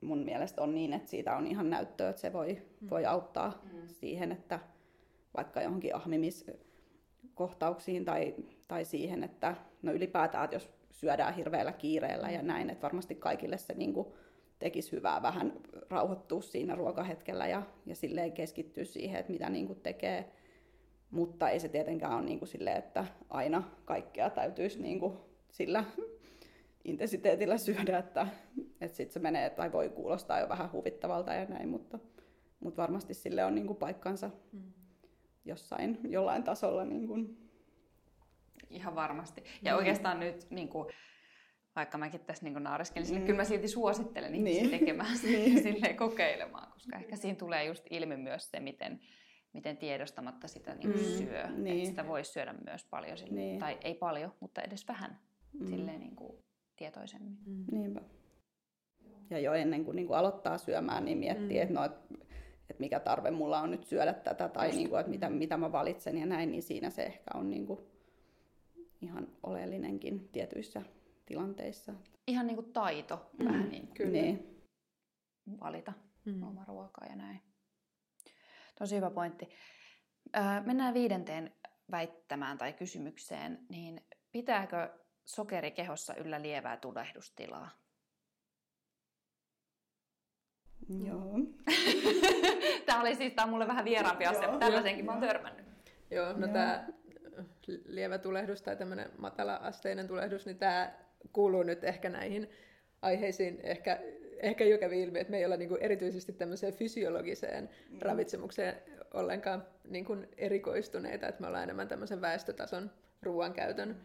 mun 0.00 0.18
mielestä 0.18 0.62
on 0.62 0.74
niin, 0.74 0.92
että 0.92 1.10
siitä 1.10 1.36
on 1.36 1.46
ihan 1.46 1.70
näyttöä, 1.70 2.08
että 2.08 2.20
se 2.22 2.32
voi, 2.32 2.62
Mm. 2.80 2.90
voi 2.90 3.06
auttaa 3.06 3.62
Mm. 3.72 3.78
siihen, 3.86 4.32
että 4.32 4.60
vaikka 5.36 5.62
johonkin 5.62 5.96
ahmimiskohtauksiin 5.96 8.04
tai, 8.04 8.34
tai 8.68 8.84
siihen, 8.84 9.24
että 9.24 9.56
no 9.82 9.92
ylipäätään, 9.92 10.44
että 10.44 10.56
jos 10.56 10.70
syödään 10.90 11.34
hirveällä 11.34 11.72
kiireellä 11.72 12.30
ja 12.30 12.42
näin, 12.42 12.70
että 12.70 12.82
varmasti 12.82 13.14
kaikille 13.14 13.58
se 13.58 13.74
niin 13.74 13.94
kuin 13.94 14.08
tekisi 14.58 14.92
hyvää 14.92 15.22
vähän 15.22 15.52
rauhoittua 15.90 16.42
siinä 16.42 16.74
ruokahetkellä 16.74 17.46
ja, 17.46 17.62
ja 17.86 17.96
silleen 17.96 18.32
keskittyä 18.32 18.84
siihen, 18.84 19.20
että 19.20 19.32
mitä 19.32 19.50
niin 19.50 19.66
kuin 19.66 19.80
tekee. 19.80 20.32
Mutta 21.10 21.48
ei 21.48 21.60
se 21.60 21.68
tietenkään 21.68 22.14
ole 22.14 22.22
niin 22.22 22.38
kuin 22.38 22.48
silleen, 22.48 22.76
että 22.76 23.04
aina 23.28 23.62
kaikkea 23.84 24.30
täytyisi 24.30 24.82
niin 24.82 25.00
kuin 25.00 25.16
sillä 25.50 25.84
intensiteetillä 26.84 27.58
syödä, 27.58 27.98
että, 27.98 28.26
että 28.80 28.96
sitten 28.96 29.12
se 29.12 29.20
menee 29.20 29.50
tai 29.50 29.72
voi 29.72 29.88
kuulostaa 29.88 30.40
jo 30.40 30.48
vähän 30.48 30.72
huvittavalta 30.72 31.34
ja 31.34 31.44
näin, 31.44 31.68
mutta, 31.68 31.98
mutta 32.60 32.82
varmasti 32.82 33.14
sille 33.14 33.44
on 33.44 33.54
niin 33.54 33.66
kuin 33.66 33.76
paikkansa 33.76 34.30
Mm. 34.52 34.81
Jossain, 35.44 35.98
jollain 36.08 36.42
tasolla. 36.44 36.84
Niin 36.84 37.06
kuin. 37.06 37.38
Ihan 38.70 38.94
varmasti. 38.94 39.44
Ja 39.62 39.72
Mm. 39.72 39.78
oikeastaan 39.78 40.20
nyt, 40.20 40.46
niin 40.50 40.68
kuin, 40.68 40.86
vaikka 41.76 41.98
mäkin 41.98 42.20
tässä 42.20 42.44
niin 42.44 42.62
nauriskelisin, 42.62 43.14
niin 43.14 43.22
Mm. 43.22 43.26
kyllä 43.26 43.36
mä 43.36 43.44
silti 43.44 43.68
suosittelen 43.68 44.34
ihmisiä 44.34 44.60
Niin. 44.62 44.70
tekemään 44.70 45.16
sitä 45.18 45.32
Niin. 45.38 45.62
silleen 45.62 45.96
kokeilemaan, 45.96 46.72
koska 46.72 46.96
ehkä 46.96 47.16
siinä 47.16 47.36
tulee 47.38 47.64
just 47.64 47.84
ilmi 47.90 48.16
myös 48.16 48.50
se, 48.50 48.60
miten, 48.60 49.00
miten 49.52 49.76
tiedostamatta 49.76 50.48
sitä 50.48 50.74
niin 50.74 50.92
kuin 50.92 51.04
Mm, 51.04 51.10
syö. 51.26 51.50
niin. 51.50 51.76
Että 51.76 51.88
sitä 51.90 52.08
voisi 52.08 52.32
syödä 52.32 52.54
myös 52.66 52.84
paljon, 52.84 53.18
silleen, 53.18 53.36
Niin. 53.36 53.58
tai 53.60 53.78
ei 53.84 53.94
paljon, 53.94 54.32
mutta 54.40 54.62
edes 54.62 54.88
vähän 54.88 55.18
Mm. 55.52 55.66
silleen 55.66 56.00
niin 56.00 56.16
kuin 56.16 56.38
tietoisemmin. 56.76 57.38
Mm. 57.46 57.64
Niinpä. 57.72 58.00
Ja 59.30 59.38
jo 59.38 59.52
ennen 59.54 59.84
kuin, 59.84 59.96
niin 59.96 60.06
kuin 60.06 60.18
aloittaa 60.18 60.58
syömään, 60.58 61.04
niin 61.04 61.18
miettii, 61.18 61.56
Mm. 61.56 61.62
että, 61.62 61.74
no, 61.74 61.84
että, 61.84 62.00
että 62.72 62.80
mikä 62.80 63.00
tarve 63.00 63.30
mulla 63.30 63.60
on 63.60 63.70
nyt 63.70 63.84
syödä 63.84 64.12
tätä, 64.12 64.48
tai 64.48 64.66
Just. 64.66 64.76
niin 64.76 64.88
kuin, 64.88 65.00
että 65.00 65.10
mitä, 65.10 65.30
mitä 65.30 65.56
mä 65.56 65.72
valitsen 65.72 66.18
ja 66.18 66.26
näin, 66.26 66.50
niin 66.50 66.62
siinä 66.62 66.90
se 66.90 67.02
ehkä 67.02 67.30
on 67.34 67.50
niin 67.50 67.66
kuin 67.66 67.80
ihan 69.00 69.28
oleellinenkin 69.42 70.28
tietyissä 70.28 70.82
tilanteissa. 71.26 71.94
Ihan 72.26 72.46
niin 72.46 72.56
kuin 72.56 72.72
taito 72.72 73.30
Mm. 73.38 73.44
vähän 73.44 73.68
niin 73.68 73.86
kuin 73.86 73.94
Kyllä. 73.96 74.10
Niin. 74.12 74.62
valita 75.60 75.92
Mm. 76.24 76.42
oma 76.42 76.64
ruokaa 76.64 77.06
ja 77.10 77.16
näin. 77.16 77.42
Tosi 78.78 78.96
hyvä 78.96 79.10
pointti. 79.10 79.48
Mennään 80.64 80.94
viidenteen 80.94 81.52
väittämään 81.90 82.58
tai 82.58 82.72
kysymykseen, 82.72 83.66
niin 83.68 84.00
pitääkö 84.32 84.88
sokeri 85.24 85.70
kehossa 85.70 86.14
yllä 86.14 86.42
lievää 86.42 86.76
tulehdustilaa? 86.76 87.81
Joo. 91.06 91.38
tämä 92.86 93.00
oli 93.00 93.14
siis 93.14 93.32
tää 93.32 93.44
on 93.44 93.50
mulle 93.50 93.66
vähän 93.66 93.84
vieraampi 93.84 94.26
asia, 94.26 94.48
mutta 94.50 94.58
tällaisenkin 94.66 95.04
mä 95.04 95.12
oon 95.12 95.22
joo. 95.22 95.32
törmännyt. 95.32 95.66
Joo, 96.10 96.32
no 96.32 96.38
Joo. 96.46 96.52
tämä 96.52 96.86
lievä 97.86 98.18
tulehdus 98.18 98.62
tai 98.62 98.76
tämmöinen 98.76 99.10
matala-asteinen 99.18 100.08
tulehdus, 100.08 100.46
niin 100.46 100.58
tämä 100.58 100.92
kuuluu 101.32 101.62
nyt 101.62 101.84
ehkä 101.84 102.08
näihin 102.08 102.50
aiheisiin. 103.02 103.60
Ehkä, 103.62 103.98
ehkä 104.40 104.64
jo 104.64 104.78
kävi 104.78 105.02
ilmi, 105.02 105.18
että 105.20 105.30
me 105.30 105.38
ei 105.38 105.44
olla 105.44 105.56
niinku 105.56 105.76
erityisesti 105.80 106.32
tämmöiseen 106.32 106.72
fysiologiseen 106.74 107.70
Mm. 107.90 107.98
ravitsemukseen 108.02 108.74
ollenkaan 109.14 109.66
niinku 109.88 110.16
erikoistuneita, 110.38 111.28
että 111.28 111.40
me 111.40 111.46
ollaan 111.46 111.62
enemmän 111.64 111.88
tämmöisen 111.88 112.20
väestötason 112.20 112.90
ruoankäytön 113.22 113.96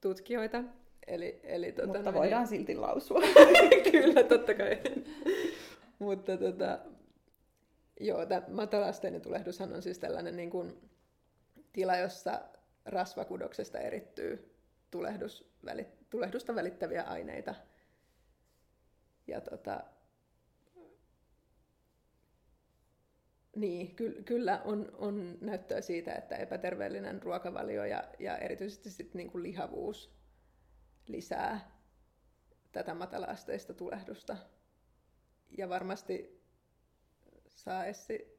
tutkijoita. 0.00 0.64
Eli, 1.06 1.40
eli 1.44 1.72
tota, 1.72 1.86
Mutta 1.86 2.02
noin- 2.02 2.14
voidaan 2.14 2.46
silti 2.46 2.76
lausua. 2.76 3.20
Kyllä, 3.92 4.22
totta 4.22 4.54
kai. 4.54 4.78
Mutta 5.98 6.36
tota, 6.36 6.78
joo, 8.00 8.26
tämä 8.26 8.42
matalasteinen 8.48 9.20
tulehdushan 9.20 9.72
on 9.72 9.82
siis 9.82 9.98
tällainen 9.98 10.36
niin 10.36 10.50
kuin, 10.50 10.90
tila, 11.72 11.96
jossa 11.96 12.40
rasvakudoksesta 12.84 13.78
erittyy 13.78 14.56
tulehdus, 14.90 15.52
väli, 15.64 15.86
tulehdusta 16.10 16.54
välittäviä 16.54 17.02
aineita. 17.02 17.54
Ja 19.26 19.40
tota, 19.40 19.80
niin, 23.56 23.96
ky, 23.96 24.22
kyllä 24.22 24.62
on, 24.64 24.92
on 24.98 25.38
näyttöä 25.40 25.80
siitä, 25.80 26.14
että 26.14 26.36
epäterveellinen 26.36 27.22
ruokavalio 27.22 27.84
ja, 27.84 28.04
ja 28.18 28.38
erityisesti 28.38 28.90
sit 28.90 29.14
niin 29.14 29.30
kuin 29.30 29.42
lihavuus 29.42 30.16
lisää 31.06 31.70
tätä 32.72 32.94
matala-asteista 32.94 33.74
tulehdusta. 33.74 34.36
Ja 35.58 35.68
varmasti 35.68 36.40
saa 37.54 37.84
Essi 37.84 38.38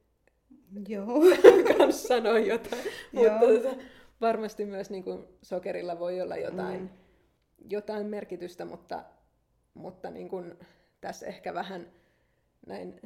Joo. 0.88 1.06
kanssa 1.78 2.08
sanoa 2.08 2.38
jotain, 2.38 2.82
mutta 3.12 3.28
Joo. 3.32 3.40
tota, 3.62 3.76
varmasti 4.20 4.64
myös 4.64 4.90
niin 4.90 5.04
kuin 5.04 5.24
sokerilla 5.42 5.98
voi 5.98 6.20
olla 6.20 6.36
jotain, 6.36 6.80
Mm. 6.80 6.88
mm. 6.88 7.68
jotain 7.70 8.06
merkitystä, 8.06 8.64
mutta, 8.64 9.04
mutta 9.74 10.10
niin 10.10 10.28
kuin 10.28 10.54
tässä 11.00 11.26
ehkä 11.26 11.54
vähän 11.54 11.92
näin 12.66 13.00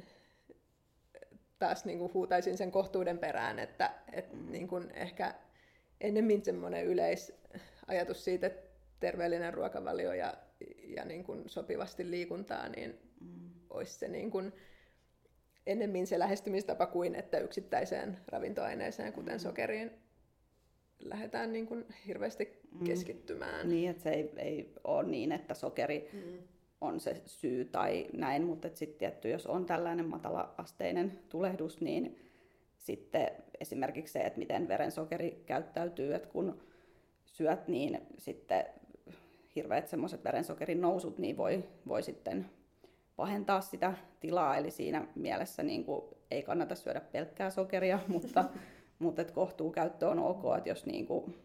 taas 1.58 1.84
niin 1.84 1.98
kuin 1.98 2.14
huutaisin 2.14 2.56
sen 2.56 2.72
kohtuuden 2.72 3.18
perään, 3.18 3.58
että, 3.58 3.94
että 4.12 4.36
niin 4.36 4.68
kuin 4.68 4.90
ehkä 4.90 5.34
ennemmin 6.00 6.44
semmoinen 6.44 6.86
yleisajatus 6.86 8.24
siitä, 8.24 8.46
että 8.46 8.70
terveellinen 9.00 9.54
ruokavalio 9.54 10.12
ja, 10.12 10.34
ja 10.96 11.04
niin 11.04 11.24
kuin 11.24 11.48
sopivasti 11.48 12.10
liikuntaa, 12.10 12.68
niin 12.68 12.98
Mm. 13.20 13.50
Olisi 13.74 13.98
se 13.98 14.08
niin 14.08 14.30
kuin 14.30 14.52
ennemmin 15.66 16.06
se 16.06 16.18
lähestymistapa 16.18 16.86
kuin 16.86 17.14
että 17.14 17.38
yksittäiseen 17.38 18.18
ravintoaineeseen, 18.28 19.12
kuten 19.12 19.40
sokeriin, 19.40 19.90
lähdetään 21.00 21.52
niin 21.52 21.66
kuin 21.66 21.84
hirveästi 22.06 22.62
Mm. 22.72 22.84
keskittymään. 22.84 23.68
Niin, 23.68 23.90
että 23.90 24.02
se 24.02 24.10
ei, 24.10 24.32
ei 24.36 24.72
ole 24.84 25.02
niin, 25.08 25.32
että 25.32 25.54
sokeri 25.54 26.10
Mm. 26.12 26.38
on 26.80 27.00
se 27.00 27.22
syy 27.26 27.64
tai 27.64 28.06
näin, 28.12 28.44
mutta 28.44 28.68
sitten 28.74 28.98
tietty, 28.98 29.28
jos 29.28 29.46
on 29.46 29.66
tällainen 29.66 30.06
matala-asteinen 30.06 31.18
tulehdus, 31.28 31.80
niin 31.80 32.18
sitten 32.78 33.30
esimerkiksi 33.60 34.12
se, 34.12 34.20
että 34.20 34.38
miten 34.38 34.68
verensokeri 34.68 35.42
käyttäytyy, 35.46 36.14
että 36.14 36.28
kun 36.28 36.62
syöt, 37.24 37.68
niin 37.68 38.00
sitten 38.18 38.64
hirveät 39.56 39.88
semmoiset 39.88 40.24
verensokerin 40.24 40.80
nousut, 40.80 41.18
niin 41.18 41.36
voi, 41.36 41.64
voi 41.88 42.02
sitten 42.02 42.46
pahentaa 43.16 43.60
sitä 43.60 43.94
tilaa, 44.20 44.56
eli 44.56 44.70
siinä 44.70 45.06
mielessä 45.14 45.62
niin 45.62 45.84
kuin 45.84 46.02
ei 46.30 46.42
kannata 46.42 46.74
syödä 46.74 47.00
pelkkää 47.00 47.50
sokeria, 47.50 47.98
mutta, 48.08 48.44
mutta 48.98 49.24
kohtuukäyttö 49.24 50.08
on 50.08 50.18
ok, 50.18 50.42
että 50.56 50.68
jos 50.68 50.86
niin 50.86 51.06
kuin 51.06 51.36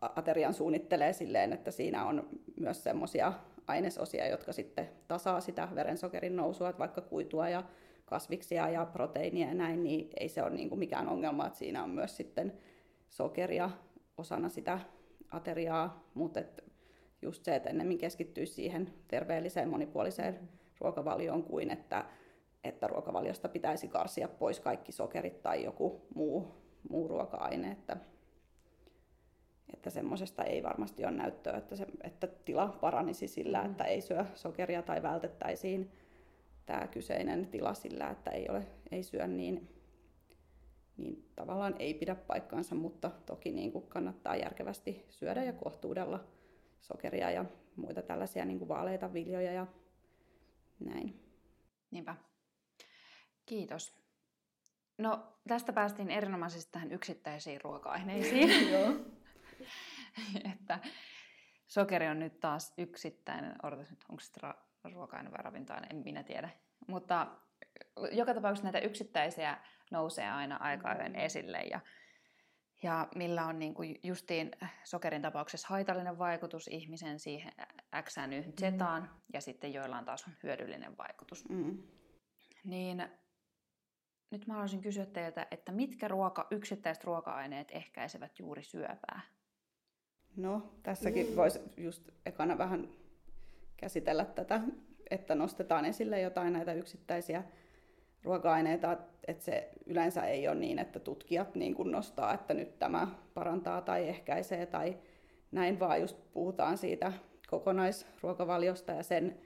aterian 0.00 0.54
suunnittelee 0.54 1.12
silleen, 1.12 1.52
että 1.52 1.70
siinä 1.70 2.06
on 2.06 2.28
myös 2.60 2.82
semmoisia 2.84 3.32
ainesosia, 3.66 4.28
jotka 4.28 4.52
sitten 4.52 4.88
tasaa 5.08 5.40
sitä 5.40 5.68
verensokerin 5.74 6.36
nousua, 6.36 6.68
että 6.68 6.78
vaikka 6.78 7.00
kuitua 7.00 7.48
ja 7.48 7.64
kasviksia 8.04 8.68
ja 8.68 8.86
proteiinia 8.86 9.48
ja 9.48 9.54
näin, 9.54 9.82
niin 9.82 10.10
ei 10.20 10.28
se 10.28 10.42
ole 10.42 10.50
niin 10.50 10.68
kuin 10.68 10.78
mikään 10.78 11.08
ongelma, 11.08 11.46
että 11.46 11.58
siinä 11.58 11.82
on 11.82 11.90
myös 11.90 12.16
sitten 12.16 12.52
sokeria 13.08 13.70
osana 14.18 14.48
sitä 14.48 14.80
ateriaa, 15.30 16.10
mutta 16.14 16.40
just 17.22 17.44
se, 17.44 17.56
että 17.56 17.70
ennemmin 17.70 17.98
keskittyisi 17.98 18.52
siihen 18.52 18.92
terveelliseen 19.08 19.68
monipuoliseen 19.68 20.34
mm. 20.40 20.48
ruokavalioon 20.80 21.42
kuin 21.42 21.70
että, 21.70 22.04
että 22.64 22.86
ruokavaliosta 22.86 23.48
pitäisi 23.48 23.88
karsia 23.88 24.28
pois 24.28 24.60
kaikki 24.60 24.92
sokerit 24.92 25.42
tai 25.42 25.64
joku 25.64 26.06
muu, 26.14 26.48
muu 26.88 27.08
ruoka-aine. 27.08 27.70
Että, 27.70 27.96
että 29.74 29.90
semmoisesta 29.90 30.44
ei 30.44 30.62
varmasti 30.62 31.04
ole 31.04 31.12
näyttöä, 31.12 31.56
että, 31.56 31.76
se, 31.76 31.86
että 32.02 32.26
tila 32.26 32.78
paranisi 32.80 33.28
sillä, 33.28 33.62
mm. 33.62 33.70
että 33.70 33.84
ei 33.84 34.00
syö 34.00 34.24
sokeria 34.34 34.82
tai 34.82 35.02
vältettäisiin 35.02 35.90
tämä 36.66 36.86
kyseinen 36.86 37.46
tila 37.46 37.74
sillä, 37.74 38.10
että 38.10 38.30
ei, 38.30 38.48
ole, 38.48 38.66
ei 38.90 39.02
syö 39.02 39.26
niin, 39.26 39.68
niin 40.96 41.28
tavallaan 41.36 41.74
ei 41.78 41.94
pidä 41.94 42.14
paikkaansa, 42.14 42.74
mutta 42.74 43.10
toki 43.26 43.52
niin 43.52 43.72
kuin 43.72 43.86
kannattaa 43.86 44.36
järkevästi 44.36 45.06
syödä 45.08 45.44
ja 45.44 45.52
kohtuudella 45.52 46.24
sokeria 46.80 47.30
ja 47.30 47.44
muita 47.76 48.02
tällaisia 48.02 48.44
niin 48.44 48.58
kuin 48.58 48.68
vaaleita 48.68 49.12
viljoja 49.12 49.52
ja 49.52 49.66
näin. 50.80 51.20
Niinpä. 51.90 52.16
Kiitos. 53.46 54.00
No 54.98 55.32
tästä 55.48 55.72
päästiin 55.72 56.10
erinomaisesti 56.10 56.72
tähän 56.72 56.92
yksittäisiin 56.92 57.60
ruoka-aineisiin. 57.64 58.70
Joo. 58.72 58.94
että 60.52 60.78
sokeri 61.66 62.08
on 62.08 62.18
nyt 62.18 62.40
taas 62.40 62.74
yksittäinen, 62.78 63.54
odotas 63.62 63.90
nyt, 63.90 64.04
onko 64.08 64.20
se 64.20 64.32
ra- 64.46 64.92
ruoka-aine 64.92 65.30
vai 65.30 65.42
ravintoaine, 65.42 65.86
en 65.90 65.96
minä 65.96 66.22
tiedä. 66.22 66.50
Mutta 66.86 67.26
joka 68.12 68.34
tapauksessa 68.34 68.64
näitä 68.64 68.78
yksittäisiä 68.78 69.58
nousee 69.90 70.30
aina 70.30 70.56
aika 70.56 70.88
ajoin 70.88 71.16
esille 71.16 71.58
ja, 71.58 71.80
ja 72.82 73.08
millä 73.14 73.46
on 73.46 73.58
niin 73.58 73.74
kuin 73.74 74.00
justiin 74.02 74.50
sokerin 74.84 75.22
tapauksessa 75.22 75.68
haitallinen 75.68 76.18
vaikutus 76.18 76.68
ihmisen 76.68 77.18
siihen 77.18 77.52
X, 78.02 78.16
Y, 78.16 78.52
Z 78.60 78.62
mm. 78.70 79.08
ja 79.32 79.40
sitten 79.40 79.72
joillain 79.72 80.04
taas 80.04 80.24
on 80.28 80.32
hyödyllinen 80.42 80.96
vaikutus. 80.98 81.48
Mm. 81.48 81.82
Niin 82.64 83.04
nyt 84.30 84.46
mä 84.46 84.54
haluaisin 84.54 84.80
kysyä 84.80 85.06
teiltä, 85.06 85.46
että 85.50 85.72
mitkä 85.72 86.08
ruoka, 86.08 86.46
yksittäiset 86.50 87.04
ruoka-aineet 87.04 87.68
ehkäisevät 87.70 88.38
juuri 88.38 88.62
syöpää? 88.62 89.20
No, 90.36 90.72
tässäkin 90.82 91.36
voisi 91.36 91.58
just 91.76 92.08
ekana 92.26 92.58
vähän 92.58 92.88
käsitellä 93.76 94.24
tätä, 94.24 94.60
että 95.10 95.34
nostetaan 95.34 95.84
esille 95.84 96.20
jotain 96.20 96.52
näitä 96.52 96.72
yksittäisiä 96.72 97.44
ruoka-aineita, 98.24 98.96
että 99.28 99.44
se 99.44 99.70
yleensä 99.86 100.22
ei 100.22 100.48
ole 100.48 100.56
niin, 100.56 100.78
että 100.78 100.98
tutkijat 101.00 101.54
niin 101.54 101.74
kuin 101.74 101.92
nostaa, 101.92 102.34
että 102.34 102.54
nyt 102.54 102.78
tämä 102.78 103.08
parantaa 103.34 103.80
tai 103.80 104.08
ehkäisee 104.08 104.66
tai 104.66 104.96
näin, 105.52 105.80
vaan 105.80 106.00
just 106.00 106.16
puhutaan 106.32 106.78
siitä 106.78 107.12
kokonaisruokavaliosta 107.50 108.92
ja 108.92 109.02
sen 109.02 109.38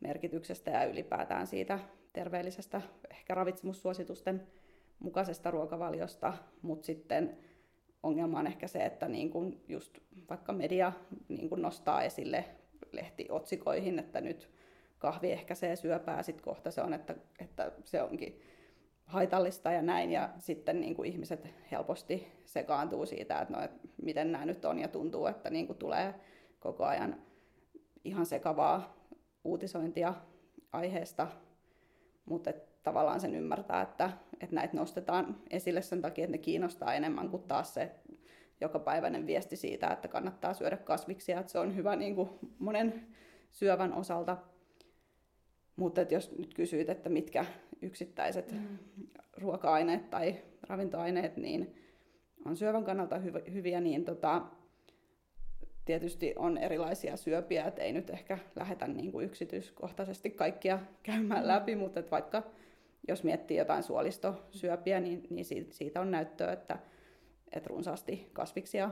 merkityksestä 0.00 0.70
ja 0.70 0.84
ylipäätään 0.84 1.46
siitä 1.46 1.78
terveellisestä, 2.12 2.82
ehkä 3.10 3.34
ravitsemussuositusten 3.34 4.46
mukaisesta 4.98 5.50
ruokavaliosta, 5.50 6.32
mutta 6.62 6.86
sitten 6.86 7.36
ongelma 8.02 8.38
on 8.38 8.46
ehkä 8.46 8.66
se, 8.66 8.84
että 8.84 9.08
niin 9.08 9.30
kuin 9.30 9.64
just 9.68 9.98
vaikka 10.30 10.52
media 10.52 10.92
niin 11.28 11.48
kuin 11.48 11.62
nostaa 11.62 12.02
esille 12.02 12.44
lehtiotsikoihin, 12.92 13.98
että 13.98 14.20
nyt 14.20 14.50
kahvi 15.02 15.32
ehkäisee 15.32 15.76
syöpää, 15.76 16.22
sitten 16.22 16.44
kohta 16.44 16.70
se 16.70 16.82
on, 16.82 16.94
että, 16.94 17.14
että 17.38 17.72
se 17.84 18.02
onkin 18.02 18.40
haitallista 19.04 19.72
ja 19.72 19.82
näin, 19.82 20.12
ja 20.12 20.30
sitten 20.38 20.80
niin 20.80 20.94
kuin 20.94 21.08
ihmiset 21.08 21.48
helposti 21.70 22.28
sekaantuu 22.44 23.06
siitä, 23.06 23.40
että, 23.40 23.54
no, 23.54 23.62
että 23.62 23.88
miten 24.02 24.32
nämä 24.32 24.44
nyt 24.44 24.64
on, 24.64 24.78
ja 24.78 24.88
tuntuu, 24.88 25.26
että 25.26 25.50
niin 25.50 25.66
kuin 25.66 25.78
tulee 25.78 26.14
koko 26.60 26.84
ajan 26.84 27.22
ihan 28.04 28.26
sekavaa 28.26 28.96
uutisointia 29.44 30.14
aiheesta, 30.72 31.28
mutta 32.24 32.52
tavallaan 32.82 33.20
sen 33.20 33.34
ymmärtää, 33.34 33.82
että, 33.82 34.10
että 34.40 34.54
näitä 34.54 34.76
nostetaan 34.76 35.36
esille 35.50 35.82
sen 35.82 36.02
takia, 36.02 36.24
että 36.24 36.36
ne 36.36 36.38
kiinnostaa 36.38 36.94
enemmän 36.94 37.28
kuin 37.28 37.42
taas 37.42 37.74
se 37.74 37.90
jokapäiväinen 38.60 39.26
viesti 39.26 39.56
siitä, 39.56 39.88
että 39.88 40.08
kannattaa 40.08 40.54
syödä 40.54 40.76
kasviksia, 40.76 41.40
että 41.40 41.52
se 41.52 41.58
on 41.58 41.76
hyvä 41.76 41.96
niin 41.96 42.14
kuin 42.14 42.30
monen 42.58 43.06
syövän 43.50 43.92
osalta. 43.92 44.36
Mutta 45.76 46.00
jos 46.00 46.38
nyt 46.38 46.54
kysyit, 46.54 46.88
että 46.88 47.08
mitkä 47.08 47.44
yksittäiset 47.82 48.52
mm. 48.52 48.78
ruoka-aineet 49.36 50.10
tai 50.10 50.34
ravintoaineet 50.68 51.36
niin 51.36 51.74
on 52.44 52.56
syövän 52.56 52.84
kannalta 52.84 53.16
hyv- 53.16 53.52
hyviä, 53.52 53.80
niin 53.80 54.04
tota, 54.04 54.42
tietysti 55.84 56.34
on 56.36 56.58
erilaisia 56.58 57.16
syöpiä, 57.16 57.64
että 57.64 57.82
ei 57.82 57.92
nyt 57.92 58.10
ehkä 58.10 58.38
lähetä 58.56 58.88
niin 58.88 59.12
kuin 59.12 59.26
yksityiskohtaisesti 59.26 60.30
kaikkia 60.30 60.78
käymään 61.02 61.42
mm. 61.42 61.48
läpi, 61.48 61.76
mutta 61.76 62.00
että 62.00 62.10
vaikka 62.10 62.42
jos 63.08 63.24
miettii 63.24 63.56
jotain 63.56 63.82
suolistosyöpiä, 63.82 65.00
niin, 65.00 65.26
niin 65.30 65.44
siitä 65.70 66.00
on 66.00 66.10
näyttöä, 66.10 66.52
että, 66.52 66.78
että 67.52 67.68
runsaasti 67.68 68.30
kasviksia 68.32 68.90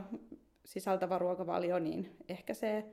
sisältävä 0.65 1.17
ruokavalio 1.17 1.79
niin 1.79 2.15
ehkäisee 2.29 2.85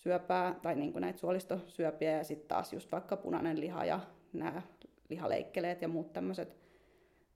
syöpää 0.00 0.54
tai 0.62 0.76
niin 0.76 0.92
kuin 0.92 1.00
näitä 1.00 1.18
suolistosyöpiä 1.18 2.16
ja 2.16 2.24
sitten 2.24 2.48
taas 2.48 2.72
just 2.72 2.92
vaikka 2.92 3.16
punainen 3.16 3.60
liha 3.60 3.84
ja 3.84 4.00
nämä 4.32 4.62
lihaleikkeleet 5.08 5.82
ja 5.82 5.88
muut 5.88 6.12
tämmöiset 6.12 6.56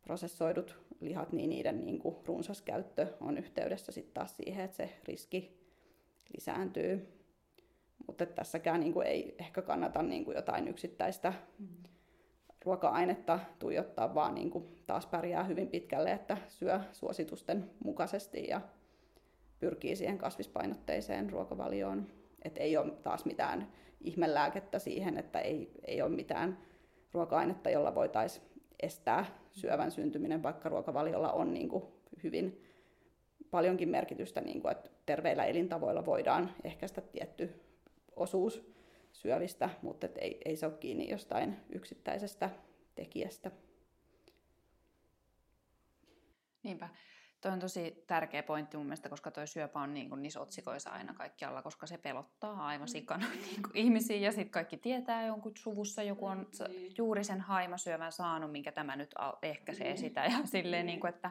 prosessoidut 0.02 0.78
lihat, 1.00 1.32
niin 1.32 1.50
niiden 1.50 1.84
niin 1.84 1.98
kuin 1.98 2.16
runsas 2.26 2.62
käyttö 2.62 3.06
on 3.20 3.38
yhteydessä 3.38 3.92
sitten 3.92 4.14
taas 4.14 4.36
siihen, 4.36 4.64
että 4.64 4.76
se 4.76 4.90
riski 5.04 5.60
lisääntyy. 6.34 7.08
Mutta 8.06 8.26
tässäkään 8.26 8.80
niin 8.80 8.92
kuin 8.92 9.06
ei 9.06 9.34
ehkä 9.38 9.62
kannata 9.62 10.02
niin 10.02 10.24
kuin 10.24 10.34
jotain 10.34 10.68
yksittäistä 10.68 11.32
mm. 11.58 11.68
ruoka-ainetta 12.64 13.40
tuijottaa, 13.58 14.14
vaan 14.14 14.34
niin 14.34 14.50
kuin 14.50 14.64
taas 14.86 15.06
pärjää 15.06 15.44
hyvin 15.44 15.68
pitkälle, 15.68 16.12
että 16.12 16.36
syö 16.48 16.80
suositusten 16.92 17.70
mukaisesti 17.84 18.46
ja 18.46 18.60
pyrkii 19.58 19.96
siihen 19.96 20.18
kasvispainotteiseen 20.18 21.30
ruokavalioon. 21.30 22.23
Että 22.44 22.60
ei 22.60 22.76
ole 22.76 22.90
taas 22.90 23.24
mitään 23.24 23.72
ihmelääkettä 24.00 24.78
siihen, 24.78 25.18
että 25.18 25.40
ei, 25.40 25.70
ei 25.84 26.02
ole 26.02 26.10
mitään 26.10 26.58
ruoka-ainetta, 27.12 27.70
jolla 27.70 27.94
voitaisiin 27.94 28.46
estää 28.82 29.26
syövän 29.52 29.90
syntyminen, 29.90 30.42
vaikka 30.42 30.68
ruokavaliolla 30.68 31.32
on 31.32 31.54
niin 31.54 31.68
kuin 31.68 31.84
hyvin 32.22 32.62
paljonkin 33.50 33.88
merkitystä, 33.88 34.40
niin 34.40 34.62
kuin, 34.62 34.72
että 34.72 34.90
terveillä 35.06 35.44
elintavoilla 35.44 36.06
voidaan 36.06 36.54
ehkäistä 36.64 37.00
tietty 37.00 37.60
osuus 38.16 38.74
syövistä, 39.12 39.70
mutta 39.82 40.08
ei, 40.18 40.40
ei 40.44 40.56
se 40.56 40.66
ole 40.66 40.74
kiinni 40.80 41.10
jostain 41.10 41.56
yksittäisestä 41.72 42.50
tekijästä. 42.94 43.50
Niinpä. 46.62 46.88
Tuo 47.44 47.52
on 47.52 47.60
tosi 47.60 48.04
tärkeä 48.06 48.42
pointti 48.42 48.76
mun 48.76 48.86
mielestä, 48.86 49.08
koska 49.08 49.30
tuo 49.30 49.46
syöpä 49.46 49.80
on 49.80 49.94
niin 49.94 50.08
kuin 50.08 50.22
niissä 50.22 50.40
otsikoissa 50.40 50.90
aina 50.90 51.14
kaikkialla, 51.14 51.62
koska 51.62 51.86
se 51.86 51.98
pelottaa 51.98 52.66
aivan 52.66 52.86
mm. 52.88 52.90
sikana 52.90 53.26
niin 53.46 53.62
kuin 53.62 53.76
ihmisiä 53.76 54.16
ja 54.16 54.32
sitten 54.32 54.50
kaikki 54.50 54.76
tietää 54.76 55.26
jonkun 55.26 55.52
suvussa, 55.56 56.02
joku 56.02 56.26
on 56.26 56.46
niin. 56.68 56.94
juuri 56.98 57.24
sen 57.24 57.40
haimasyövän 57.40 58.12
saanut, 58.12 58.52
minkä 58.52 58.72
tämä 58.72 58.96
nyt 58.96 59.14
ehkäisee 59.42 59.86
niin. 59.86 59.98
sitä 59.98 60.24
ja 60.24 60.38
silleen, 60.44 60.86
niin 60.86 61.00
kuin, 61.00 61.14
että 61.14 61.30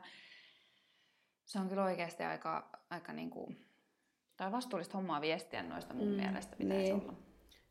se 1.46 1.60
on 1.60 1.70
kyllä 1.70 1.84
oikeasti 1.84 2.24
aika, 2.24 2.70
aika 2.90 3.14
niin 3.14 3.30
kuin, 3.30 3.66
tai 4.38 4.52
vastuullista 4.52 4.98
hommaa 4.98 5.22
viestiä 5.22 5.64
noista 5.64 5.94
mun 5.94 6.08
mm, 6.08 6.16
mielestä 6.16 6.56
pitäisi 6.56 6.84
niin. 6.84 7.02
olla. 7.02 7.14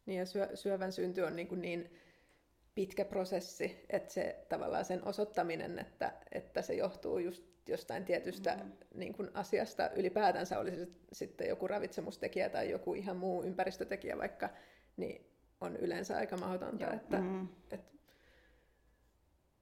Niin 0.06 0.18
ja 0.18 0.26
syö, 0.26 0.56
syövän 0.56 0.92
synty 0.92 1.20
on 1.20 1.36
niin, 1.36 1.48
kuin 1.48 1.62
niin 1.62 1.90
pitkä 2.74 3.04
prosessi, 3.04 3.84
että 3.88 4.12
se 4.12 4.46
tavallaan 4.48 4.84
sen 4.84 5.04
osoittaminen, 5.04 5.78
että, 5.78 6.12
että 6.32 6.62
se 6.62 6.74
johtuu 6.74 7.18
just 7.18 7.51
jostain 7.68 8.04
tietystä 8.04 8.56
mm. 8.56 8.72
niin 8.94 9.12
kuin 9.12 9.30
asiasta 9.34 9.90
ylipäätänsä, 9.90 10.58
olisi 10.58 10.76
se 10.76 10.88
sitten 11.12 11.48
joku 11.48 11.68
ravitsemustekijä 11.68 12.48
tai 12.48 12.70
joku 12.70 12.94
ihan 12.94 13.16
muu 13.16 13.42
ympäristötekijä 13.42 14.18
vaikka, 14.18 14.48
niin 14.96 15.26
on 15.60 15.76
yleensä 15.76 16.16
aika 16.16 16.36
mahdotonta, 16.36 16.84
Joo. 16.84 16.94
että, 16.94 17.18
mm. 17.20 17.48
että 17.70 17.92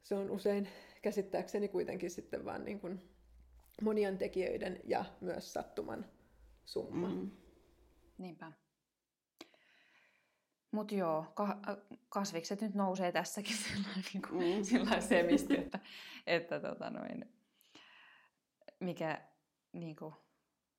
se 0.02 0.14
on 0.14 0.30
usein 0.30 0.68
käsittääkseni 1.02 1.68
kuitenkin 1.68 2.10
sitten 2.10 2.44
vaan 2.44 2.64
niin 2.64 2.80
kuin 2.80 3.10
monien 3.82 4.18
tekijöiden 4.18 4.80
ja 4.84 5.04
myös 5.20 5.52
sattuman 5.52 6.06
summa. 6.64 7.08
Mm. 7.08 7.30
Niinpä. 8.18 8.52
Mutta 10.70 10.94
joo, 10.94 11.26
ka- 11.34 11.60
kasvikset 12.08 12.60
nyt 12.60 12.74
nousee 12.74 13.12
tässäkin 13.12 13.56
sellainen, 13.68 14.04
niin 14.12 14.22
kuin, 14.28 14.56
mm. 14.56 14.64
sellainen 14.64 15.02
semisti, 15.02 15.56
että, 15.58 15.78
että 16.26 16.60
tota 16.60 16.90
noin, 16.90 17.39
mikä 18.80 19.20
niin 19.72 19.96
kuin, 19.96 20.14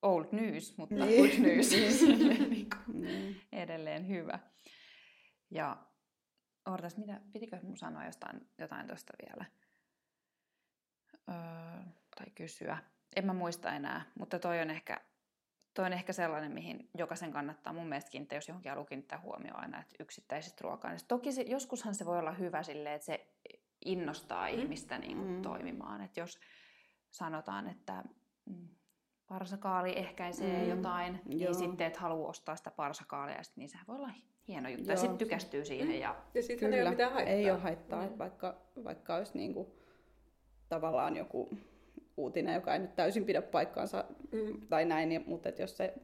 old 0.02 0.26
news, 0.32 0.76
mutta 0.76 0.94
niin. 0.94 1.30
good 1.30 1.46
news 1.46 1.70
niin 2.50 2.68
kuin, 2.70 2.96
mm. 2.96 3.34
edelleen 3.52 4.08
hyvä. 4.08 4.38
Ja 5.50 5.76
odotas, 6.66 6.96
mitä, 6.96 7.20
pitikö 7.32 7.58
mun 7.62 7.76
sanoa 7.76 8.04
jostain, 8.04 8.48
jotain 8.58 8.86
tuosta 8.86 9.12
vielä? 9.26 9.44
Öö, 11.28 11.82
tai 12.16 12.26
kysyä. 12.34 12.78
en 13.16 13.26
mä 13.26 13.32
muista 13.32 13.72
enää, 13.72 14.10
mutta 14.18 14.38
toi 14.38 14.60
on 14.60 14.70
ehkä, 14.70 15.00
toi 15.74 15.86
on 15.86 15.92
ehkä 15.92 16.12
sellainen, 16.12 16.52
mihin 16.52 16.90
jokaisen 16.98 17.32
kannattaa 17.32 17.72
mun 17.72 17.88
mielestä 17.88 18.10
kiinnittää, 18.10 18.36
jos 18.36 18.48
johonkin 18.48 18.70
haluaa 18.70 18.86
kiinnittää 18.86 19.20
huomioon 19.20 19.60
aina, 19.60 19.80
että 19.80 19.96
yksittäisistä 20.00 20.60
ruoka 20.62 20.88
Toki 21.08 21.32
se, 21.32 21.42
joskushan 21.42 21.94
se 21.94 22.06
voi 22.06 22.18
olla 22.18 22.32
hyvä 22.32 22.62
silleen, 22.62 22.94
että 22.94 23.06
se 23.06 23.26
innostaa 23.84 24.48
mm. 24.48 24.58
ihmistä 24.58 24.98
niin 24.98 25.16
kuin, 25.16 25.30
mm. 25.30 25.42
toimimaan. 25.42 26.00
Että 26.00 26.20
jos 26.20 26.38
sanotaan, 27.12 27.68
että 27.68 28.04
mm, 28.46 28.68
parsakaali 29.26 29.98
ehkäisee 29.98 30.62
mm. 30.62 30.68
jotain, 30.68 31.20
niin 31.24 31.40
Joo. 31.40 31.54
sitten 31.54 31.86
et 31.86 31.96
halua 31.96 32.28
ostaa 32.28 32.56
sitä 32.56 32.70
parsakaalia, 32.70 33.40
niin 33.56 33.68
sehän 33.68 33.86
voi 33.86 33.96
olla 33.96 34.10
hieno 34.48 34.68
juttu. 34.68 34.84
Joo. 34.84 34.92
Ja 34.92 34.96
sitten 34.96 35.18
tykästyy 35.18 35.64
siihen. 35.64 36.00
Ja, 36.00 36.16
ja 36.34 36.42
sitten 36.42 36.74
ei 36.74 36.82
ole 36.82 36.90
mitään 36.90 37.12
haittaa. 37.12 37.34
Ei 37.34 37.50
ole 37.50 37.58
haittaa, 37.58 38.06
mm. 38.06 38.18
vaikka, 38.18 38.56
vaikka 38.84 39.16
olisi 39.16 39.38
niinku, 39.38 39.78
tavallaan 40.68 41.16
joku 41.16 41.50
uutinen, 42.16 42.54
joka 42.54 42.72
ei 42.72 42.78
nyt 42.78 42.96
täysin 42.96 43.24
pidä 43.24 43.42
paikkaansa 43.42 44.04
mm. 44.32 44.66
tai 44.68 44.84
näin, 44.84 45.08
niin, 45.08 45.24
mutta 45.26 45.48
että 45.48 45.62
jos 45.62 45.76
se 45.76 45.94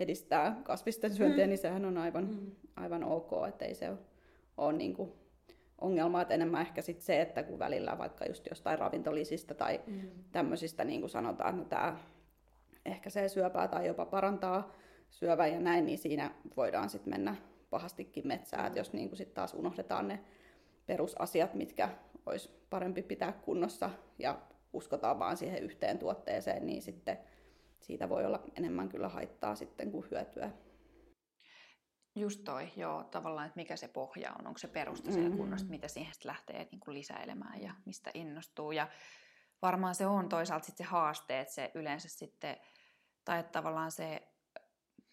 edistää 0.00 0.60
kasvisten 0.62 1.14
syöntiä, 1.14 1.44
mm. 1.44 1.48
niin 1.48 1.58
sehän 1.58 1.84
on 1.84 1.98
aivan, 1.98 2.24
mm. 2.24 2.50
aivan 2.76 3.04
ok, 3.04 3.30
että 3.48 3.64
ei 3.64 3.74
se 3.74 3.90
ole, 3.90 3.98
ole 4.56 4.72
niin 4.72 4.94
kuin 4.94 5.12
ongelma, 5.80 6.22
että 6.22 6.34
enemmän 6.34 6.60
ehkä 6.60 6.82
sit 6.82 7.00
se, 7.00 7.20
että 7.20 7.42
kun 7.42 7.58
välillä 7.58 7.98
vaikka 7.98 8.24
just 8.24 8.46
jostain 8.50 8.78
ravintolisista 8.78 9.54
tai 9.54 9.80
mm. 9.86 10.00
tämmöisistä 10.32 10.84
niin 10.84 11.00
kuin 11.00 11.10
sanotaan, 11.10 11.62
että 11.62 11.76
tämä 11.76 11.96
ehkä 12.84 13.10
se 13.10 13.28
syöpää 13.28 13.68
tai 13.68 13.86
jopa 13.86 14.06
parantaa 14.06 14.72
syövän 15.10 15.52
ja 15.52 15.60
näin, 15.60 15.86
niin 15.86 15.98
siinä 15.98 16.30
voidaan 16.56 16.90
sitten 16.90 17.12
mennä 17.12 17.36
pahastikin 17.70 18.26
metsään, 18.26 18.72
mm. 18.72 18.76
jos 18.76 18.92
niin 18.92 19.08
kuin 19.08 19.16
sit 19.16 19.34
taas 19.34 19.54
unohdetaan 19.54 20.08
ne 20.08 20.20
perusasiat, 20.86 21.54
mitkä 21.54 21.88
olisi 22.26 22.50
parempi 22.70 23.02
pitää 23.02 23.32
kunnossa 23.32 23.90
ja 24.18 24.38
uskotaan 24.72 25.18
vaan 25.18 25.36
siihen 25.36 25.62
yhteen 25.62 25.98
tuotteeseen, 25.98 26.66
niin 26.66 26.82
sitten 26.82 27.18
siitä 27.80 28.08
voi 28.08 28.24
olla 28.24 28.42
enemmän 28.58 28.88
kyllä 28.88 29.08
haittaa 29.08 29.54
sitten 29.54 29.90
kuin 29.90 30.06
hyötyä. 30.10 30.50
Just 32.16 32.44
toi, 32.44 32.68
joo, 32.76 33.04
tavallaan, 33.04 33.46
että 33.46 33.60
mikä 33.60 33.76
se 33.76 33.88
pohja 33.88 34.32
on, 34.38 34.46
onko 34.46 34.58
se 34.58 34.68
perusta 34.68 35.12
siellä 35.12 35.28
mm-hmm. 35.28 35.40
kunnossa, 35.40 35.66
mitä 35.66 35.88
siihen 35.88 36.14
sitten 36.14 36.28
lähtee 36.28 36.68
niin 36.70 36.80
kuin 36.80 36.94
lisäilemään 36.94 37.62
ja 37.62 37.74
mistä 37.84 38.10
innostuu. 38.14 38.72
Ja 38.72 38.88
varmaan 39.62 39.94
se 39.94 40.06
on 40.06 40.28
toisaalta 40.28 40.66
sitten 40.66 40.86
se 40.86 40.90
haaste, 40.90 41.40
että 41.40 41.54
se 41.54 41.70
yleensä 41.74 42.08
sitten, 42.08 42.56
tai 43.24 43.40
että 43.40 43.52
tavallaan 43.52 43.90
se 43.90 44.28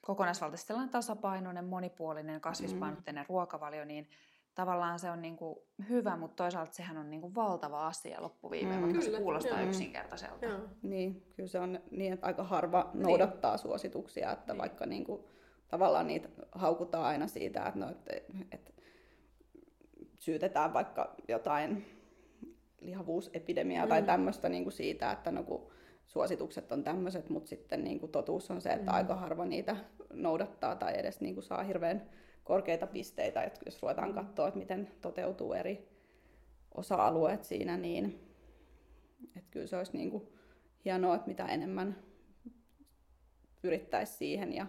kokonaisvaltaisesti 0.01 0.67
sellainen 0.67 0.91
tasapainoinen, 0.91 1.65
monipuolinen, 1.65 2.41
kasvispainotteinen 2.41 3.23
mm. 3.23 3.29
ruokavalio, 3.29 3.85
niin 3.85 4.09
tavallaan 4.55 4.99
se 4.99 5.11
on 5.11 5.21
niin 5.21 5.37
kuin 5.37 5.59
hyvä, 5.89 6.17
mutta 6.17 6.43
toisaalta 6.43 6.73
sehän 6.73 6.97
on 6.97 7.09
niin 7.09 7.21
kuin 7.21 7.35
valtava 7.35 7.87
asia 7.87 8.21
loppuviimeen, 8.21 8.79
mm. 8.79 8.81
vaikka 8.81 8.99
kyllä, 9.01 9.17
se 9.17 9.23
kuulostaa 9.23 9.59
joo. 9.59 9.67
yksinkertaiselta. 9.67 10.45
Joo. 10.45 10.59
Niin, 10.81 11.25
kyllä 11.35 11.49
se 11.49 11.59
on 11.59 11.79
niin, 11.91 12.13
että 12.13 12.25
aika 12.25 12.43
harva 12.43 12.89
niin. 12.93 13.03
noudattaa 13.03 13.51
niin. 13.51 13.59
suosituksia, 13.59 14.31
että 14.31 14.53
niin. 14.53 14.61
vaikka 14.61 14.85
niin 14.85 15.03
kuin, 15.03 15.23
tavallaan 15.71 16.07
niitä 16.07 16.29
haukutaan 16.51 17.05
aina 17.05 17.27
siitä, 17.27 17.65
että, 17.65 17.79
no, 17.79 17.89
että, 17.89 18.13
että 18.51 18.71
syytetään 20.19 20.73
vaikka 20.73 21.15
jotain 21.27 21.85
lihavuusepidemiaa 22.81 23.85
mm. 23.85 23.89
tai 23.89 24.03
tämmöistä 24.03 24.49
niin 24.49 24.63
kuin 24.63 24.73
siitä, 24.73 25.11
että 25.11 25.31
no 25.31 25.43
kun 25.43 25.71
suositukset 26.05 26.71
on 26.71 26.83
tämmöiset, 26.83 27.29
mutta 27.29 27.49
sitten 27.49 27.83
niin 27.83 27.99
kuin 27.99 28.11
totuus 28.11 28.51
on 28.51 28.61
se, 28.61 28.69
että 28.69 28.91
mm. 28.91 28.97
aika 28.97 29.15
harva 29.15 29.45
niitä 29.45 29.75
noudattaa 30.13 30.75
tai 30.75 30.99
edes 30.99 31.21
niin 31.21 31.33
kuin 31.33 31.43
saa 31.43 31.63
hirveän 31.63 32.09
korkeita 32.43 32.87
pisteitä, 32.87 33.43
että 33.43 33.59
jos 33.65 33.81
ruvetaan 33.81 34.09
mm. 34.09 34.15
katsoa, 34.15 34.47
että 34.47 34.59
miten 34.59 34.91
toteutuu 35.01 35.53
eri 35.53 35.89
osa-alueet 36.75 37.43
siinä, 37.43 37.77
niin 37.77 38.31
että 39.37 39.51
kyllä 39.51 39.67
se 39.67 39.77
olisi 39.77 39.97
niin 39.97 40.11
kuin 40.11 40.27
hienoa, 40.85 41.15
että 41.15 41.27
mitä 41.27 41.45
enemmän 41.45 41.95
pyrittäisiin 43.61 44.17
siihen 44.17 44.53
ja 44.53 44.65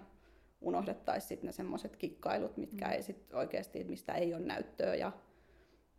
unohdettaisiin 0.63 1.29
sitten 1.29 1.47
ne 1.47 1.53
semmoiset 1.53 1.97
kikkailut, 1.97 2.57
mitkä 2.57 2.85
mm. 2.87 2.93
ei 2.93 3.03
sit 3.03 3.33
oikeasti, 3.35 3.85
mistä 3.85 4.15
ei 4.15 4.35
ole 4.35 4.43
näyttöä 4.43 4.95
ja 4.95 5.13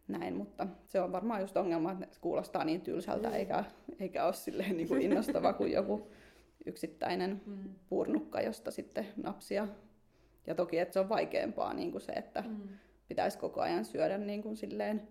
näin, 0.08 0.36
mutta 0.36 0.68
se 0.86 1.02
on 1.02 1.12
varmaan 1.12 1.42
just 1.42 1.58
ongelma, 1.58 1.92
että 1.92 2.16
se 2.16 2.22
kuulostaa 2.22 2.64
niin 2.64 2.82
tylsältä 2.82 3.28
mm. 3.28 3.36
eikä, 3.36 3.64
eikä 4.00 4.26
ole 4.26 4.34
silleen 4.34 4.78
niin 4.78 4.88
kuin 4.88 5.02
innostava 5.12 5.54
kuin 5.54 5.72
joku 5.72 6.12
yksittäinen 6.66 7.42
mm. 7.46 7.76
purnukka, 7.90 8.42
josta 8.42 8.72
sitten 8.72 9.08
napsia 9.24 9.68
ja 10.48 10.56
toki, 10.56 10.80
että 10.80 10.94
se 10.94 11.00
on 11.00 11.10
vaikeampaa 11.10 11.74
niin 11.74 11.92
kuin 11.92 12.02
se, 12.02 12.12
että 12.12 12.44
mm. 12.48 12.68
pitäisi 13.08 13.38
koko 13.38 13.62
ajan 13.62 13.86
syödä 13.86 14.18
niin 14.18 14.44
kuin 14.44 14.58
silleen 14.58 15.08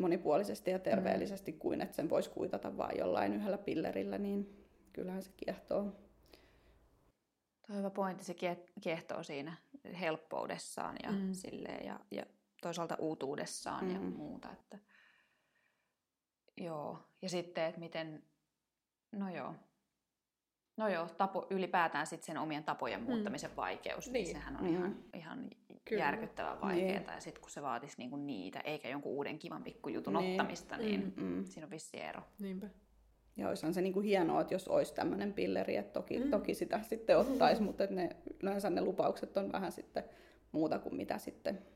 monipuolisesti 0.00 0.70
ja 0.70 0.78
terveellisesti, 0.78 1.52
mm. 1.52 1.58
kuin 1.58 1.80
että 1.80 1.96
sen 1.96 2.10
voisi 2.10 2.30
kuitata 2.30 2.76
vain 2.76 2.98
jollain 2.98 3.34
yhdellä 3.34 3.58
pillerillä, 3.58 4.18
niin 4.18 4.64
kyllähän 4.92 5.22
se 5.22 5.30
kiehtoo. 5.36 5.92
Tuo 7.72 7.78
hyvä 7.78 7.90
pointti, 7.90 8.24
se 8.24 8.34
kiehtoo 8.80 9.22
siinä 9.22 9.56
helppoudessaan 10.00 10.96
ja, 11.02 11.12
mm. 11.12 11.32
silleen, 11.32 11.86
ja, 11.86 12.00
ja 12.10 12.26
toisaalta 12.62 12.96
uutuudessaan 12.98 13.84
mm. 13.84 13.94
ja 13.94 14.00
muuta. 14.00 14.52
Että, 14.52 14.78
joo. 16.56 16.98
Ja 17.22 17.28
sitten, 17.28 17.64
että 17.64 17.80
miten, 17.80 18.22
no 19.12 19.30
joo, 19.30 19.54
No 20.76 20.88
joo, 20.88 21.08
tapo, 21.08 21.46
ylipäätään 21.50 22.06
sit 22.06 22.22
sen 22.22 22.38
omien 22.38 22.64
tapojen 22.64 23.00
mm. 23.00 23.06
muuttamisen 23.06 23.50
mm. 23.50 23.56
vaikeus, 23.56 24.06
niin. 24.06 24.12
niin 24.12 24.36
sehän 24.36 24.56
on 24.56 24.64
mm. 24.64 24.70
ihan, 24.70 24.96
ihan 25.14 25.50
järkyttävän 25.90 26.60
vaikeaa. 26.60 27.00
Niin. 27.00 27.14
Ja 27.14 27.20
sitten 27.20 27.40
kun 27.40 27.50
se 27.50 27.62
vaatisi 27.62 27.94
niinku 27.98 28.16
niitä, 28.16 28.60
eikä 28.60 28.88
jonkun 28.88 29.12
uuden 29.12 29.38
kivan 29.38 29.62
pikkujutun 29.62 30.12
niin. 30.12 30.30
ottamista, 30.30 30.76
niin 30.76 31.14
mm. 31.16 31.44
siinä 31.44 31.66
on 31.66 31.70
vissi 31.70 32.00
ero. 32.00 32.22
Niinpä. 32.38 32.66
Ja 33.36 33.48
olisihan 33.48 33.74
se 33.74 33.80
niinku 33.80 34.00
hienoa, 34.00 34.40
että 34.40 34.54
jos 34.54 34.68
olisi 34.68 34.94
tämmöinen 34.94 35.32
pilleri, 35.32 35.76
että 35.76 35.92
toki, 35.92 36.18
mm. 36.18 36.30
toki 36.30 36.54
sitä 36.54 36.82
sitten 36.82 37.18
ottaisi, 37.18 37.60
mm. 37.60 37.66
mutta 37.66 37.86
ne, 37.90 38.16
yleensä 38.42 38.70
ne 38.70 38.80
lupaukset 38.80 39.36
on 39.36 39.52
vähän 39.52 39.72
sitten 39.72 40.04
muuta 40.52 40.78
kuin 40.78 40.94
mitä 40.94 41.18
sitten 41.18 41.66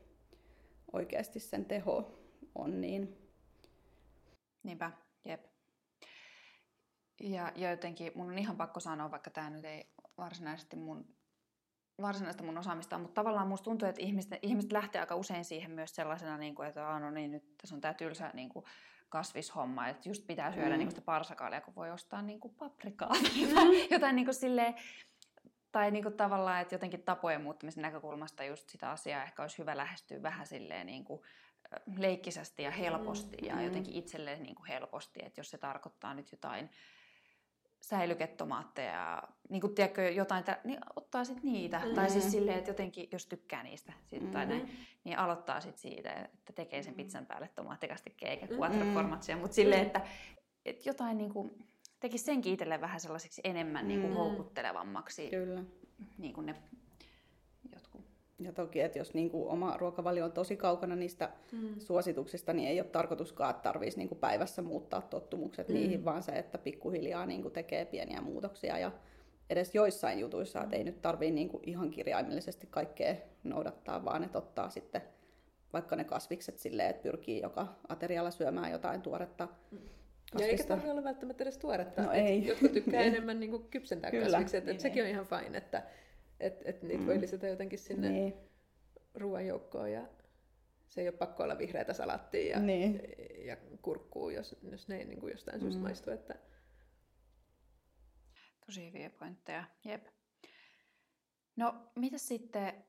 oikeasti 0.93 1.39
sen 1.39 1.65
teho 1.65 2.19
on. 2.55 2.81
Niin... 2.81 3.17
Niinpä, 4.63 4.91
jep. 5.25 5.45
Ja, 7.21 7.51
ja 7.55 7.71
jotenkin 7.71 8.11
mun 8.15 8.31
on 8.31 8.37
ihan 8.37 8.57
pakko 8.57 8.79
sanoa, 8.79 9.11
vaikka 9.11 9.29
tämä 9.29 9.49
nyt 9.49 9.65
ei 9.65 9.85
varsinaisesti 10.17 10.75
mun, 10.75 11.05
varsinaista 12.01 12.43
mun 12.43 12.57
osaamista 12.57 12.97
mutta 12.97 13.13
tavallaan 13.13 13.47
musta 13.47 13.63
tuntuu, 13.63 13.87
että 13.87 14.01
ihmiset, 14.01 14.39
ihmiset 14.41 14.71
lähtee 14.71 15.01
aika 15.01 15.15
usein 15.15 15.45
siihen 15.45 15.71
myös 15.71 15.95
sellaisena, 15.95 16.37
niin 16.37 16.55
kuin, 16.55 16.67
että 16.67 16.99
no 16.99 17.11
niin, 17.11 17.31
nyt 17.31 17.57
tässä 17.57 17.75
on 17.75 17.81
tämä 17.81 17.93
tylsä 17.93 18.31
niin 18.33 18.49
kuin, 18.49 18.65
kasvishomma, 19.09 19.87
että 19.87 20.09
just 20.09 20.27
pitää 20.27 20.51
syödä 20.51 20.69
mm. 20.69 20.77
niin 20.77 20.89
sitä 20.89 21.01
parsakaalia, 21.01 21.61
kun 21.61 21.75
voi 21.75 21.91
ostaa 21.91 22.21
niin 22.21 22.39
kuin 22.39 22.53
paprikaa 22.53 23.13
mm. 23.13 23.55
tai 23.55 23.87
jotain 23.91 24.15
niin 24.15 24.25
kuin 24.25 24.35
silleen, 24.35 24.75
tai 25.71 25.91
niin 25.91 26.03
kuin 26.03 26.17
tavallaan, 26.17 26.61
että 26.61 26.75
jotenkin 26.75 27.03
tapojen 27.03 27.41
muuttamisen 27.41 27.81
näkökulmasta 27.81 28.43
just 28.43 28.69
sitä 28.69 28.91
asiaa 28.91 29.23
ehkä 29.23 29.41
olisi 29.41 29.57
hyvä 29.57 29.77
lähestyä 29.77 30.21
vähän 30.21 30.47
silleen 30.47 30.85
niin 30.85 31.03
kuin 31.03 31.21
leikkisesti 31.97 32.63
ja 32.63 32.71
helposti 32.71 33.37
mm. 33.41 33.47
ja 33.47 33.61
jotenkin 33.61 33.95
itselleen 33.95 34.43
niin 34.43 34.55
kuin 34.55 34.67
helposti, 34.67 35.19
että 35.23 35.39
jos 35.39 35.49
se 35.49 35.57
tarkoittaa 35.57 36.13
nyt 36.13 36.31
jotain 36.31 36.69
säilyketomaatteja, 37.81 39.23
niin 39.49 39.61
kuin 39.61 39.75
tiedätkö, 39.75 40.09
jotain, 40.09 40.43
niin 40.63 40.79
ottaa 40.95 41.25
sitten 41.25 41.53
niitä. 41.53 41.79
Mm-hmm. 41.79 41.95
Tai 41.95 42.09
siis 42.09 42.31
silleen, 42.31 42.57
että 42.57 42.69
jotenkin, 42.69 43.09
jos 43.11 43.25
tykkää 43.25 43.63
niistä 43.63 43.93
sit, 44.05 44.19
mm-hmm. 44.19 44.33
tai 44.33 44.45
näin, 44.45 44.69
niin 45.03 45.17
aloittaa 45.17 45.61
sitten 45.61 45.81
siitä, 45.81 46.11
että 46.11 46.53
tekee 46.53 46.83
sen 46.83 46.93
pizzan 46.93 47.25
päälle 47.25 47.47
tomaattikastikkeja 47.55 48.31
eikä 48.31 48.47
quattro 48.55 48.85
mm-hmm. 48.85 49.39
Mutta 49.39 49.55
silleen, 49.55 49.81
että, 49.81 50.01
että 50.65 50.89
jotain 50.89 51.17
niin 51.17 51.33
kuin, 51.33 51.67
tekisi 51.99 52.23
senkin 52.23 52.53
itselleen 52.53 52.81
vähän 52.81 52.99
sellaiseksi 52.99 53.41
enemmän 53.43 53.87
niin 53.87 54.01
kuin 54.01 54.11
mm-hmm. 54.11 54.23
houkuttelevammaksi. 54.23 55.29
Kyllä. 55.29 55.63
Niin 56.17 56.33
kuin 56.33 56.45
ne 56.45 56.55
ja 58.39 58.53
toki, 58.53 58.81
että 58.81 58.99
jos 58.99 59.13
niin 59.13 59.29
kuin 59.29 59.47
oma 59.47 59.77
ruokavalio 59.77 60.25
on 60.25 60.31
tosi 60.31 60.57
kaukana 60.57 60.95
niistä 60.95 61.29
mm. 61.51 61.79
suosituksista, 61.79 62.53
niin 62.53 62.69
ei 62.69 62.79
ole 62.79 62.89
tarkoituskaan, 62.89 63.49
että 63.49 63.63
tarvitsisi 63.63 63.97
niin 63.97 64.09
kuin 64.09 64.19
päivässä 64.19 64.61
muuttaa 64.61 65.01
tottumukset 65.01 65.67
mm. 65.67 65.73
niihin, 65.73 66.05
vaan 66.05 66.23
se, 66.23 66.31
että 66.31 66.57
pikkuhiljaa 66.57 67.25
niin 67.25 67.41
kuin 67.41 67.53
tekee 67.53 67.85
pieniä 67.85 68.21
muutoksia. 68.21 68.77
Ja 68.77 68.91
edes 69.49 69.75
joissain 69.75 70.19
jutuissa, 70.19 70.63
että 70.63 70.75
ei 70.75 70.83
nyt 70.83 71.01
tarvitse 71.01 71.35
niin 71.35 71.49
kuin 71.49 71.63
ihan 71.65 71.89
kirjaimellisesti 71.91 72.67
kaikkea 72.71 73.15
noudattaa, 73.43 74.05
vaan 74.05 74.23
että 74.23 74.37
ottaa 74.37 74.69
sitten 74.69 75.01
vaikka 75.73 75.95
ne 75.95 76.03
kasvikset 76.03 76.59
silleen, 76.59 76.89
että 76.89 77.03
pyrkii 77.03 77.41
joka 77.41 77.67
aterialla 77.89 78.31
syömään 78.31 78.71
jotain 78.71 79.01
tuoretta 79.01 79.47
Kasvista. 80.31 80.43
Ja 80.43 80.51
eikä 80.51 80.63
tarvitse 80.63 80.91
olla 80.91 81.03
välttämättä 81.03 81.43
edes 81.43 81.57
tuoretta. 81.57 82.01
No 82.01 82.11
ei. 82.11 82.47
Jotkut 82.47 82.73
tykkää 82.73 83.01
enemmän 83.11 83.39
niin 83.39 83.49
kuin 83.51 83.63
kypsentää 83.71 84.11
Kyllä. 84.11 84.25
kasvikset, 84.25 84.57
että 84.57 84.71
niin, 84.71 84.81
sekin 84.81 85.03
on 85.03 85.09
ihan 85.09 85.25
fine, 85.25 85.57
että 85.57 85.83
että 86.39 86.69
et 86.69 86.83
niitä 86.83 87.01
mm. 87.01 87.07
voi 87.07 87.21
lisätä 87.21 87.47
jotenkin 87.47 87.79
sinne 87.79 88.09
niin. 88.09 88.33
ruoan 89.15 89.47
joukkoon 89.47 89.91
ja 89.91 90.07
se 90.87 91.01
ei 91.01 91.07
ole 91.07 91.17
pakko 91.17 91.43
olla 91.43 91.57
vihreätä 91.57 91.93
salattia 91.93 92.51
ja, 92.51 92.59
niin. 92.59 93.01
ja 93.45 93.57
kurkkuu, 93.81 94.29
jos, 94.29 94.55
jos 94.71 94.87
ne 94.87 94.97
ei 94.97 95.05
niin 95.05 95.19
kuin 95.19 95.31
jostain 95.31 95.59
syystä 95.59 95.79
mm. 95.79 95.83
maistu. 95.83 96.11
Että... 96.11 96.35
Tosi 98.65 98.87
hyviä 98.87 99.09
pointteja, 99.09 99.63
jep. 99.85 100.07
No, 101.55 101.91
mitä 101.95 102.17
sitten, 102.17 102.85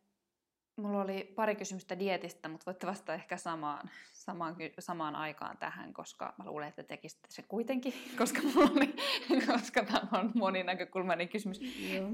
mulla 0.77 1.03
oli 1.03 1.33
pari 1.37 1.57
kysymystä 1.57 1.99
dietistä, 1.99 2.49
mutta 2.49 2.67
voitte 2.67 2.87
vastata 2.87 3.15
ehkä 3.15 3.37
samaan, 3.37 3.91
samaan, 4.29 4.57
samaan 4.79 5.17
aikaan 5.17 5.59
tähän, 5.59 5.93
koska 5.93 6.35
mä 6.39 6.45
luulen, 6.45 6.69
että 6.69 6.83
tekisitte 6.83 7.29
se 7.31 7.43
kuitenkin, 7.43 7.95
koska, 8.19 8.41
mulla 8.43 8.71
oli, 8.77 8.97
koska 9.53 9.85
tämä 9.85 10.21
on 10.21 10.33
moninäkökulmainen 10.35 11.29
kysymys. 11.29 11.61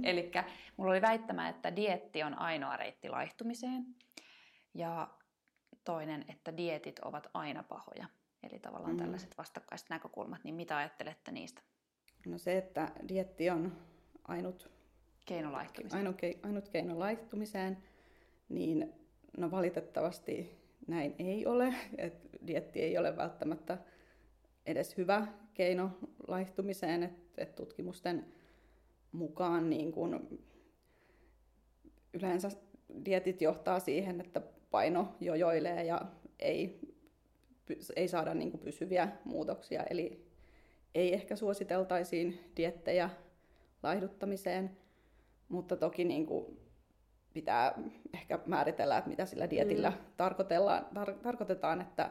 Eli 0.03 0.31
mulla 0.77 0.91
oli 0.93 1.03
väittämä, 1.03 1.49
että 1.49 1.77
dietti 1.77 2.23
on 2.23 2.39
ainoa 2.39 2.77
reitti 2.77 3.09
laihtumiseen. 3.09 3.87
Ja 4.75 5.09
toinen, 5.85 6.25
että 6.29 6.57
dietit 6.57 6.99
ovat 6.99 7.27
aina 7.35 7.63
pahoja. 7.63 8.07
Eli 8.43 8.59
tavallaan 8.59 8.93
mm. 8.93 8.99
tällaiset 8.99 9.39
vastakkaiset 9.39 9.91
näkökulmat, 9.91 10.45
niin 10.45 10.55
mitä 10.55 10.77
ajattelette 10.77 11.33
niistä? 11.33 11.63
No 12.27 12.39
se, 12.39 12.59
että 12.59 12.93
dietti 13.09 13.51
on 13.51 13.77
ainut 14.25 14.71
keino 15.27 15.53
laihtumiseen, 15.53 15.99
ainut, 15.99 16.21
ainut 16.43 16.69
keino 16.69 16.99
laihtumiseen 16.99 17.79
niin 18.49 18.93
no 19.37 19.51
valitettavasti 19.51 20.64
näin 20.87 21.15
ei 21.19 21.47
ole. 21.47 21.75
Et 21.99 22.15
dietti 22.47 22.83
ei 22.83 22.99
ole 22.99 23.17
välttämättä 23.17 23.79
edes 24.67 24.97
hyvä 24.97 25.27
keino 25.55 25.91
laihtumiseen, 26.29 27.03
että 27.03 27.43
et 27.43 27.55
tutkimusten 27.55 28.27
mukaan 29.13 29.71
niin 29.71 29.93
kun 29.93 30.39
yleensä 32.15 32.49
dietit 33.05 33.43
johtaa 33.43 33.81
siihen, 33.81 34.21
että 34.21 34.43
paino 34.71 35.15
jojoilee 35.21 35.85
ja 35.85 36.01
ei, 36.39 36.81
ei 37.97 38.09
saada 38.09 38.35
niin 38.35 38.59
pysyviä 38.59 39.09
muutoksia. 39.25 39.83
Eli 39.83 40.27
ei 40.95 41.15
ehkä 41.15 41.37
suositeltaisiin 41.37 42.39
diettejä 42.57 43.11
laihduttamiseen, 43.83 44.77
mutta 45.49 45.77
toki 45.77 46.05
niin 46.05 46.27
pitää 47.35 47.79
ehkä 48.15 48.39
määritellä, 48.47 48.99
että 48.99 49.11
mitä 49.11 49.27
sillä 49.27 49.51
dietillä 49.51 49.91
mm. 49.91 49.97
tarkoitellaan, 50.17 50.87
tar- 50.95 51.23
tarkoitetaan, 51.23 51.81
että, 51.81 52.11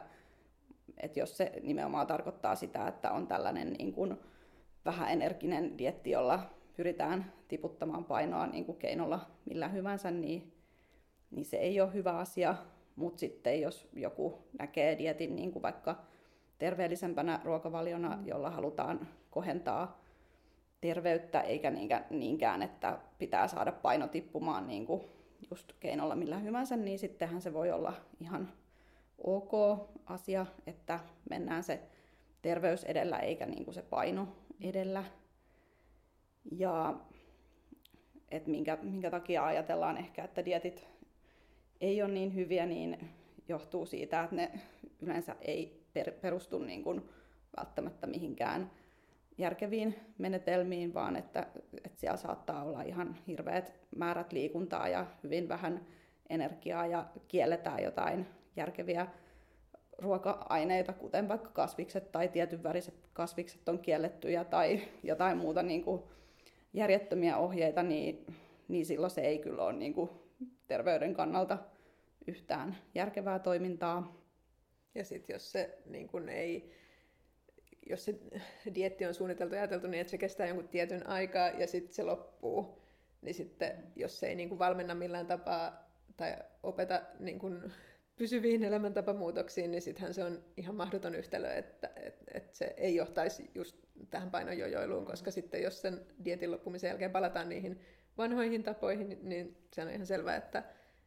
että 0.96 1.20
jos 1.20 1.36
se 1.36 1.52
nimenomaan 1.62 2.06
tarkoittaa 2.06 2.54
sitä, 2.54 2.88
että 2.88 3.10
on 3.10 3.26
tällainen 3.26 3.72
niin 3.72 3.92
kuin 3.92 4.18
vähän 4.84 5.10
energinen 5.10 5.78
dietti, 5.78 6.10
jolla 6.10 6.50
pyritään 6.76 7.32
tiputtamaan 7.48 8.04
painoa 8.04 8.46
niin 8.46 8.64
kuin 8.64 8.78
keinolla 8.78 9.20
millä 9.44 9.68
hyvänsä, 9.68 10.10
niin, 10.10 10.52
niin 11.30 11.44
se 11.44 11.56
ei 11.56 11.80
ole 11.80 11.92
hyvä 11.92 12.18
asia. 12.18 12.54
Mutta 12.96 13.20
sitten 13.20 13.60
jos 13.60 13.88
joku 13.92 14.38
näkee 14.58 14.98
dietin 14.98 15.36
niin 15.36 15.52
kuin 15.52 15.62
vaikka 15.62 16.04
terveellisempänä 16.58 17.40
ruokavaliona, 17.44 18.16
mm. 18.16 18.26
jolla 18.26 18.50
halutaan 18.50 19.08
kohentaa 19.30 20.03
terveyttä, 20.88 21.40
eikä 21.40 21.72
niinkään, 22.10 22.62
että 22.62 22.98
pitää 23.18 23.48
saada 23.48 23.72
paino 23.72 24.08
tippumaan 24.08 24.66
niin 24.66 24.86
kuin 24.86 25.02
just 25.50 25.72
keinolla 25.80 26.16
millä 26.16 26.38
hyvänsä, 26.38 26.76
niin 26.76 26.98
sittenhän 26.98 27.42
se 27.42 27.52
voi 27.52 27.70
olla 27.70 27.92
ihan 28.20 28.52
ok 29.18 29.52
asia, 30.06 30.46
että 30.66 31.00
mennään 31.30 31.62
se 31.62 31.80
terveys 32.42 32.84
edellä 32.84 33.18
eikä 33.18 33.46
niin 33.46 33.64
kuin 33.64 33.74
se 33.74 33.82
paino 33.82 34.28
edellä. 34.60 35.04
Ja 36.52 36.94
että 38.30 38.50
minkä, 38.50 38.78
minkä 38.82 39.10
takia 39.10 39.46
ajatellaan 39.46 39.96
ehkä, 39.96 40.24
että 40.24 40.44
dietit 40.44 40.86
ei 41.80 42.02
ole 42.02 42.12
niin 42.12 42.34
hyviä, 42.34 42.66
niin 42.66 42.98
johtuu 43.48 43.86
siitä, 43.86 44.22
että 44.22 44.36
ne 44.36 44.50
yleensä 45.00 45.36
ei 45.40 45.84
per, 45.92 46.12
perustu 46.12 46.58
niin 46.58 46.82
kuin 46.82 47.08
välttämättä 47.56 48.06
mihinkään 48.06 48.70
järkeviin 49.38 49.94
menetelmiin, 50.18 50.94
vaan 50.94 51.16
että, 51.16 51.46
että 51.84 52.00
siellä 52.00 52.16
saattaa 52.16 52.64
olla 52.64 52.82
ihan 52.82 53.16
hirveät 53.26 53.72
määrät 53.96 54.32
liikuntaa 54.32 54.88
ja 54.88 55.06
hyvin 55.22 55.48
vähän 55.48 55.86
energiaa 56.30 56.86
ja 56.86 57.06
kielletään 57.28 57.82
jotain 57.82 58.26
järkeviä 58.56 59.06
ruoka-aineita, 59.98 60.92
kuten 60.92 61.28
vaikka 61.28 61.50
kasvikset 61.50 62.12
tai 62.12 62.28
tietyn 62.28 62.62
väriset 62.62 62.94
kasvikset 63.12 63.68
on 63.68 63.78
kiellettyjä 63.78 64.44
tai 64.44 64.80
jotain 65.02 65.38
muuta 65.38 65.62
niin 65.62 65.84
kuin 65.84 66.02
järjettömiä 66.72 67.36
ohjeita, 67.36 67.82
niin, 67.82 68.26
niin 68.68 68.86
silloin 68.86 69.10
se 69.10 69.20
ei 69.20 69.38
kyllä 69.38 69.62
ole 69.62 69.72
niin 69.72 69.94
kuin 69.94 70.10
terveyden 70.66 71.14
kannalta 71.14 71.58
yhtään 72.26 72.76
järkevää 72.94 73.38
toimintaa. 73.38 74.24
Ja 74.94 75.04
sitten 75.04 75.34
jos 75.34 75.52
se 75.52 75.78
niin 75.86 76.28
ei 76.28 76.72
jos 77.86 78.04
se 78.04 78.14
dietti 78.74 79.06
on 79.06 79.14
suunniteltu 79.14 79.54
ja 79.54 79.60
ajateltu 79.60 79.86
niin, 79.86 80.00
että 80.00 80.10
se 80.10 80.18
kestää 80.18 80.46
jonkun 80.46 80.68
tietyn 80.68 81.06
aikaa 81.06 81.48
ja 81.48 81.66
sitten 81.66 81.94
se 81.94 82.02
loppuu, 82.02 82.82
niin 83.22 83.34
sitten 83.34 83.92
jos 83.96 84.20
se 84.20 84.26
ei 84.26 84.34
niin 84.34 84.48
kuin 84.48 84.58
valmenna 84.58 84.94
millään 84.94 85.26
tapaa 85.26 85.90
tai 86.16 86.36
opeta 86.62 87.02
niin 87.18 87.38
kuin 87.38 87.72
pysyviin 88.16 88.64
elämäntapamuutoksiin, 88.64 89.70
niin 89.70 89.82
sittenhän 89.82 90.14
se 90.14 90.24
on 90.24 90.44
ihan 90.56 90.74
mahdoton 90.74 91.14
yhtälö, 91.14 91.54
että, 91.54 91.90
että, 91.96 92.24
että 92.34 92.56
se 92.56 92.74
ei 92.76 92.94
johtaisi 92.94 93.50
just 93.54 93.76
tähän 94.10 94.30
painojojoiluun, 94.30 95.06
koska 95.06 95.30
sitten 95.30 95.62
jos 95.62 95.82
sen 95.82 96.06
dietin 96.24 96.50
loppumisen 96.50 96.88
jälkeen 96.88 97.10
palataan 97.10 97.48
niihin 97.48 97.80
vanhoihin 98.18 98.62
tapoihin, 98.62 99.18
niin 99.22 99.68
se 99.72 99.82
on 99.82 99.90
ihan 99.90 100.06
selvää, 100.06 100.36
että, 100.36 100.62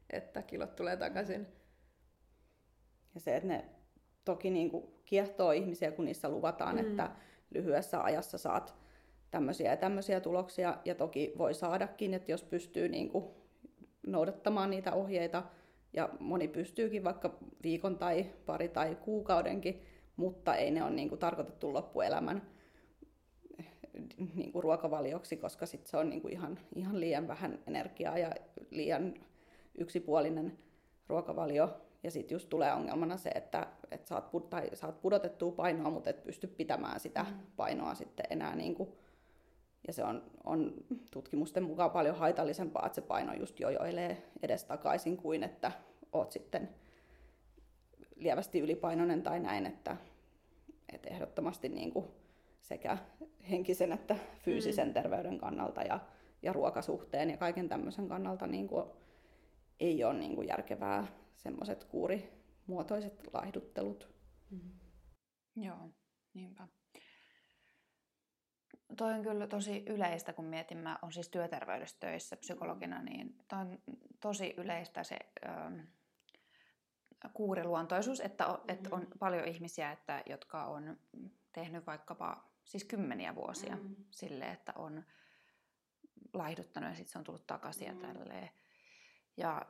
että 0.09 0.41
kilot 0.41 0.75
tulee 0.75 0.97
takaisin. 0.97 1.47
Ja 3.15 3.19
se, 3.19 3.35
että 3.35 3.47
ne 3.47 3.65
toki 4.27 4.49
niin 4.49 4.69
kuin 4.69 4.85
kiehtoo 5.05 5.51
ihmisiä, 5.51 5.91
kun 5.91 6.05
niissä 6.05 6.29
luvataan, 6.29 6.75
mm. 6.75 6.81
että 6.81 7.11
lyhyessä 7.51 8.03
ajassa 8.03 8.37
saat 8.37 8.75
tämmöisiä 9.31 9.71
ja 9.71 9.77
tämmöisiä 9.77 10.19
tuloksia. 10.19 10.77
Ja 10.85 10.95
toki 10.95 11.33
voi 11.37 11.53
saadakin, 11.53 12.13
että 12.13 12.31
jos 12.31 12.43
pystyy 12.43 12.89
niin 12.89 13.09
kuin 13.09 13.25
noudattamaan 14.07 14.69
niitä 14.69 14.93
ohjeita, 14.93 15.43
ja 15.93 16.09
moni 16.19 16.47
pystyykin 16.47 17.03
vaikka 17.03 17.37
viikon 17.63 17.97
tai 17.97 18.25
pari 18.45 18.69
tai 18.69 18.95
kuukaudenkin, 18.95 19.81
mutta 20.15 20.55
ei 20.55 20.71
ne 20.71 20.83
ole 20.83 20.91
niin 20.91 21.09
kuin 21.09 21.19
tarkoitettu 21.19 21.73
loppuelämän 21.73 22.41
niin 24.35 24.51
kuin 24.51 24.63
ruokavalioksi, 24.63 25.37
koska 25.37 25.65
sit 25.65 25.87
se 25.87 25.97
on 25.97 26.09
niin 26.09 26.21
kuin 26.21 26.33
ihan, 26.33 26.59
ihan 26.75 26.99
liian 26.99 27.27
vähän 27.27 27.59
energiaa 27.67 28.17
ja 28.17 28.31
liian 28.71 29.13
yksipuolinen 29.77 30.57
ruokavalio 31.07 31.77
ja 32.03 32.11
sitten 32.11 32.35
just 32.35 32.49
tulee 32.49 32.73
ongelmana 32.73 33.17
se, 33.17 33.29
että, 33.29 33.67
että 33.91 34.07
saat, 34.07 34.33
pud- 34.33 34.47
tai 34.49 34.69
saat 34.73 35.01
pudotettua 35.01 35.51
painoa, 35.51 35.91
mutta 35.91 36.09
et 36.09 36.23
pysty 36.23 36.47
pitämään 36.47 36.99
sitä 36.99 37.23
mm. 37.23 37.37
painoa 37.55 37.95
sitten 37.95 38.25
enää. 38.29 38.55
Niin 38.55 38.75
kuin, 38.75 38.89
ja 39.87 39.93
se 39.93 40.03
on, 40.03 40.23
on 40.43 40.73
tutkimusten 41.11 41.63
mukaan 41.63 41.91
paljon 41.91 42.15
haitallisempaa, 42.15 42.85
että 42.85 42.95
se 42.95 43.01
paino 43.01 43.33
just 43.33 43.59
jojoilee 43.59 44.23
edes 44.43 44.63
takaisin 44.63 45.17
kuin 45.17 45.43
että 45.43 45.71
oot 46.13 46.31
sitten 46.31 46.69
lievästi 48.15 48.59
ylipainoinen 48.59 49.23
tai 49.23 49.39
näin, 49.39 49.65
että, 49.65 49.97
että 50.93 51.09
ehdottomasti 51.09 51.69
niin 51.69 51.91
kuin 51.91 52.05
sekä 52.61 52.97
henkisen 53.49 53.91
että 53.91 54.15
fyysisen 54.39 54.87
mm. 54.87 54.93
terveyden 54.93 55.37
kannalta 55.37 55.81
ja, 55.81 55.99
ja 56.41 56.53
ruokasuhteen 56.53 57.29
ja 57.29 57.37
kaiken 57.37 57.69
tämmöisen 57.69 58.07
kannalta 58.07 58.47
niin 58.47 58.67
kuin 58.67 58.85
ei 59.79 60.03
ole 60.03 60.13
niin 60.13 60.35
kuin 60.35 60.47
järkevää 60.47 61.07
semmoiset 61.35 61.83
kuurimuotoiset 62.67 63.33
laihduttelut. 63.33 64.09
Mm. 64.49 64.79
Joo, 65.55 65.89
niinpä. 66.33 66.67
Toi 68.97 69.13
on 69.13 69.23
kyllä 69.23 69.47
tosi 69.47 69.83
yleistä, 69.85 70.33
kun 70.33 70.45
mietin, 70.45 70.77
mä 70.77 70.99
on 71.01 71.13
siis 71.13 71.29
työterveydessä 71.29 71.97
töissä 71.99 72.37
psykologina, 72.37 73.01
niin 73.01 73.37
toi 73.47 73.59
on 73.59 73.79
tosi 74.19 74.53
yleistä 74.57 75.03
se 75.03 75.17
ö, 75.45 75.49
kuuriluontoisuus, 77.33 78.19
että, 78.19 78.47
on, 78.47 78.55
mm-hmm. 78.55 78.69
että 78.69 78.89
on 78.91 79.07
paljon 79.19 79.47
ihmisiä, 79.47 79.91
että, 79.91 80.23
jotka 80.25 80.65
on 80.65 80.97
tehnyt 81.51 81.87
vaikkapa 81.87 82.51
siis 82.65 82.83
kymmeniä 82.83 83.35
vuosia 83.35 83.75
mm-hmm. 83.75 83.95
sille, 84.11 84.45
että 84.45 84.73
on 84.75 85.03
laihduttanut 86.33 86.89
ja 86.89 86.95
sitten 86.95 87.11
se 87.11 87.17
on 87.17 87.23
tullut 87.23 87.47
takaisin 87.47 87.87
mm-hmm. 87.87 88.07
ja 88.07 88.13
tälleen. 88.13 88.49
Ja 89.37 89.65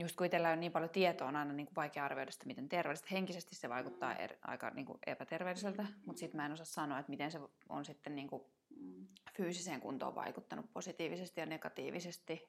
just 0.00 0.16
kun 0.16 0.26
itsellä 0.26 0.50
on 0.50 0.60
niin 0.60 0.72
paljon 0.72 0.90
tietoa, 0.90 1.28
on 1.28 1.36
aina 1.36 1.52
niin 1.52 1.66
kuin 1.66 1.76
vaikea 1.76 2.04
arvioida 2.04 2.30
sitä, 2.30 2.46
miten 2.46 2.68
terveellisesti. 2.68 3.10
Henkisesti 3.10 3.54
se 3.54 3.68
vaikuttaa 3.68 4.14
mm. 4.14 4.20
er, 4.20 4.34
aika 4.42 4.70
niin 4.70 4.86
kuin 4.86 4.98
epäterveelliseltä, 5.06 5.82
mm. 5.82 5.88
mutta 6.06 6.20
sitten 6.20 6.36
mä 6.36 6.46
en 6.46 6.52
osaa 6.52 6.64
sanoa, 6.64 6.98
että 6.98 7.10
miten 7.10 7.30
se 7.30 7.40
on 7.68 7.84
sitten 7.84 8.14
niin 8.14 8.28
kuin 8.28 8.42
mm. 8.80 9.06
fyysiseen 9.36 9.80
kuntoon 9.80 10.14
vaikuttanut 10.14 10.72
positiivisesti 10.72 11.40
ja 11.40 11.46
negatiivisesti. 11.46 12.48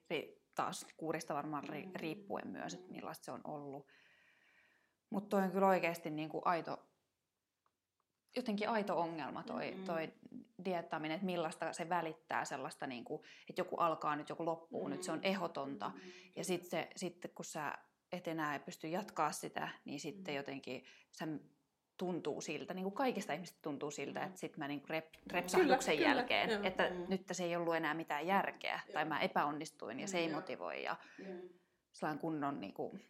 Taas 0.56 0.88
kuurista 0.98 1.34
varmaan 1.34 1.64
riippuen 1.96 2.48
myös, 2.48 2.74
että 2.74 2.92
millaista 2.92 3.26
se 3.26 3.32
on 3.32 3.42
ollut. 3.44 3.88
Mutta 5.10 5.30
toi 5.30 5.44
on 5.44 5.52
kyllä 5.52 5.68
oikeasti 5.68 6.10
niin 6.10 6.30
kuin 6.30 6.42
aito, 6.46 6.86
jotenkin 8.36 8.70
aito 8.70 9.00
ongelma 9.00 9.44
toi, 9.44 9.76
toi 9.86 10.14
diettaaminen, 10.66 11.16
että 11.16 11.26
millaista 11.26 11.74
se 11.74 11.90
välittää 11.90 12.46
sellaista, 12.46 12.88
niin 12.88 13.04
kuin, 13.04 13.22
että 13.50 13.60
joku 13.60 13.76
alkaa 13.76 14.16
nyt, 14.16 14.30
joku 14.30 14.46
loppuu 14.46 14.84
mm. 14.84 14.90
nyt, 14.90 15.04
se 15.04 15.12
on 15.12 15.20
ehotonta. 15.24 15.90
Mm. 15.90 16.02
Ja 16.36 16.44
sitten 16.44 16.88
sit, 16.96 17.26
kun 17.36 17.46
sä 17.46 17.78
et 18.12 18.28
enää 18.28 18.60
pysty 18.60 18.88
jatkaa 18.88 19.32
sitä, 19.32 19.70
niin 19.86 20.00
sitten 20.00 20.34
mm. 20.34 20.36
jotenkin 20.36 20.84
sä 21.12 21.28
tuntuu 21.98 22.42
siltä, 22.42 22.74
niin 22.74 22.84
kuin 22.84 22.96
kaikista 22.96 23.34
ihmistä 23.34 23.60
tuntuu 23.62 23.92
siltä, 23.92 24.20
mm. 24.20 24.26
että 24.26 24.40
sitten 24.40 24.60
mä 24.60 24.68
niin 24.68 24.84
rep, 24.90 25.06
repsahduksen 25.32 25.98
kyllä, 25.98 26.10
jälkeen, 26.10 26.50
kyllä, 26.50 26.68
että 26.68 26.90
mm. 26.90 27.06
nyt 27.10 27.22
se 27.32 27.44
ei 27.44 27.56
ollut 27.56 27.76
enää 27.76 27.94
mitään 27.94 28.28
järkeä, 28.28 28.80
Joo. 28.88 28.94
tai 28.94 29.06
mä 29.06 29.20
epäonnistuin 29.20 30.00
ja 30.00 30.08
se 30.08 30.18
ei 30.18 30.32
motivoi. 30.32 30.84
Ja, 30.84 30.96
mm. 31.20 31.50
sellainen 31.92 32.22
kunnon 32.22 32.60
niin 32.60 32.74
kuin, 32.74 33.02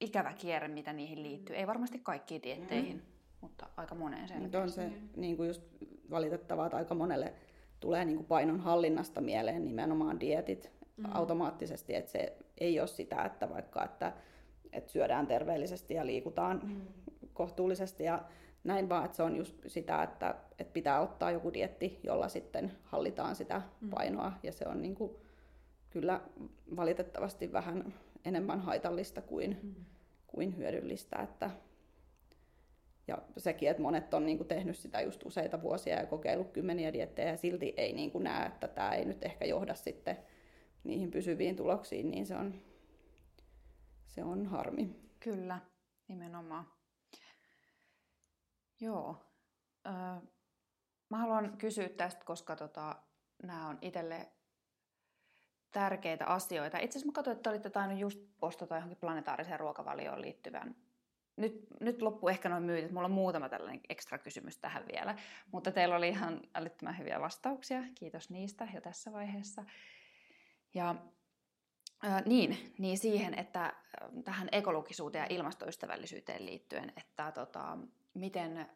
ikävä 0.00 0.32
kierre, 0.32 0.68
mitä 0.68 0.92
niihin 0.92 1.22
liittyy. 1.22 1.56
Ei 1.56 1.66
varmasti 1.66 1.98
kaikkiin 1.98 2.42
dietteihin, 2.42 2.96
mm. 2.96 3.02
Mutta 3.40 3.66
aika 3.76 3.94
moneen 3.94 4.28
selkeästi. 4.28 4.56
on 4.56 4.70
se 4.70 4.92
niin 5.16 5.36
kuin 5.36 5.46
just 5.46 5.62
valitettavaa, 6.10 6.66
että 6.66 6.76
aika 6.76 6.94
monelle 6.94 7.34
tulee 7.80 8.04
niin 8.04 8.16
kuin 8.16 8.26
painon 8.26 8.60
hallinnasta 8.60 9.20
mieleen 9.20 9.64
nimenomaan 9.64 10.20
dietit 10.20 10.70
mm. 10.96 11.04
automaattisesti, 11.12 11.94
että 11.94 12.10
se 12.10 12.36
ei 12.58 12.80
ole 12.80 12.86
sitä, 12.86 13.24
että 13.24 13.50
vaikka 13.50 13.84
että, 13.84 14.12
että 14.72 14.92
syödään 14.92 15.26
terveellisesti 15.26 15.94
ja 15.94 16.06
liikutaan 16.06 16.60
mm. 16.64 16.80
kohtuullisesti 17.32 18.04
ja 18.04 18.22
näin, 18.64 18.88
vaan 18.88 19.04
että 19.04 19.16
se 19.16 19.22
on 19.22 19.36
just 19.36 19.56
sitä, 19.66 20.02
että, 20.02 20.34
että 20.58 20.72
pitää 20.72 21.00
ottaa 21.00 21.30
joku 21.30 21.52
dietti, 21.52 22.00
jolla 22.02 22.28
sitten 22.28 22.72
hallitaan 22.84 23.36
sitä 23.36 23.62
mm. 23.80 23.90
painoa 23.90 24.32
ja 24.42 24.52
se 24.52 24.64
on 24.68 24.82
niin 24.82 24.94
kuin, 24.94 25.16
kyllä 25.90 26.20
valitettavasti 26.76 27.52
vähän 27.52 27.94
enemmän 28.24 28.60
haitallista 28.60 29.22
kuin, 29.22 29.58
mm. 29.62 29.74
kuin 30.26 30.56
hyödyllistä. 30.56 31.16
Että, 31.22 31.50
ja 33.10 33.18
sekin, 33.36 33.70
että 33.70 33.82
monet 33.82 34.14
on 34.14 34.26
niin 34.26 34.36
kuin 34.36 34.48
tehnyt 34.48 34.76
sitä 34.76 35.00
just 35.00 35.22
useita 35.26 35.62
vuosia 35.62 36.00
ja 36.00 36.06
kokeillut 36.06 36.50
kymmeniä 36.52 36.92
diettejä 36.92 37.28
ja 37.28 37.36
silti 37.36 37.74
ei 37.76 37.92
niin 37.92 38.10
kuin 38.10 38.24
näe, 38.24 38.46
että 38.46 38.68
tämä 38.68 38.92
ei 38.92 39.04
nyt 39.04 39.24
ehkä 39.24 39.44
johda 39.44 39.74
sitten 39.74 40.18
niihin 40.84 41.10
pysyviin 41.10 41.56
tuloksiin, 41.56 42.10
niin 42.10 42.26
se 42.26 42.36
on, 42.36 42.54
se 44.06 44.24
on 44.24 44.46
harmi. 44.46 44.96
Kyllä, 45.20 45.58
nimenomaan. 46.08 46.66
Joo. 48.80 49.16
Öö, 49.86 49.92
mä 51.10 51.18
haluan 51.18 51.56
kysyä 51.58 51.88
tästä, 51.88 52.24
koska 52.24 52.56
tota, 52.56 52.96
nämä 53.42 53.68
on 53.68 53.78
itselle 53.82 54.28
tärkeitä 55.70 56.26
asioita. 56.26 56.78
Itse 56.78 56.98
asiassa 56.98 57.06
mä 57.06 57.12
katsoin, 57.12 57.36
että 57.36 57.50
olitte 57.50 57.70
tainnut 57.70 57.98
just 57.98 58.18
postata 58.40 58.74
johonkin 58.74 58.98
planetaariseen 58.98 59.60
ruokavalioon 59.60 60.20
liittyvän. 60.20 60.76
Nyt, 61.36 61.66
nyt 61.80 62.02
loppu 62.02 62.28
ehkä 62.28 62.48
noin 62.48 62.62
myytit. 62.62 62.90
Mulla 62.90 63.04
on 63.04 63.12
muutama 63.12 63.48
tällainen 63.48 63.80
ekstra 63.88 64.18
kysymys 64.18 64.58
tähän 64.58 64.84
vielä. 64.92 65.16
Mutta 65.52 65.72
teillä 65.72 65.96
oli 65.96 66.08
ihan 66.08 66.40
älyttömän 66.54 66.98
hyviä 66.98 67.20
vastauksia. 67.20 67.82
Kiitos 67.94 68.30
niistä 68.30 68.68
jo 68.74 68.80
tässä 68.80 69.12
vaiheessa. 69.12 69.64
Ja 70.74 70.94
äh, 72.04 72.22
niin, 72.26 72.74
niin 72.78 72.98
siihen, 72.98 73.38
että 73.38 73.72
tähän 74.24 74.48
ekologisuuteen 74.52 75.22
ja 75.22 75.36
ilmastoystävällisyyteen 75.36 76.46
liittyen, 76.46 76.92
että 76.96 77.32
tota, 77.32 77.78
miten, 78.14 78.66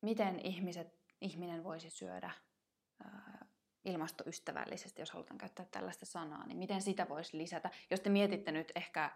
miten 0.00 0.40
ihmiset, 0.44 0.94
ihminen 1.20 1.64
voisi 1.64 1.90
syödä 1.90 2.30
äh, 3.06 3.12
ilmastoystävällisesti, 3.84 5.02
jos 5.02 5.10
halutaan 5.10 5.38
käyttää 5.38 5.66
tällaista 5.70 6.06
sanaa, 6.06 6.46
niin 6.46 6.58
miten 6.58 6.82
sitä 6.82 7.08
voisi 7.08 7.38
lisätä? 7.38 7.70
Jos 7.90 8.00
te 8.00 8.10
mietitte 8.10 8.52
nyt 8.52 8.72
ehkä 8.74 9.10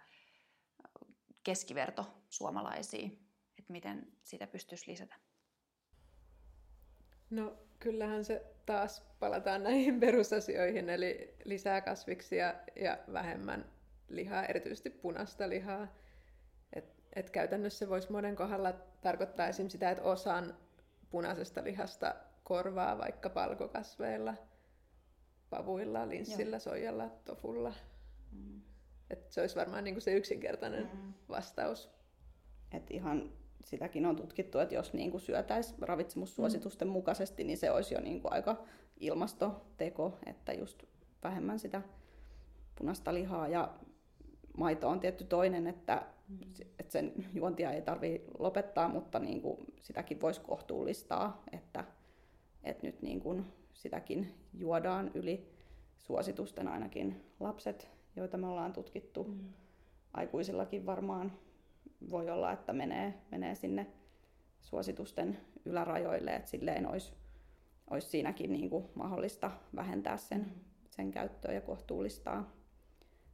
keskiverto 1.45 2.07
suomalaisia, 2.29 3.07
että 3.59 3.73
miten 3.73 4.13
sitä 4.25 4.47
pystyisi 4.47 4.91
lisätä? 4.91 5.15
No 7.31 7.57
kyllähän 7.79 8.25
se 8.25 8.55
taas 8.67 9.03
palataan 9.21 9.63
näihin 9.63 10.01
perusasioihin, 10.05 10.91
eli 10.91 11.35
lisää 11.45 11.81
kasviksia 11.81 12.55
ja 12.77 12.99
vähemmän 13.13 13.73
lihaa, 14.09 14.45
erityisesti 14.45 14.91
punaista 14.91 15.49
lihaa. 15.49 15.89
Et, 16.73 16.85
et 17.13 17.31
käytännössä 17.31 17.89
voisi 17.89 18.13
monen 18.13 18.37
kohdalla 18.37 18.73
tarkoittaa 19.01 19.49
esim. 19.49 19.69
sitä, 19.69 19.91
että 19.91 20.05
osan 20.05 20.57
punaisesta 21.11 21.65
lihasta 21.65 22.15
korvaa 22.45 22.99
vaikka 22.99 23.31
palkokasveilla– 23.31 24.35
pavuilla, 25.57 26.09
linssillä, 26.09 26.57
Joo. 26.57 26.61
soijalla, 26.61 27.09
tofulla. 27.25 27.75
Mm. 28.33 28.61
Et 29.11 29.33
se 29.33 29.41
olisi 29.41 29.57
varmaan 29.57 29.85
niin 29.85 29.95
kuin 29.95 30.03
se 30.03 30.15
yksinkertainen 30.15 30.91
mm. 30.93 31.13
vastaus. 31.29 31.91
Et 32.73 32.91
ihan 32.91 33.33
sitäkin 33.65 34.07
on 34.07 34.17
tutkittu, 34.17 34.59
että 34.59 34.75
jos 34.75 34.93
niin 34.93 35.21
syötäisiin 35.21 35.79
ravitsemussuositusten 35.81 36.89
mm. 36.89 36.93
mukaisesti, 36.93 37.45
niin 37.45 37.59
se 37.59 37.71
olisi 37.71 37.95
jo 37.95 38.01
niin 38.01 38.21
kuin 38.21 38.33
aika 38.33 38.65
ilmastoteko, 39.01 40.19
että 40.27 40.53
just 40.53 40.83
vähemmän 41.25 41.59
sitä 41.59 41.83
punaista 42.75 43.15
lihaa. 43.15 43.49
Ja 43.49 43.75
maito 44.57 44.89
on 44.89 45.01
tietty 45.01 45.25
toinen, 45.25 45.67
että, 45.67 46.07
mm. 46.29 46.39
että 46.79 46.93
sen 46.93 47.13
juontia 47.35 47.73
ei 47.73 47.83
tarvitse 47.83 48.31
lopettaa, 48.39 48.89
mutta 48.89 49.19
niin 49.19 49.43
kuin 49.43 49.57
sitäkin 49.81 50.21
voisi 50.21 50.41
kohtuullistaa, 50.41 51.43
että, 51.53 51.85
että 52.65 52.87
nyt 52.87 53.03
niin 53.03 53.21
kuin 53.21 53.45
sitäkin 53.73 54.35
juodaan 54.55 55.11
yli 55.15 55.51
suositusten 55.99 56.69
ainakin 56.69 57.25
lapset, 57.41 57.94
joita 58.17 58.37
me 58.37 58.47
ollaan 58.47 58.73
tutkittu. 58.73 59.25
Mm. 59.25 59.53
Aikuisillakin 60.13 60.87
varmaan 60.87 61.33
voi 62.11 62.31
olla, 62.31 62.53
että 62.53 62.73
menee, 62.73 63.15
menee 63.31 63.55
sinne 63.55 63.87
suositusten 64.61 65.41
ylärajoille, 65.65 66.35
että 66.35 66.51
silleen 66.51 66.87
olisi, 66.87 67.13
olisi 67.91 68.09
siinäkin 68.09 68.53
niin 68.53 68.71
kuin 68.71 68.89
mahdollista 68.95 69.51
vähentää 69.77 70.17
sen, 70.17 70.41
mm. 70.41 70.61
sen 70.91 71.11
käyttöä 71.11 71.53
ja 71.53 71.61
kohtuullistaa 71.61 72.53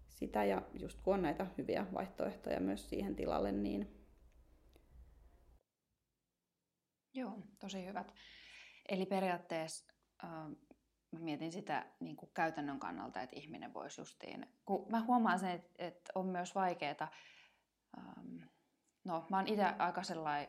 sitä. 0.09 0.45
Ja 0.45 0.63
just 0.81 1.01
kun 1.01 1.15
on 1.15 1.23
näitä 1.23 1.47
hyviä 1.59 1.87
vaihtoehtoja 1.95 2.61
myös 2.61 2.91
siihen 2.91 3.17
tilalle, 3.17 3.53
niin... 3.53 3.97
Joo, 7.15 7.39
tosi 7.59 7.87
hyvät. 7.87 8.15
Eli 8.89 9.07
periaatteessa 9.07 9.93
mä 11.13 11.19
mietin 11.19 11.53
sitä 11.53 11.87
niin 12.01 12.17
kuin 12.17 12.31
käytännön 12.35 12.79
kannalta, 12.79 13.23
että 13.23 13.37
ihminen 13.37 13.75
voisi 13.75 14.01
justiin, 14.01 14.47
kun 14.65 14.87
mä 14.91 15.01
huomaan 15.01 15.39
sen, 15.39 15.51
että, 15.51 15.71
että 15.79 16.13
on 16.15 16.27
myös 16.27 16.55
vaikeaa, 16.55 17.09
ähm, 17.99 18.37
no 19.05 19.27
mä 19.31 19.37
oon 19.37 19.49
itse 19.49 19.65
aika 19.65 20.03
sellainen 20.03 20.49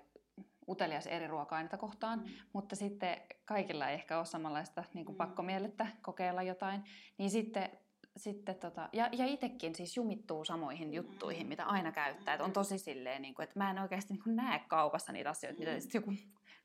utelias 0.68 1.08
eri 1.08 1.28
ruoka-aineita 1.28 1.78
kohtaan, 1.78 2.20
mm. 2.20 2.26
mutta 2.54 2.76
sitten 2.76 3.22
kaikilla 3.46 3.90
ei 3.90 3.94
ehkä 3.94 4.18
ole 4.18 4.26
samanlaista 4.26 4.84
niin 4.94 5.06
kuin 5.06 5.16
mm. 5.16 5.18
pakkomielettä 5.18 5.88
kokeilla 6.02 6.44
jotain, 6.44 6.84
niin 7.18 7.30
sitten 7.30 7.70
sitten 8.18 8.56
tota, 8.56 8.90
ja, 8.94 9.10
ja 9.12 9.26
itsekin 9.26 9.76
siis 9.76 9.98
jumittuu 9.98 10.46
samoihin 10.46 10.94
juttuihin, 10.94 11.48
mitä 11.48 11.66
aina 11.66 11.92
käyttää. 11.92 12.34
Et 12.34 12.42
on 12.42 12.54
tosi 12.54 12.78
silleen, 12.78 13.22
niin 13.22 13.34
kuin, 13.36 13.44
että 13.44 13.60
mä 13.60 13.72
en 13.72 13.80
oikeasti 13.80 14.14
niin 14.14 14.24
kuin 14.24 14.36
näe 14.36 14.60
kaupassa 14.68 15.12
niitä 15.12 15.30
asioita, 15.30 15.60
mitä 15.60 15.80
sitten 15.80 16.00
joku 16.00 16.14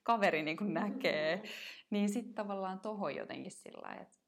kaveri 0.07 0.43
niin 0.43 0.57
kuin 0.57 0.75
näkee. 0.75 1.43
Niin 1.91 2.09
sitten 2.09 2.35
tavallaan 2.35 2.81
tohon 2.81 3.15
jotenkin 3.15 3.53
sillä 3.53 3.95
että 4.01 4.19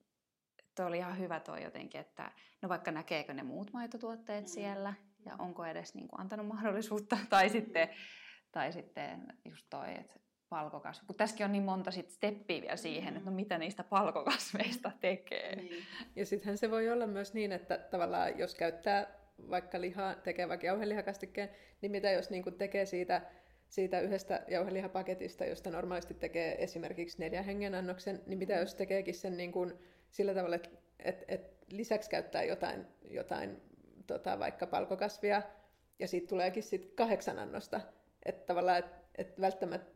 toi 0.74 0.86
oli 0.86 0.98
ihan 0.98 1.18
hyvä 1.18 1.40
toi 1.40 1.62
jotenkin, 1.62 2.00
että 2.00 2.32
no 2.62 2.68
vaikka 2.68 2.90
näkeekö 2.90 3.34
ne 3.34 3.42
muut 3.42 3.72
maitotuotteet 3.72 4.44
mm. 4.44 4.48
siellä 4.48 4.94
ja 5.26 5.36
onko 5.38 5.64
edes 5.64 5.94
niin 5.94 6.08
kuin 6.08 6.20
antanut 6.20 6.46
mahdollisuutta 6.46 7.18
tai 7.30 7.48
sitten, 7.48 7.88
tai 8.52 8.72
sitten 8.72 9.26
just 9.44 9.66
toi, 9.70 9.94
että 9.94 10.14
palkokasvi. 10.48 11.06
Kun 11.06 11.16
tässäkin 11.16 11.46
on 11.46 11.52
niin 11.52 11.64
monta 11.64 11.90
sit 11.90 12.10
steppiä 12.10 12.60
vielä 12.60 12.76
siihen, 12.76 13.16
että 13.16 13.30
no 13.30 13.36
mitä 13.36 13.58
niistä 13.58 13.84
palkokasveista 13.84 14.92
tekee. 15.00 15.56
Niin. 15.56 15.84
Ja 16.16 16.26
sittenhän 16.26 16.58
se 16.58 16.70
voi 16.70 16.90
olla 16.90 17.06
myös 17.06 17.34
niin, 17.34 17.52
että 17.52 17.78
tavallaan 17.78 18.38
jos 18.38 18.54
käyttää 18.54 19.06
vaikka 19.50 19.80
lihaa, 19.80 20.14
tekee 20.14 20.48
vaikka 20.48 20.66
jauhelihakastikkeen, 20.66 21.50
niin 21.80 21.92
mitä 21.92 22.10
jos 22.10 22.30
niin 22.30 22.58
tekee 22.58 22.86
siitä 22.86 23.22
siitä 23.68 24.00
yhdestä 24.00 24.44
jauhelihapaketista, 24.48 25.44
josta 25.44 25.70
normaalisti 25.70 26.14
tekee 26.14 26.62
esimerkiksi 26.64 27.18
neljän 27.18 27.44
hengen 27.44 27.74
annoksen, 27.74 28.20
niin 28.26 28.38
mitä 28.38 28.54
jos 28.54 28.74
tekeekin 28.74 29.14
sen 29.14 29.36
niin 29.36 29.52
kuin 29.52 29.72
sillä 30.10 30.34
tavalla, 30.34 30.56
että 30.56 30.68
et, 30.98 31.24
et 31.28 31.56
lisäksi 31.70 32.10
käyttää 32.10 32.42
jotain, 32.42 32.86
jotain 33.10 33.62
tota, 34.06 34.38
vaikka 34.38 34.66
palkokasvia, 34.66 35.42
ja 35.98 36.08
siitä 36.08 36.28
tuleekin 36.28 36.62
sitten 36.62 36.90
kahdeksan 36.94 37.38
annosta. 37.38 37.80
Että 38.24 38.46
tavallaan, 38.46 38.78
että 38.78 38.96
et 39.14 39.40
välttämättä 39.40 39.90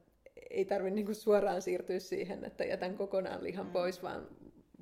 ei 0.51 0.65
tarvitse 0.65 0.95
niinku 0.95 1.15
suoraan 1.15 1.63
siirtyä 1.63 1.99
siihen, 1.99 2.45
että 2.45 2.65
jätän 2.65 2.97
kokonaan 2.97 3.45
lihan 3.45 3.67
mm. 3.67 3.73
pois, 3.73 4.03
vaan 4.03 4.29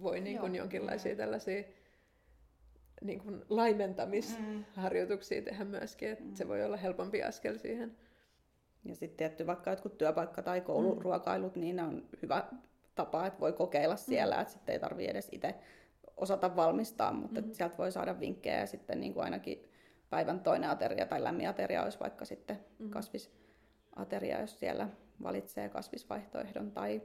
voi 0.03 0.21
niinku 0.21 0.47
Joo, 0.47 0.55
jonkinlaisia 0.55 1.13
mm. 1.13 1.19
tällaisia 1.19 1.65
niin 3.03 3.21
kuin 3.21 3.45
laimentamisharjoituksia 3.49 5.43
tehdä 5.43 5.65
myöskin, 5.65 6.09
että 6.09 6.25
mm. 6.25 6.35
se 6.35 6.49
voi 6.49 6.65
olla 6.65 6.77
helpompi 6.77 7.23
askel 7.23 7.59
siihen. 7.59 7.97
Ja 8.85 8.97
sitten 8.97 9.17
tietty 9.17 9.47
vaikka 9.47 9.71
jotkut 9.71 9.99
työpaikka- 9.99 10.43
tai 10.43 10.61
kouluruokailut, 10.61 11.57
mm. 11.57 11.61
niin 11.61 11.77
ne 11.77 11.83
on 11.83 12.09
hyvä 12.23 12.45
tapa, 12.95 13.27
että 13.27 13.41
voi 13.41 13.53
kokeilla 13.53 13.97
siellä, 13.97 14.35
mm. 14.35 14.41
että 14.41 14.53
sitten 14.53 14.73
ei 14.73 14.79
tarvitse 14.79 15.11
edes 15.11 15.29
itse 15.33 15.55
osata 16.17 16.57
valmistaa, 16.57 17.13
mutta 17.13 17.41
mm. 17.41 17.53
sieltä 17.53 17.79
voi 17.79 17.93
saada 17.93 18.21
vinkkejä 18.21 18.61
ja 18.61 18.67
sitten 18.67 19.01
niin 19.01 19.15
kuin 19.15 19.25
ainakin 19.25 19.71
päivän 20.11 20.41
toinen 20.41 20.71
ateria 20.71 21.07
tai 21.07 21.25
lämmin 21.25 21.49
ateria 21.49 21.83
olisi 21.83 22.01
vaikka 22.01 22.25
sitten 22.25 22.65
mm. 22.79 22.91
kasvisateria, 22.91 24.41
jos 24.41 24.59
siellä 24.59 24.89
valitsee 25.23 25.69
kasvisvaihtoehdon 25.69 26.71
tai 26.73 27.03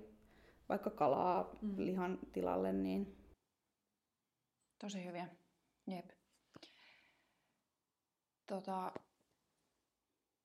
vaikka 0.69 0.89
kalaa 0.89 1.49
mm. 1.61 1.73
lihan 1.77 2.19
tilalle. 2.33 2.73
Niin... 2.73 3.17
Tosi 4.81 5.05
hyviä. 5.05 5.27
Jep. 5.87 6.09
Tota, 8.47 8.91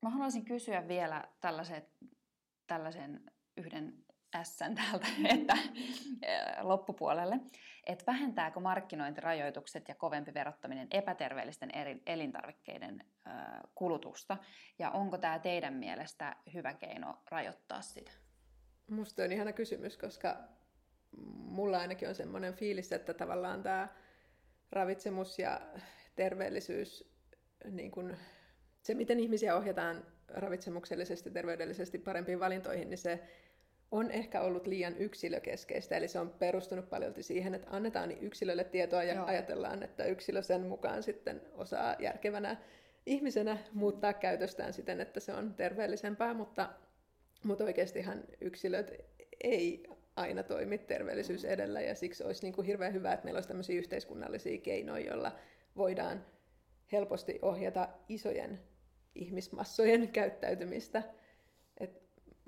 Mä 0.03 0.11
haluaisin 0.11 0.45
kysyä 0.45 0.89
vielä 0.89 1.25
tällaisen, 1.41 1.87
tällaisen 2.67 3.31
yhden 3.57 4.05
ässän 4.35 4.75
täältä 4.75 5.07
että, 5.35 5.57
loppupuolelle, 6.61 7.41
että 7.87 8.07
vähentääkö 8.07 8.61
markkinointirajoitukset 8.61 9.89
ja 9.89 9.95
kovempi 9.95 10.35
verottaminen 10.35 10.89
epäterveellisten 10.91 11.71
eri 11.71 12.03
elintarvikkeiden 12.07 13.05
kulutusta, 13.75 14.37
ja 14.79 14.91
onko 14.91 15.19
tämä 15.19 15.39
teidän 15.39 15.75
mielestä 15.75 16.37
hyvä 16.55 16.75
keino 16.75 17.19
rajoittaa 17.31 17.83
sitä? 17.83 18.13
Musta 18.91 19.23
on 19.23 19.33
ihana 19.33 19.53
kysymys, 19.53 19.97
koska 19.97 20.37
mulla 21.35 21.79
ainakin 21.79 22.09
on 22.09 22.15
semmoinen 22.15 22.55
fiilis, 22.55 22.93
että 22.93 23.15
tavallaan 23.15 23.63
tämä 23.63 23.89
ravitsemus 24.73 25.39
ja 25.39 25.61
terveellisyys, 26.17 27.15
niin 27.71 27.91
kun, 27.91 28.17
se 28.83 28.95
miten 28.95 29.21
ihmisiä 29.21 29.57
ohjataan 29.57 30.07
ravitsemuksellisesti, 30.29 31.31
terveydellisesti 31.31 31.99
parempiin 31.99 32.41
valintoihin, 32.41 32.91
niin 32.91 32.99
se 32.99 33.21
on 33.91 34.11
ehkä 34.11 34.41
ollut 34.41 34.67
liian 34.67 34.97
yksilökeskeistä, 34.99 35.97
eli 35.97 36.09
se 36.09 36.19
on 36.19 36.31
perustunut 36.31 36.91
paljon 36.91 37.15
siihen, 37.21 37.55
että 37.55 37.69
annetaan 37.71 38.13
yksilölle 38.21 38.65
tietoa 38.65 39.03
ja 39.03 39.15
Joo. 39.15 39.27
ajatellaan, 39.27 39.83
että 39.83 40.05
yksilö 40.05 40.43
sen 40.43 40.67
mukaan 40.67 41.03
sitten 41.03 41.43
osaa 41.53 41.97
järkevänä 41.99 42.57
ihmisenä 43.07 43.59
muuttaa 43.73 44.13
käytöstään 44.13 44.73
siten, 44.73 45.01
että 45.01 45.21
se 45.21 45.33
on 45.33 45.55
terveellisempää, 45.55 46.35
mutta, 46.35 46.69
mutta 47.45 47.65
oikeastihan 47.65 48.25
yksilöt 48.41 48.93
ei 49.45 49.85
aina 50.17 50.43
toimi 50.43 50.79
terveellisyys 50.79 51.45
edellä, 51.45 51.81
ja 51.81 51.95
siksi 51.95 52.25
olisi 52.25 52.43
niin 52.43 52.55
kuin 52.55 52.67
hirveän 52.67 52.93
hyvä, 52.93 53.13
että 53.13 53.25
meillä 53.25 53.39
olisi 53.39 53.49
tämmöisiä 53.49 53.79
yhteiskunnallisia 53.79 54.61
keinoja, 54.61 55.07
joilla 55.07 55.33
voidaan 55.77 56.25
helposti 56.93 57.39
ohjata 57.43 57.89
isojen 58.09 58.61
ihmismassojen 59.15 60.09
käyttäytymistä. 60.09 61.03
Et 61.81 62.03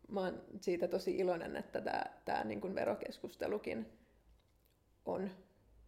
mä 0.09 0.21
oon 0.21 0.45
siitä 0.61 0.89
tosi 0.89 1.17
iloinen, 1.17 1.57
että 1.57 1.81
tämä, 2.25 2.45
niin 2.45 2.75
verokeskustelukin 2.75 3.87
on 5.05 5.31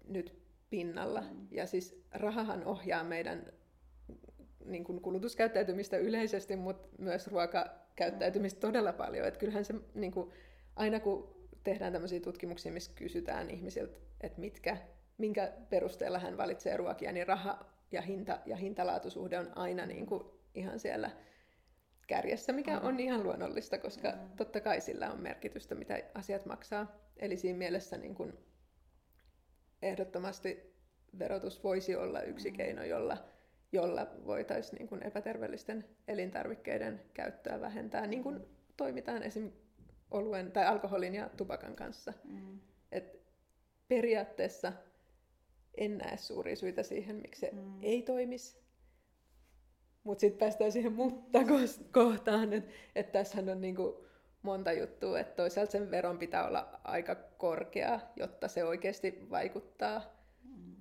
nyt 0.09 0.45
pinnalla. 0.71 1.21
Mm. 1.21 1.47
Ja 1.51 1.67
siis 1.67 2.05
rahahan 2.11 2.65
ohjaa 2.65 3.05
meidän 3.05 3.53
niin 4.65 4.85
kuin 4.85 5.01
kulutuskäyttäytymistä 5.01 5.97
yleisesti, 5.97 6.57
mutta 6.57 6.89
myös 6.99 7.27
ruokakäyttäytymistä 7.27 8.61
todella 8.61 8.93
paljon. 8.93 9.27
Et 9.27 9.37
kyllähän 9.37 9.65
se, 9.65 9.75
niin 9.95 10.13
kuin, 10.13 10.31
aina 10.77 11.01
kun 11.01 11.49
tehdään 11.65 11.93
tämmöisiä 11.93 12.21
tutkimuksia, 12.21 12.73
missä 12.73 12.93
kysytään 12.95 13.51
ihmisiltä, 13.51 13.99
että 14.21 14.41
mitkä, 14.41 14.77
minkä 15.19 15.53
perusteella 15.71 16.19
hän 16.19 16.37
valitsee 16.37 16.77
ruokia, 16.77 17.13
niin 17.13 17.27
raha 17.27 17.74
ja 17.93 18.03
hinta 18.03 18.39
ja 18.47 18.57
hintalaatusuhde 18.57 19.39
on 19.39 19.59
aina 19.59 19.87
niin 19.87 20.07
kuin 20.07 20.25
ihan 20.55 20.79
siellä 20.79 21.11
kärjessä, 22.07 22.53
mikä 22.53 22.81
on 22.81 23.01
ihan 23.01 23.23
luonnollista, 23.23 23.79
koska 23.79 24.11
mm. 24.11 24.37
totta 24.37 24.61
kai 24.61 24.81
sillä 24.81 25.13
on 25.13 25.21
merkitystä, 25.21 25.75
mitä 25.75 26.03
asiat 26.15 26.47
maksaa. 26.47 26.87
Eli 27.17 27.37
siinä 27.37 27.59
mielessä 27.59 27.97
niin 27.97 28.15
kuin 28.15 28.33
ehdottomasti 29.83 30.75
verotus 31.19 31.65
voisi 31.65 31.97
olla 31.97 32.23
yksi 32.23 32.51
mm. 32.51 32.57
keino, 32.57 32.85
jolla, 32.85 33.25
jolla 33.73 34.07
voitaisiin 34.27 34.79
niin 34.79 34.89
kuin 34.89 35.03
epäterveellisten 35.03 35.85
elintarvikkeiden 36.09 37.01
käyttöä 37.15 37.61
vähentää, 37.61 38.07
niin 38.07 38.23
kuin 38.23 38.41
toimitaan 38.77 39.23
esim. 39.23 39.53
oluen 40.11 40.53
tai 40.53 40.67
alkoholin 40.67 41.15
ja 41.15 41.31
tupakan 41.37 41.77
kanssa. 41.77 42.13
Mm. 42.25 42.61
Et 42.93 43.21
periaatteessa 43.89 44.73
en 45.77 45.99
näe 45.99 46.17
suuria 46.17 46.57
syitä 46.57 46.83
siihen, 46.83 47.17
miksi 47.17 47.41
se 47.41 47.51
mm. 47.53 47.83
ei 47.83 48.03
toimisi. 48.03 48.65
Mutta 50.05 50.21
sitten 50.21 50.39
päästään 50.39 50.73
siihen 50.73 50.93
mutta-kohtaan, 50.93 52.53
että 52.53 52.73
et 52.95 53.13
tässähän 53.13 53.49
on 53.49 53.61
niinku 53.61 54.07
monta 54.43 54.73
juttua, 54.73 55.21
että 55.21 55.37
toisaalta 55.37 55.73
sen 55.73 55.91
veron 55.91 56.19
pitää 56.19 56.47
olla 56.47 56.81
aika 56.85 57.15
korkea, 57.15 58.01
jotta 58.17 58.49
se 58.49 58.65
oikeasti 58.65 59.27
vaikuttaa 59.31 60.03
mm. 60.43 60.77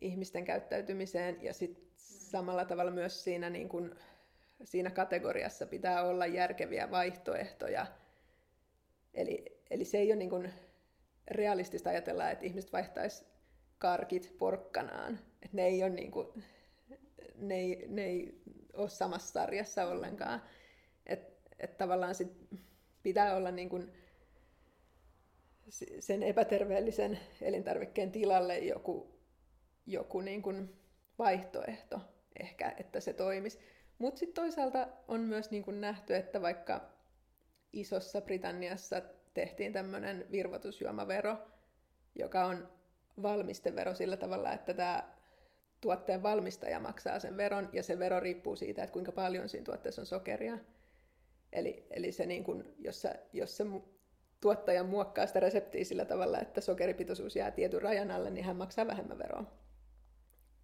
ihmisten 0.00 0.44
käyttäytymiseen, 0.44 1.42
ja 1.42 1.54
sitten 1.54 1.84
samalla 1.96 2.64
tavalla 2.64 2.90
myös 2.90 3.24
siinä, 3.24 3.50
niinku, 3.50 3.90
siinä 4.64 4.90
kategoriassa 4.90 5.66
pitää 5.66 6.04
olla 6.04 6.26
järkeviä 6.26 6.90
vaihtoehtoja. 6.90 7.86
Eli, 9.14 9.62
eli 9.70 9.84
se 9.84 9.98
ei 9.98 10.08
ole 10.08 10.16
niinku 10.16 10.42
realistista 11.28 11.90
ajatella, 11.90 12.30
että 12.30 12.44
ihmiset 12.44 12.72
vaihtaisi 12.72 13.31
karkit 13.82 14.34
porkkanaan. 14.38 15.18
Et 15.42 15.52
ne 15.52 15.66
ei 15.66 15.82
ole 15.82 15.90
niinku, 15.90 16.34
ne 17.36 17.54
ei, 17.54 17.84
ne 17.88 18.04
ei 18.04 18.42
samassa 18.88 19.32
sarjassa 19.32 19.86
ollenkaan. 19.86 20.42
Että 21.06 21.32
et 21.58 21.76
tavallaan 21.76 22.14
sit 22.14 22.32
pitää 23.02 23.36
olla 23.36 23.50
niin 23.50 23.68
kuin 23.68 23.92
sen 26.00 26.22
epäterveellisen 26.22 27.18
elintarvikkeen 27.40 28.12
tilalle 28.12 28.58
joku, 28.58 29.18
joku 29.86 30.20
niin 30.20 30.42
kuin 30.42 30.76
vaihtoehto 31.18 32.00
ehkä, 32.40 32.74
että 32.76 33.00
se 33.00 33.12
toimisi. 33.12 33.58
Mutta 33.98 34.18
sitten 34.18 34.42
toisaalta 34.42 34.88
on 35.08 35.20
myös 35.20 35.50
niin 35.50 35.64
kuin 35.64 35.80
nähty, 35.80 36.14
että 36.14 36.42
vaikka 36.42 36.90
isossa 37.72 38.20
Britanniassa 38.20 39.02
tehtiin 39.34 39.72
tämmöinen 39.72 40.26
virvotusjuomavero, 40.30 41.36
joka 42.14 42.44
on 42.44 42.68
valmistevero 43.22 43.94
sillä 43.94 44.16
tavalla, 44.16 44.52
että 44.52 44.74
tämä 44.74 45.04
tuotteen 45.80 46.22
valmistaja 46.22 46.80
maksaa 46.80 47.18
sen 47.18 47.36
veron, 47.36 47.68
ja 47.72 47.82
se 47.82 47.98
vero 47.98 48.20
riippuu 48.20 48.56
siitä, 48.56 48.82
että 48.82 48.92
kuinka 48.92 49.12
paljon 49.12 49.48
siinä 49.48 49.64
tuotteessa 49.64 50.02
on 50.02 50.06
sokeria. 50.06 50.58
Eli, 51.52 51.86
eli 51.90 52.12
se 52.12 52.26
niin 52.26 52.44
kun, 52.44 52.74
jos, 52.78 53.02
sä, 53.02 53.14
jos 53.32 53.56
se 53.56 53.64
tuottaja 54.40 54.84
muokkaa 54.84 55.26
sitä 55.26 55.40
reseptiä 55.40 55.84
sillä 55.84 56.04
tavalla, 56.04 56.40
että 56.40 56.60
sokeripitoisuus 56.60 57.36
jää 57.36 57.50
tietyn 57.50 57.82
rajan 57.82 58.10
alle, 58.10 58.30
niin 58.30 58.44
hän 58.44 58.56
maksaa 58.56 58.86
vähemmän 58.86 59.18
veroa. 59.18 59.44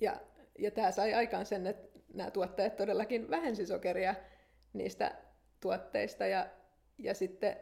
Ja, 0.01 0.21
ja 0.59 0.71
tämä 0.71 0.91
sai 0.91 1.15
aikaan 1.15 1.47
sen, 1.47 1.67
että 1.67 1.99
nämä 2.15 2.31
tuottajat 2.31 2.77
todellakin 2.77 3.31
vähensi 3.31 3.67
sokeria 3.67 4.15
niistä 4.73 5.15
tuotteista, 5.61 6.27
ja, 6.27 6.47
ja 6.99 7.15
sitten 7.15 7.57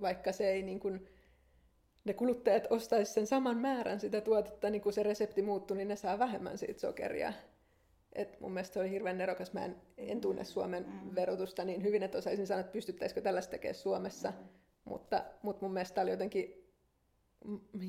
vaikka 0.00 0.32
se 0.32 0.50
ei 0.50 0.62
niin 0.62 0.80
kuin, 0.80 1.08
ne 2.10 2.14
kuluttajat 2.14 2.66
ostaisi 2.70 3.12
sen 3.12 3.26
saman 3.26 3.56
määrän 3.56 4.00
sitä 4.00 4.20
tuotetta, 4.20 4.70
niin 4.70 4.82
kun 4.82 4.92
se 4.92 5.02
resepti 5.02 5.42
muuttuu, 5.42 5.76
niin 5.76 5.88
ne 5.88 5.96
saa 5.96 6.18
vähemmän 6.18 6.58
siitä 6.58 6.80
sokeria. 6.80 7.32
Et 8.12 8.40
mun 8.40 8.52
mielestä 8.52 8.74
se 8.74 8.80
oli 8.80 8.90
hirveän 8.90 9.18
nerokas. 9.18 9.52
Mä 9.52 9.64
en, 9.64 9.76
en 9.98 10.20
tunne 10.20 10.44
Suomen 10.44 10.86
mm. 10.86 11.14
verotusta 11.14 11.64
niin 11.64 11.82
hyvin, 11.82 12.02
että 12.02 12.18
osaisin 12.18 12.46
sanoa, 12.46 12.60
että 12.60 12.72
pystyttäisikö 12.72 13.20
tällaista 13.20 13.50
tekemään 13.50 13.74
Suomessa. 13.74 14.30
Mm. 14.30 14.48
Mutta, 14.84 15.24
mutta 15.42 15.64
mun 15.64 15.72
mielestä 15.72 16.00
oli 16.00 16.10
jotenkin 16.10 16.72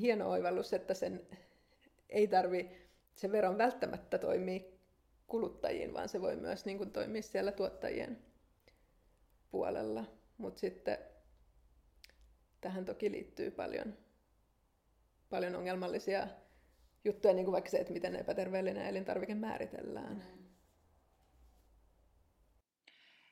hieno 0.00 0.30
oivallus, 0.30 0.72
että 0.72 0.94
sen 0.94 1.26
ei 2.08 2.28
tarvi, 2.28 2.70
se 3.14 3.32
veron 3.32 3.58
välttämättä 3.58 4.18
toimii 4.18 4.78
kuluttajiin, 5.26 5.94
vaan 5.94 6.08
se 6.08 6.20
voi 6.20 6.36
myös 6.36 6.64
niin 6.64 6.78
kuin, 6.78 6.92
toimia 6.92 7.22
siellä 7.22 7.52
tuottajien 7.52 8.18
puolella. 9.50 10.04
Mutta 10.38 10.60
sitten 10.60 10.98
tähän 12.60 12.84
toki 12.84 13.10
liittyy 13.10 13.50
paljon, 13.50 13.94
paljon 15.32 15.54
ongelmallisia 15.54 16.28
juttuja, 17.04 17.34
niin 17.34 17.44
kuin 17.44 17.52
vaikka 17.52 17.70
se, 17.70 17.78
että 17.78 17.92
miten 17.92 18.16
epäterveellinen 18.16 18.86
elintarvike 18.86 19.34
määritellään. 19.34 20.16
Mm. 20.16 20.48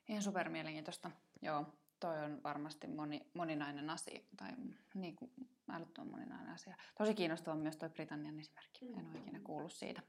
Ihan 0.09 0.22
supermielenkiintoista. 0.22 1.11
Joo, 1.42 1.66
toi 2.01 2.24
on 2.24 2.42
varmasti 2.42 2.86
moni, 2.86 3.30
moninainen 3.34 3.90
asia, 3.90 4.20
tai 4.36 4.51
niin 4.94 5.16
kuin 5.16 5.30
älyttömän 5.70 6.11
moninainen 6.11 6.53
asia. 6.53 6.76
Tosi 6.98 7.14
kiinnostava 7.14 7.57
myös 7.57 7.76
tuo 7.76 7.88
Britannian 7.88 8.40
esimerkki. 8.40 8.92
En 8.98 9.07
ole 9.11 9.18
ikinä 9.18 9.40
kuullut 9.44 9.72
siitä. 9.72 10.03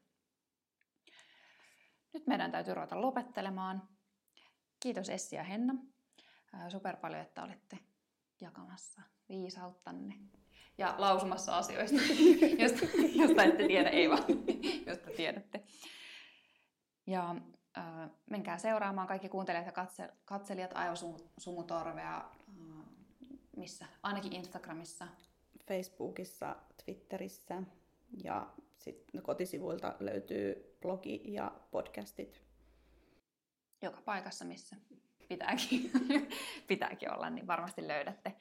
Nyt 2.14 2.28
meidän 2.28 2.52
täytyy 2.52 2.74
ruveta 2.74 3.02
lopettelemaan. 3.02 3.90
Kiitos 4.80 5.10
Essi 5.10 5.36
ja 5.36 5.44
Henna. 5.44 5.74
Super 6.70 6.98
paljon, 6.98 7.22
että 7.22 7.44
olitte 7.44 7.78
jakamassa 8.42 9.02
viisauttanne 9.30 10.16
ja 10.82 10.96
lausumassa 10.98 11.58
asioista, 11.58 11.98
josta, 12.64 12.86
josta 13.16 13.44
ette 13.44 13.68
tiedä, 13.68 13.90
ei 13.90 14.10
vaan, 14.10 14.24
josta 14.86 15.10
tiedätte. 15.16 15.64
Ja 17.08 17.36
äh, 17.78 18.10
menkää 18.30 18.58
seuraamaan 18.58 19.08
kaikki 19.08 19.30
kuuntelijat 19.30 19.66
ja 19.66 19.72
katse, 19.72 20.10
katselijat 20.26 20.72
Aivosumutorvea, 20.74 22.18
äh, 22.18 22.86
missä? 23.58 23.86
Ainakin 24.04 24.34
Instagramissa. 24.34 25.08
Facebookissa, 25.68 26.56
Twitterissä 26.86 27.64
ja 28.24 28.48
sitten 28.78 29.22
kotisivuilta 29.22 29.96
löytyy 30.00 30.78
blogi 30.82 31.22
ja 31.26 31.52
podcastit. 31.72 32.42
Joka 33.82 34.02
paikassa, 34.02 34.46
missä 34.46 34.76
pitääkin, 35.28 35.92
pitääkin 36.68 37.14
olla, 37.14 37.30
niin 37.30 37.48
varmasti 37.48 37.88
löydätte. 37.88 38.36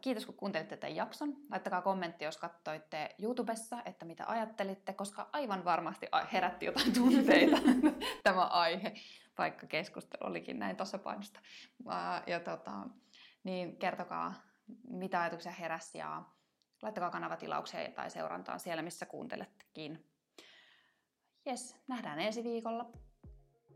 Kiitos 0.00 0.26
kun 0.26 0.34
kuuntelitte 0.34 0.76
tämän 0.76 0.96
jakson. 0.96 1.36
Laittakaa 1.50 1.82
kommentti, 1.82 2.24
jos 2.24 2.36
katsoitte 2.36 3.14
YouTubessa, 3.18 3.82
että 3.84 4.04
mitä 4.04 4.24
ajattelitte, 4.26 4.92
koska 4.92 5.28
aivan 5.32 5.64
varmasti 5.64 6.06
herätti 6.32 6.66
jotain 6.66 6.92
tunteita 6.98 7.56
tämä 8.22 8.46
aihe, 8.46 8.94
vaikka 9.38 9.66
keskustelu 9.66 10.26
olikin 10.26 10.58
näin 10.58 10.76
tasapainosta. 10.76 11.40
Ja 12.26 12.40
tota, 12.40 12.72
niin 13.44 13.76
kertokaa 13.76 14.34
mitä 14.88 15.20
ajatuksia 15.20 15.52
heräsi 15.52 15.98
ja 15.98 16.22
laittakaa 16.82 17.10
kanavatilauksia 17.10 17.90
tai 17.90 18.10
seurantaa 18.10 18.58
siellä, 18.58 18.82
missä 18.82 19.06
kuuntelettekin. 19.06 20.06
Jes, 21.46 21.76
nähdään 21.88 22.20
ensi 22.20 22.44
viikolla. 22.44 22.92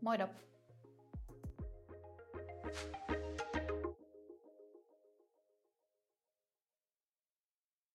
Moido! 0.01 0.27
thank 3.07 3.41
you 3.41 3.46